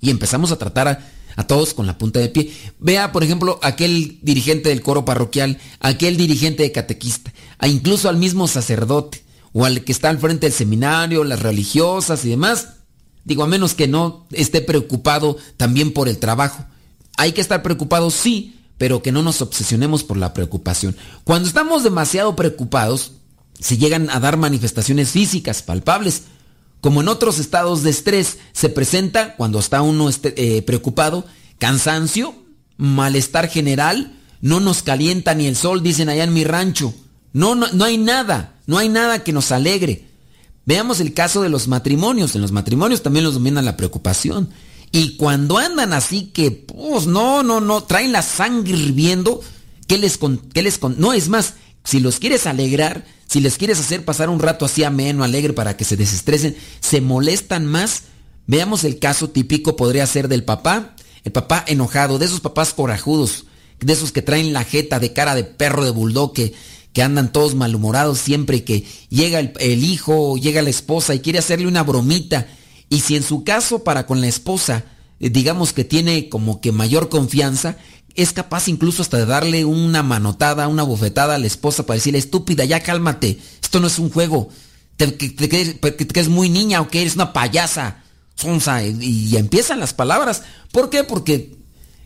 y 0.00 0.08
empezamos 0.08 0.52
a 0.52 0.58
tratar 0.58 0.88
a, 1.36 1.46
todos 1.46 1.74
con 1.74 1.86
la 1.86 1.98
punta 1.98 2.18
de 2.18 2.30
pie. 2.30 2.50
Vea, 2.78 3.12
por 3.12 3.24
ejemplo, 3.24 3.60
aquel 3.62 4.20
dirigente 4.22 4.70
del 4.70 4.80
coro 4.80 5.04
parroquial, 5.04 5.58
aquel 5.80 6.16
dirigente 6.16 6.62
de 6.62 6.72
catequista, 6.72 7.30
incluso 7.66 8.08
al 8.08 8.16
mismo 8.16 8.48
sacerdote 8.48 9.22
o 9.52 9.66
al 9.66 9.84
que 9.84 9.92
está 9.92 10.08
al 10.08 10.18
frente 10.18 10.46
del 10.46 10.54
seminario, 10.54 11.24
las 11.24 11.40
religiosas 11.40 12.24
y 12.24 12.30
demás. 12.30 12.68
Digo, 13.24 13.44
a 13.44 13.46
menos 13.46 13.74
que 13.74 13.86
no 13.86 14.26
esté 14.32 14.62
preocupado 14.62 15.36
también 15.58 15.92
por 15.92 16.08
el 16.08 16.18
trabajo. 16.18 16.64
Hay 17.18 17.32
que 17.32 17.42
estar 17.42 17.62
preocupados, 17.62 18.14
sí, 18.14 18.56
pero 18.78 19.02
que 19.02 19.12
no 19.12 19.22
nos 19.22 19.42
obsesionemos 19.42 20.04
por 20.04 20.16
la 20.16 20.34
preocupación. 20.34 20.96
Cuando 21.24 21.48
estamos 21.48 21.84
demasiado 21.84 22.34
preocupados, 22.36 23.12
se 23.58 23.78
llegan 23.78 24.10
a 24.10 24.20
dar 24.20 24.36
manifestaciones 24.36 25.10
físicas 25.10 25.62
palpables, 25.62 26.24
como 26.80 27.00
en 27.00 27.08
otros 27.08 27.38
estados 27.38 27.82
de 27.82 27.90
estrés 27.90 28.38
se 28.52 28.68
presenta 28.68 29.36
cuando 29.36 29.60
está 29.60 29.82
uno 29.82 30.08
este, 30.08 30.56
eh, 30.56 30.62
preocupado, 30.62 31.24
cansancio, 31.58 32.34
malestar 32.76 33.48
general, 33.48 34.18
no 34.40 34.58
nos 34.58 34.82
calienta 34.82 35.34
ni 35.34 35.46
el 35.46 35.54
sol, 35.54 35.82
dicen 35.82 36.08
allá 36.08 36.24
en 36.24 36.34
mi 36.34 36.42
rancho. 36.42 36.92
No, 37.32 37.54
no, 37.54 37.68
no 37.72 37.84
hay 37.84 37.98
nada, 37.98 38.58
no 38.66 38.78
hay 38.78 38.88
nada 38.88 39.22
que 39.22 39.32
nos 39.32 39.52
alegre. 39.52 40.06
Veamos 40.64 41.00
el 41.00 41.14
caso 41.14 41.42
de 41.42 41.48
los 41.48 41.68
matrimonios. 41.68 42.34
En 42.34 42.42
los 42.42 42.52
matrimonios 42.52 43.02
también 43.02 43.24
los 43.24 43.34
domina 43.34 43.62
la 43.62 43.76
preocupación. 43.76 44.50
Y 44.94 45.16
cuando 45.16 45.56
andan 45.56 45.94
así 45.94 46.26
que, 46.34 46.50
pues 46.50 47.06
no, 47.06 47.42
no, 47.42 47.62
no, 47.62 47.82
traen 47.84 48.12
la 48.12 48.20
sangre 48.20 48.76
hirviendo, 48.76 49.40
¿qué 49.88 49.96
les 49.96 50.18
con, 50.18 50.36
qué 50.36 50.62
les? 50.62 50.78
No, 50.98 51.14
es 51.14 51.30
más, 51.30 51.54
si 51.82 51.98
los 51.98 52.18
quieres 52.18 52.46
alegrar, 52.46 53.06
si 53.26 53.40
les 53.40 53.56
quieres 53.56 53.80
hacer 53.80 54.04
pasar 54.04 54.28
un 54.28 54.38
rato 54.38 54.66
así 54.66 54.84
ameno, 54.84 55.24
alegre 55.24 55.54
para 55.54 55.78
que 55.78 55.86
se 55.86 55.96
desestresen, 55.96 56.54
se 56.80 57.00
molestan 57.00 57.64
más. 57.64 58.02
Veamos 58.46 58.84
el 58.84 58.98
caso 58.98 59.30
típico, 59.30 59.76
podría 59.76 60.06
ser 60.06 60.28
del 60.28 60.44
papá, 60.44 60.94
el 61.24 61.32
papá 61.32 61.64
enojado, 61.66 62.18
de 62.18 62.26
esos 62.26 62.40
papás 62.40 62.74
corajudos, 62.74 63.46
de 63.80 63.94
esos 63.94 64.12
que 64.12 64.20
traen 64.20 64.52
la 64.52 64.64
jeta 64.64 65.00
de 65.00 65.14
cara 65.14 65.34
de 65.34 65.44
perro 65.44 65.86
de 65.86 65.90
bulldog, 65.90 66.34
que, 66.34 66.52
que 66.92 67.02
andan 67.02 67.32
todos 67.32 67.54
malhumorados 67.54 68.18
siempre 68.18 68.62
que 68.62 68.84
llega 69.08 69.40
el, 69.40 69.54
el 69.58 69.84
hijo, 69.84 70.36
llega 70.36 70.60
la 70.60 70.68
esposa 70.68 71.14
y 71.14 71.20
quiere 71.20 71.38
hacerle 71.38 71.66
una 71.66 71.82
bromita 71.82 72.46
y 72.92 73.00
si 73.00 73.16
en 73.16 73.22
su 73.22 73.42
caso 73.42 73.84
para 73.84 74.04
con 74.04 74.20
la 74.20 74.26
esposa, 74.26 74.84
eh, 75.18 75.30
digamos 75.30 75.72
que 75.72 75.82
tiene 75.82 76.28
como 76.28 76.60
que 76.60 76.72
mayor 76.72 77.08
confianza, 77.08 77.78
es 78.14 78.34
capaz 78.34 78.68
incluso 78.68 79.00
hasta 79.00 79.16
de 79.16 79.24
darle 79.24 79.64
una 79.64 80.02
manotada, 80.02 80.68
una 80.68 80.82
bofetada 80.82 81.36
a 81.36 81.38
la 81.38 81.46
esposa 81.46 81.86
para 81.86 81.94
decirle, 81.94 82.18
estúpida, 82.18 82.66
ya 82.66 82.82
cálmate, 82.82 83.38
esto 83.62 83.80
no 83.80 83.86
es 83.86 83.98
un 83.98 84.10
juego, 84.10 84.50
te, 84.98 85.06
te, 85.06 86.06
crees 86.06 86.28
muy 86.28 86.50
niña 86.50 86.82
o 86.82 86.88
que 86.88 87.00
eres 87.00 87.14
una 87.14 87.32
payasa, 87.32 88.02
sonsa, 88.34 88.84
y, 88.84 89.30
y 89.30 89.36
empiezan 89.38 89.80
las 89.80 89.94
palabras. 89.94 90.42
¿Por 90.70 90.90
qué? 90.90 91.02
Porque 91.02 91.56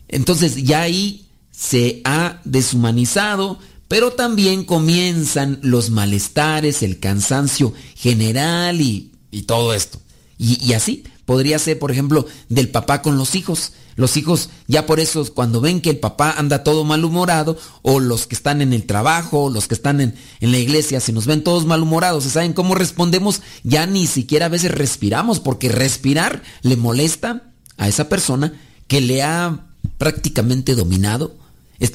entonces 0.07 0.55
ya 0.55 0.83
ahí 0.83 1.27
se 1.51 1.99
ha 2.05 2.39
deshumanizado, 2.45 3.59
pero 3.89 4.11
también 4.11 4.63
comienzan 4.63 5.59
los 5.63 5.89
malestares, 5.89 6.81
el 6.81 7.01
cansancio 7.01 7.73
general 7.93 8.79
y, 8.79 9.11
y 9.31 9.41
todo 9.41 9.73
esto. 9.73 9.99
Y, 10.39 10.73
así 10.73 11.03
podría 11.25 11.57
ser, 11.59 11.79
por 11.79 11.91
ejemplo, 11.91 12.25
del 12.47 12.69
papá 12.69 13.01
con 13.01 13.17
los 13.17 13.35
hijos. 13.35 13.73
Los 13.95 14.15
hijos 14.17 14.49
ya 14.67 14.85
por 14.85 14.99
eso 14.99 15.25
cuando 15.33 15.59
ven 15.59 15.81
que 15.81 15.89
el 15.89 15.97
papá 15.97 16.35
anda 16.37 16.63
todo 16.63 16.83
malhumorado, 16.83 17.57
o 17.81 17.99
los 17.99 18.27
que 18.27 18.35
están 18.35 18.61
en 18.61 18.71
el 18.71 18.85
trabajo, 18.85 19.49
los 19.49 19.67
que 19.67 19.73
están 19.73 19.99
en, 19.99 20.13
la 20.39 20.57
iglesia, 20.57 20.99
se 20.99 21.11
nos 21.11 21.25
ven 21.25 21.43
todos 21.43 21.65
malhumorados, 21.65 22.23
¿saben 22.25 22.53
cómo 22.53 22.75
respondemos? 22.75 23.41
Ya 23.63 23.87
ni 23.87 24.05
siquiera 24.05 24.45
a 24.45 24.49
veces 24.49 24.71
respiramos, 24.71 25.39
porque 25.39 25.69
respirar 25.69 26.43
le 26.61 26.77
molesta 26.77 27.43
a 27.77 27.87
esa 27.87 28.07
persona 28.07 28.53
que 28.87 29.01
le 29.01 29.23
ha 29.23 29.65
prácticamente 29.97 30.75
dominado, 30.75 31.35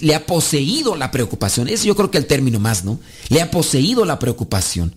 le 0.01 0.15
ha 0.17 0.27
poseído 0.27 0.97
la 0.97 1.13
preocupación. 1.13 1.69
Ese 1.69 1.87
yo 1.87 1.95
creo 1.95 2.11
que 2.11 2.19
el 2.19 2.27
término 2.27 2.59
más, 2.59 2.85
¿no? 2.85 2.99
Le 3.29 3.41
ha 3.41 3.51
poseído 3.51 4.05
la 4.05 4.19
preocupación. 4.19 4.95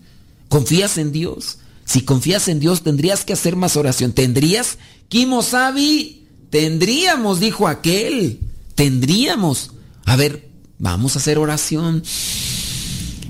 ¿Confías 0.48 0.98
en 0.98 1.12
Dios? 1.12 1.58
Si 1.86 2.02
confías 2.02 2.48
en 2.48 2.58
Dios, 2.58 2.82
tendrías 2.82 3.24
que 3.24 3.32
hacer 3.32 3.54
más 3.54 3.76
oración. 3.76 4.12
¿Tendrías? 4.12 4.76
Kimosabi, 5.08 6.26
tendríamos, 6.50 7.38
dijo 7.38 7.68
aquel. 7.68 8.40
Tendríamos. 8.74 9.70
A 10.04 10.16
ver, 10.16 10.48
vamos 10.78 11.14
a 11.14 11.20
hacer 11.20 11.38
oración. 11.38 12.02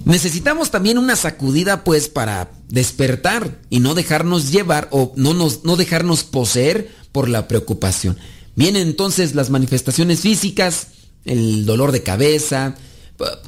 Necesitamos 0.07 0.71
también 0.71 0.97
una 0.97 1.17
sacudida, 1.17 1.85
pues, 1.85 2.09
para 2.09 2.51
despertar 2.69 3.61
y 3.69 3.81
no 3.81 3.95
dejarnos 3.95 4.51
llevar 4.51 4.89
o 4.91 5.13
no, 5.17 5.35
nos, 5.35 5.65
no 5.65 5.77
dejarnos 5.77 6.25
poseer 6.25 6.91
por 7.13 7.29
la 7.29 7.49
preocupación. 7.49 8.17
Vienen 8.55 8.89
entonces 8.89 9.35
las 9.35 9.51
manifestaciones 9.51 10.21
físicas, 10.21 10.87
el 11.27 11.67
dolor 11.67 11.93
de 11.93 12.03
cabeza, 12.03 12.77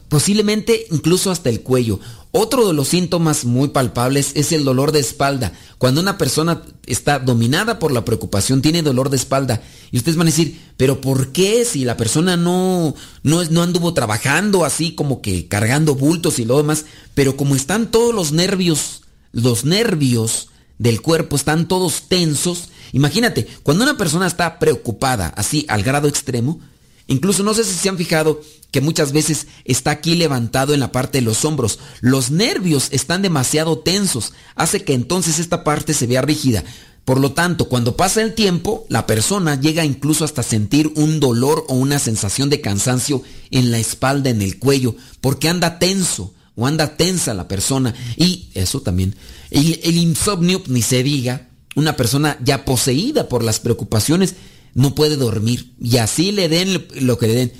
posiblemente 0.08 0.86
incluso 0.90 1.30
hasta 1.30 1.50
el 1.50 1.62
cuello. 1.62 2.00
Otro 2.30 2.66
de 2.66 2.74
los 2.74 2.88
síntomas 2.88 3.44
muy 3.44 3.68
palpables 3.68 4.32
es 4.34 4.52
el 4.52 4.64
dolor 4.64 4.92
de 4.92 5.00
espalda. 5.00 5.52
Cuando 5.78 6.00
una 6.00 6.18
persona 6.18 6.62
está 6.86 7.18
dominada 7.18 7.78
por 7.78 7.90
la 7.90 8.04
preocupación, 8.04 8.60
tiene 8.60 8.82
dolor 8.82 9.08
de 9.08 9.16
espalda. 9.16 9.62
Y 9.90 9.96
ustedes 9.96 10.16
van 10.16 10.26
a 10.26 10.30
decir, 10.30 10.60
pero 10.76 11.00
¿por 11.00 11.32
qué 11.32 11.64
si 11.64 11.84
la 11.84 11.96
persona 11.96 12.36
no, 12.36 12.94
no, 13.22 13.44
no 13.44 13.62
anduvo 13.62 13.94
trabajando 13.94 14.64
así 14.64 14.94
como 14.94 15.22
que 15.22 15.48
cargando 15.48 15.94
bultos 15.94 16.38
y 16.38 16.44
lo 16.44 16.58
demás? 16.58 16.84
Pero 17.14 17.36
como 17.36 17.56
están 17.56 17.90
todos 17.90 18.14
los 18.14 18.32
nervios, 18.32 19.02
los 19.32 19.64
nervios 19.64 20.48
del 20.76 21.00
cuerpo 21.00 21.36
están 21.36 21.66
todos 21.66 22.02
tensos. 22.08 22.68
Imagínate, 22.92 23.46
cuando 23.62 23.84
una 23.84 23.96
persona 23.96 24.26
está 24.26 24.58
preocupada 24.58 25.28
así 25.28 25.64
al 25.68 25.82
grado 25.82 26.08
extremo, 26.08 26.60
incluso 27.08 27.42
no 27.42 27.52
sé 27.52 27.64
si 27.64 27.74
se 27.74 27.88
han 27.88 27.98
fijado 27.98 28.40
que 28.70 28.80
muchas 28.80 29.12
veces 29.12 29.48
está 29.64 29.90
aquí 29.90 30.14
levantado 30.14 30.74
en 30.74 30.80
la 30.80 30.92
parte 30.92 31.18
de 31.18 31.22
los 31.22 31.44
hombros. 31.44 31.80
Los 32.00 32.30
nervios 32.30 32.88
están 32.92 33.22
demasiado 33.22 33.78
tensos, 33.78 34.32
hace 34.54 34.84
que 34.84 34.94
entonces 34.94 35.40
esta 35.40 35.64
parte 35.64 35.94
se 35.94 36.06
vea 36.06 36.22
rígida. 36.22 36.62
Por 37.08 37.20
lo 37.20 37.32
tanto, 37.32 37.70
cuando 37.70 37.96
pasa 37.96 38.20
el 38.20 38.34
tiempo, 38.34 38.84
la 38.90 39.06
persona 39.06 39.58
llega 39.58 39.82
incluso 39.82 40.26
hasta 40.26 40.42
sentir 40.42 40.92
un 40.94 41.20
dolor 41.20 41.64
o 41.68 41.74
una 41.74 41.98
sensación 41.98 42.50
de 42.50 42.60
cansancio 42.60 43.22
en 43.50 43.70
la 43.70 43.78
espalda, 43.78 44.28
en 44.28 44.42
el 44.42 44.58
cuello, 44.58 44.94
porque 45.22 45.48
anda 45.48 45.78
tenso 45.78 46.34
o 46.54 46.66
anda 46.66 46.98
tensa 46.98 47.32
la 47.32 47.48
persona. 47.48 47.94
Y 48.18 48.50
eso 48.52 48.82
también. 48.82 49.16
El, 49.50 49.96
insomnio, 49.96 50.62
ni 50.66 50.82
se 50.82 51.02
diga, 51.02 51.48
una 51.74 51.96
persona 51.96 52.36
ya 52.44 52.66
poseída 52.66 53.26
por 53.30 53.42
las 53.42 53.58
preocupaciones, 53.58 54.34
no 54.78 54.94
puede 54.94 55.16
dormir. 55.16 55.72
Y 55.80 55.98
así 55.98 56.32
le 56.32 56.48
den 56.48 56.86
lo 57.00 57.18
que 57.18 57.26
le 57.26 57.34
den 57.34 57.52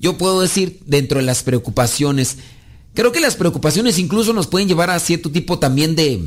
yo 0.00 0.16
puedo 0.16 0.40
decir 0.40 0.80
dentro 0.86 1.18
de 1.18 1.26
las 1.26 1.42
preocupaciones, 1.42 2.36
creo 2.94 3.12
que 3.12 3.20
las 3.20 3.36
preocupaciones 3.36 3.98
incluso 3.98 4.32
nos 4.32 4.46
pueden 4.46 4.68
llevar 4.68 4.90
a 4.90 5.00
cierto 5.00 5.30
tipo 5.30 5.58
también 5.58 5.96
de, 5.96 6.22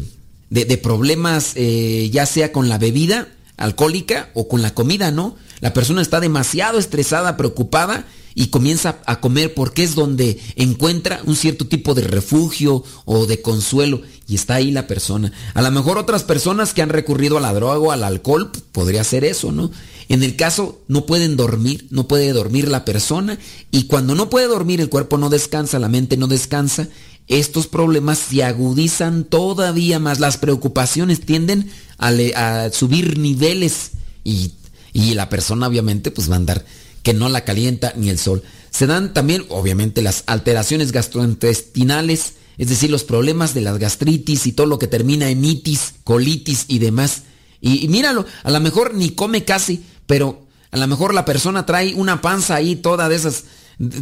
de, 0.49 0.77
problemas, 0.77 1.53
eh, 1.55 2.09
ya 2.11 2.25
sea 2.25 2.51
con 2.51 2.67
la 2.67 2.77
bebida 2.77 3.29
alcohólica 3.57 4.29
o 4.33 4.47
con 4.47 4.61
la 4.61 4.73
comida, 4.73 5.11
¿no? 5.11 5.35
La 5.61 5.73
persona 5.73 6.01
está 6.01 6.19
demasiado 6.19 6.79
estresada, 6.79 7.37
preocupada 7.37 8.05
y 8.33 8.47
comienza 8.47 8.99
a 9.05 9.19
comer 9.19 9.53
porque 9.53 9.83
es 9.83 9.95
donde 9.95 10.39
encuentra 10.55 11.21
un 11.25 11.35
cierto 11.35 11.67
tipo 11.67 11.93
de 11.93 12.03
refugio 12.03 12.83
o 13.05 13.25
de 13.25 13.41
consuelo 13.41 14.01
y 14.27 14.35
está 14.35 14.55
ahí 14.55 14.71
la 14.71 14.87
persona. 14.87 15.31
A 15.53 15.61
lo 15.61 15.71
mejor 15.71 15.97
otras 15.97 16.23
personas 16.23 16.73
que 16.73 16.81
han 16.81 16.89
recurrido 16.89 17.37
a 17.37 17.41
la 17.41 17.53
droga 17.53 17.77
o 17.77 17.91
al 17.91 18.03
alcohol 18.03 18.51
podría 18.71 19.03
ser 19.03 19.23
eso, 19.23 19.51
¿no? 19.51 19.71
En 20.11 20.23
el 20.23 20.35
caso 20.35 20.81
no 20.89 21.05
pueden 21.05 21.37
dormir, 21.37 21.87
no 21.89 22.05
puede 22.05 22.33
dormir 22.33 22.67
la 22.67 22.83
persona 22.83 23.39
y 23.71 23.83
cuando 23.83 24.13
no 24.13 24.29
puede 24.29 24.47
dormir 24.47 24.81
el 24.81 24.89
cuerpo 24.89 25.17
no 25.17 25.29
descansa, 25.29 25.79
la 25.79 25.87
mente 25.87 26.17
no 26.17 26.27
descansa, 26.27 26.89
estos 27.29 27.67
problemas 27.67 28.17
se 28.17 28.43
agudizan 28.43 29.23
todavía 29.23 29.99
más, 29.99 30.19
las 30.19 30.35
preocupaciones 30.35 31.21
tienden 31.21 31.71
a, 31.97 32.69
subir 32.73 33.19
niveles 33.19 33.91
y, 34.25 34.51
y, 34.91 35.13
la 35.13 35.29
persona 35.29 35.67
obviamente 35.67 36.11
pues 36.11 36.29
va 36.29 36.33
a 36.33 36.39
andar 36.39 36.65
que 37.03 37.13
no 37.13 37.29
la 37.29 37.45
calienta 37.45 37.93
ni 37.95 38.09
el 38.09 38.19
sol. 38.19 38.43
Se 38.69 38.87
dan 38.87 39.13
también 39.13 39.45
obviamente 39.47 40.01
las 40.01 40.25
alteraciones 40.27 40.91
gastrointestinales, 40.91 42.33
es 42.57 42.67
decir, 42.67 42.91
los 42.91 43.05
problemas 43.05 43.53
de 43.53 43.61
las 43.61 43.79
gastritis 43.79 44.45
y 44.45 44.51
todo 44.51 44.67
lo 44.67 44.77
que 44.77 44.87
termina 44.87 45.29
en 45.29 45.45
itis, 45.45 45.93
colitis 46.03 46.65
y 46.67 46.79
demás. 46.79 47.21
Y, 47.61 47.87
míralo, 47.89 48.25
a 48.43 48.49
lo 48.49 48.59
mejor 48.59 48.95
ni 48.95 49.11
come 49.11 49.45
casi, 49.45 49.85
pero 50.11 50.41
a 50.71 50.77
lo 50.77 50.87
mejor 50.87 51.13
la 51.13 51.23
persona 51.23 51.65
trae 51.65 51.95
una 51.95 52.19
panza 52.19 52.55
ahí 52.55 52.75
toda 52.75 53.07
de 53.07 53.15
esas, 53.15 53.45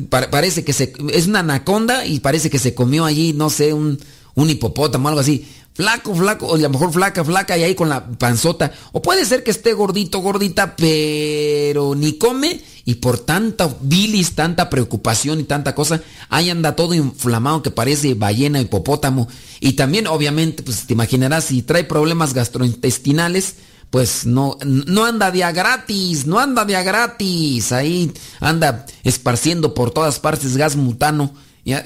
parece 0.09 0.63
que 0.63 0.73
se, 0.73 0.91
es 1.13 1.27
una 1.27 1.41
anaconda 1.41 2.03
y 2.07 2.19
parece 2.19 2.49
que 2.49 2.57
se 2.57 2.73
comió 2.73 3.05
allí, 3.05 3.31
no 3.33 3.51
sé, 3.51 3.73
un, 3.73 3.99
un 4.33 4.49
hipopótamo, 4.49 5.07
algo 5.07 5.21
así. 5.21 5.47
Flaco, 5.75 6.15
flaco, 6.15 6.47
o 6.47 6.55
a 6.55 6.57
lo 6.57 6.67
mejor 6.67 6.91
flaca, 6.91 7.23
flaca 7.23 7.55
y 7.59 7.61
ahí 7.61 7.75
con 7.75 7.89
la 7.89 8.07
panzota. 8.07 8.73
O 8.91 9.03
puede 9.03 9.23
ser 9.23 9.43
que 9.43 9.51
esté 9.51 9.73
gordito, 9.73 10.17
gordita, 10.17 10.75
pero 10.75 11.93
ni 11.93 12.17
come 12.17 12.59
y 12.85 12.95
por 12.95 13.19
tanta 13.19 13.69
bilis, 13.79 14.33
tanta 14.33 14.67
preocupación 14.67 15.39
y 15.39 15.43
tanta 15.43 15.75
cosa, 15.75 16.01
ahí 16.29 16.49
anda 16.49 16.75
todo 16.75 16.95
inflamado 16.95 17.61
que 17.61 17.69
parece 17.69 18.15
ballena, 18.15 18.59
hipopótamo. 18.59 19.27
Y 19.59 19.73
también, 19.73 20.07
obviamente, 20.07 20.63
pues 20.63 20.87
te 20.87 20.93
imaginarás, 20.93 21.43
si 21.43 21.61
trae 21.61 21.83
problemas 21.83 22.33
gastrointestinales, 22.33 23.57
pues 23.89 24.25
no, 24.25 24.57
no 24.63 25.05
anda 25.05 25.31
de 25.31 25.43
a 25.43 25.51
gratis, 25.51 26.25
no 26.25 26.39
anda 26.39 26.65
de 26.65 26.75
a 26.75 26.83
gratis. 26.83 27.71
Ahí 27.71 28.11
anda 28.39 28.85
esparciendo 29.03 29.73
por 29.73 29.91
todas 29.91 30.19
partes 30.19 30.57
gas 30.57 30.75
mutano. 30.75 31.33
Ya, 31.65 31.85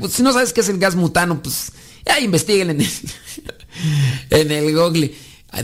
pues, 0.00 0.12
si 0.12 0.22
no 0.22 0.32
sabes 0.32 0.52
qué 0.52 0.60
es 0.60 0.68
el 0.68 0.78
gas 0.78 0.96
mutano, 0.96 1.42
pues 1.42 1.72
ya 2.06 2.18
investiguen 2.20 2.70
en 2.70 2.80
el, 2.80 2.90
en 4.30 4.50
el 4.50 4.74
Google. 4.74 5.14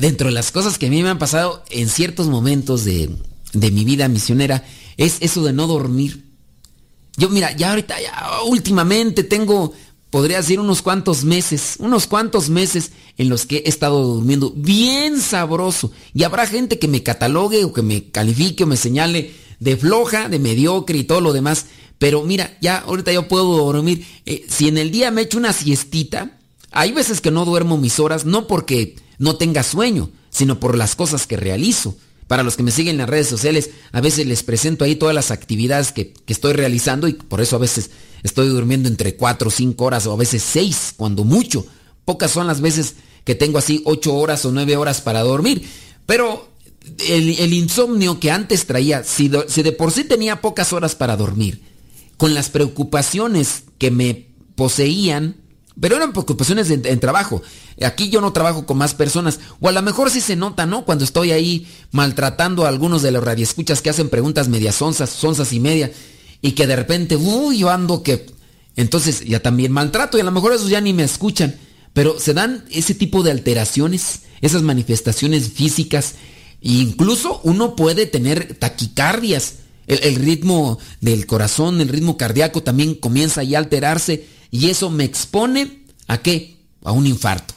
Dentro 0.01 0.29
de 0.29 0.35
las 0.35 0.51
cosas 0.51 0.79
que 0.79 0.87
a 0.87 0.91
mí 0.91 1.03
me 1.03 1.11
han 1.11 1.19
pasado 1.19 1.63
en 1.71 1.89
ciertos 1.89 2.29
momentos 2.29 2.85
de, 2.85 3.11
de 3.53 3.71
mi 3.71 3.85
vida 3.85 4.09
misionera 4.09 4.65
es 4.97 5.19
eso 5.21 5.45
de 5.45 5.53
no 5.53 5.67
dormir. 5.67 6.25
Yo, 7.17 7.29
mira, 7.29 7.53
ya 7.53 7.71
ahorita, 7.71 8.01
ya 8.01 8.43
últimamente 8.47 9.23
tengo, 9.25 9.73
podría 10.15 10.37
decir, 10.37 10.61
unos 10.61 10.81
cuantos 10.81 11.25
meses, 11.25 11.75
unos 11.81 12.07
cuantos 12.07 12.49
meses 12.49 12.93
en 13.19 13.29
los 13.29 13.47
que 13.47 13.65
he 13.67 13.69
estado 13.69 14.01
durmiendo 14.01 14.53
bien 14.55 15.21
sabroso. 15.21 15.91
Y 16.13 16.23
habrá 16.23 16.47
gente 16.47 16.79
que 16.79 16.87
me 16.87 17.03
catalogue 17.03 17.65
o 17.65 17.73
que 17.73 17.83
me 17.83 18.13
califique 18.13 18.63
o 18.63 18.69
me 18.69 18.77
señale 18.77 19.33
de 19.59 19.77
floja, 19.77 20.29
de 20.29 20.39
mediocre 20.39 20.99
y 20.99 21.03
todo 21.03 21.21
lo 21.21 21.33
demás. 21.33 21.67
Pero 21.99 22.23
mira, 22.23 22.57
ya 22.61 22.79
ahorita 22.79 23.11
yo 23.11 23.27
puedo 23.27 23.57
dormir. 23.57 24.07
Eh, 24.25 24.47
si 24.49 24.69
en 24.69 24.79
el 24.79 24.93
día 24.93 25.11
me 25.11 25.23
echo 25.23 25.37
una 25.37 25.53
siestita, 25.53 26.39
hay 26.71 26.93
veces 26.93 27.21
que 27.21 27.33
no 27.33 27.45
duermo 27.45 27.77
mis 27.77 27.99
horas, 27.99 28.25
no 28.25 28.47
porque 28.47 28.95
no 29.19 29.35
tenga 29.35 29.65
sueño, 29.65 30.11
sino 30.31 30.61
por 30.61 30.79
las 30.79 30.95
cosas 30.95 31.27
que 31.27 31.37
realizo. 31.37 31.97
Para 32.27 32.43
los 32.43 32.57
que 32.57 32.63
me 32.63 32.71
siguen 32.71 32.95
en 32.95 32.99
las 32.99 33.11
redes 33.11 33.29
sociales, 33.29 33.71
a 33.93 34.01
veces 34.01 34.27
les 34.27 34.43
presento 34.43 34.85
ahí 34.85 34.97
todas 34.97 35.15
las 35.15 35.31
actividades 35.31 35.93
que, 35.93 36.15
estoy 36.27 36.55
realizando 36.55 37.07
y 37.07 37.13
por 37.13 37.41
eso 37.41 37.57
a 37.57 37.59
veces 37.59 37.91
estoy 38.23 38.49
durmiendo 38.49 38.89
entre 38.89 39.17
4 39.17 39.49
o 39.49 39.51
5 39.51 39.85
horas 39.85 40.07
o 40.07 40.13
a 40.13 40.17
veces 40.17 40.43
6, 40.43 40.95
cuando 40.97 41.25
mucho. 41.25 41.67
Pocas 42.05 42.31
son 42.31 42.47
las 42.47 42.61
veces 42.61 42.95
que 43.25 43.35
tengo 43.35 43.59
así 43.59 43.83
8 43.85 44.15
horas 44.15 44.45
o 44.45 44.53
9 44.53 44.77
horas 44.77 45.01
para 45.01 45.21
dormir. 45.21 45.69
Pero 46.07 46.49
el, 47.09 47.53
insomnio 47.53 48.21
que 48.21 48.31
antes 48.31 48.67
traía, 48.67 49.05
si 49.05 49.29
de 49.29 49.73
por 49.73 49.91
sí 49.93 50.05
tenía 50.05 50.41
pocas 50.41 50.73
horas 50.73 50.95
para 50.95 51.17
dormir, 51.17 51.61
con 52.17 52.35
las 52.35 52.49
preocupaciones 52.49 53.65
que 53.79 53.91
me 53.91 54.29
poseían, 54.55 55.37
pero 55.81 55.97
eran 55.97 56.13
preocupaciones 56.13 56.71
en, 56.71 57.01
trabajo. 57.01 57.43
Aquí 57.83 58.09
yo 58.09 58.21
no 58.21 58.33
trabajo 58.33 58.65
con 58.65 58.79
más 58.79 58.95
personas. 58.95 59.41
O 59.61 59.69
a 59.69 59.73
lo 59.73 59.83
mejor 59.83 60.11
sí 60.11 60.21
se 60.21 60.37
nota, 60.37 60.67
¿no? 60.67 60.85
Cuando 60.85 61.05
estoy 61.05 61.33
ahí 61.33 61.67
maltratando 61.91 62.65
a 62.65 62.69
algunos 62.69 63.03
de 63.03 63.11
los 63.11 63.25
radioescuchas 63.25 63.83
que 63.83 63.91
hacen 63.91 64.09
preguntas 64.09 64.49
medias 64.49 64.81
onzas, 64.81 65.23
onzas 65.25 65.53
y 65.53 65.59
media. 65.59 65.91
Y 66.41 66.53
que 66.53 66.67
de 66.67 66.77
repente, 66.77 67.17
uy, 67.17 67.59
yo 67.59 67.71
ando 67.71 68.03
que... 68.03 68.27
Entonces 68.77 69.25
ya 69.25 69.41
también 69.41 69.73
maltrato 69.73 70.17
y 70.17 70.21
a 70.21 70.25
lo 70.25 70.33
mejor 70.33 70.53
esos 70.53 70.69
ya 70.69 70.81
ni 70.81 70.93
me 70.93 71.05
escuchan. 71.05 71.57
Pero 71.93 72.19
se 72.21 72.35
dan 72.35 72.65
ese 72.71 72.95
tipo 72.95 73.23
de 73.23 73.31
alteraciones, 73.33 74.23
esas 74.43 74.63
manifestaciones 74.63 75.53
físicas. 75.53 76.15
E 76.61 76.71
incluso 76.71 77.41
uno 77.43 77.75
puede 77.75 78.07
tener 78.07 78.55
taquicardias 78.55 79.55
el, 79.87 80.15
ritmo 80.17 80.79
del 81.01 81.27
corazón, 81.27 81.81
el 81.81 81.89
ritmo 81.89 82.17
cardíaco 82.17 82.63
también 82.63 82.95
comienza 82.95 83.43
ya 83.43 83.59
a 83.59 83.63
alterarse 83.63 84.34
y 84.55 84.71
eso 84.71 84.89
me 84.89 85.03
expone 85.03 85.83
a 86.07 86.19
qué? 86.19 86.59
A 86.85 86.93
un 86.93 87.09
infarto. 87.09 87.55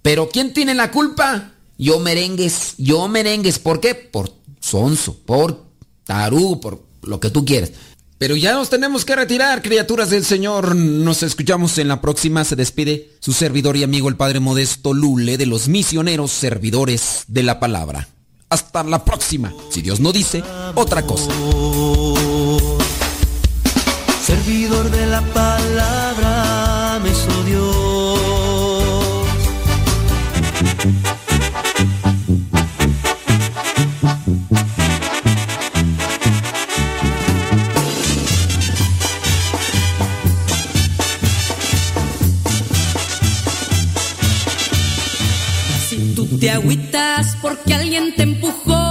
Pero 0.00 0.30
¿quién 0.30 0.54
tiene 0.54 0.74
la 0.74 0.90
culpa? 0.90 1.52
Yo 1.76 2.00
merengues, 2.00 2.72
yo 2.78 3.06
merengues. 3.06 3.58
¿Por 3.58 3.80
qué? 3.80 3.94
Por 3.94 4.32
sonso, 4.58 5.14
por 5.26 5.66
tarú, 6.04 6.58
por 6.58 6.82
lo 7.02 7.20
que 7.20 7.28
tú 7.28 7.44
quieras. 7.44 7.72
Pero 8.16 8.34
ya 8.34 8.54
nos 8.54 8.70
tenemos 8.70 9.04
que 9.04 9.14
retirar, 9.14 9.60
criaturas 9.60 10.08
del 10.08 10.24
Señor. 10.24 10.74
Nos 10.74 11.22
escuchamos 11.22 11.76
en 11.76 11.88
la 11.88 12.00
próxima. 12.00 12.42
Se 12.46 12.56
despide 12.56 13.10
su 13.20 13.34
servidor 13.34 13.76
y 13.76 13.82
amigo 13.82 14.08
el 14.08 14.16
Padre 14.16 14.40
Modesto 14.40 14.94
Lule 14.94 15.36
de 15.36 15.44
los 15.44 15.68
misioneros 15.68 16.30
servidores 16.30 17.24
de 17.26 17.42
la 17.42 17.60
palabra. 17.60 18.08
Hasta 18.48 18.84
la 18.84 19.04
próxima, 19.04 19.52
si 19.68 19.82
Dios 19.82 20.00
no 20.00 20.12
dice 20.12 20.42
otra 20.74 21.02
cosa. 21.02 21.30
Servidor 24.28 24.90
de 24.90 25.06
la 25.06 25.22
palabra 25.22 27.00
me 27.02 27.14
Si 45.88 46.12
tú 46.14 46.26
te 46.38 46.50
agüitas 46.50 47.34
porque 47.40 47.72
alguien 47.72 48.14
te 48.14 48.24
empujó 48.24 48.87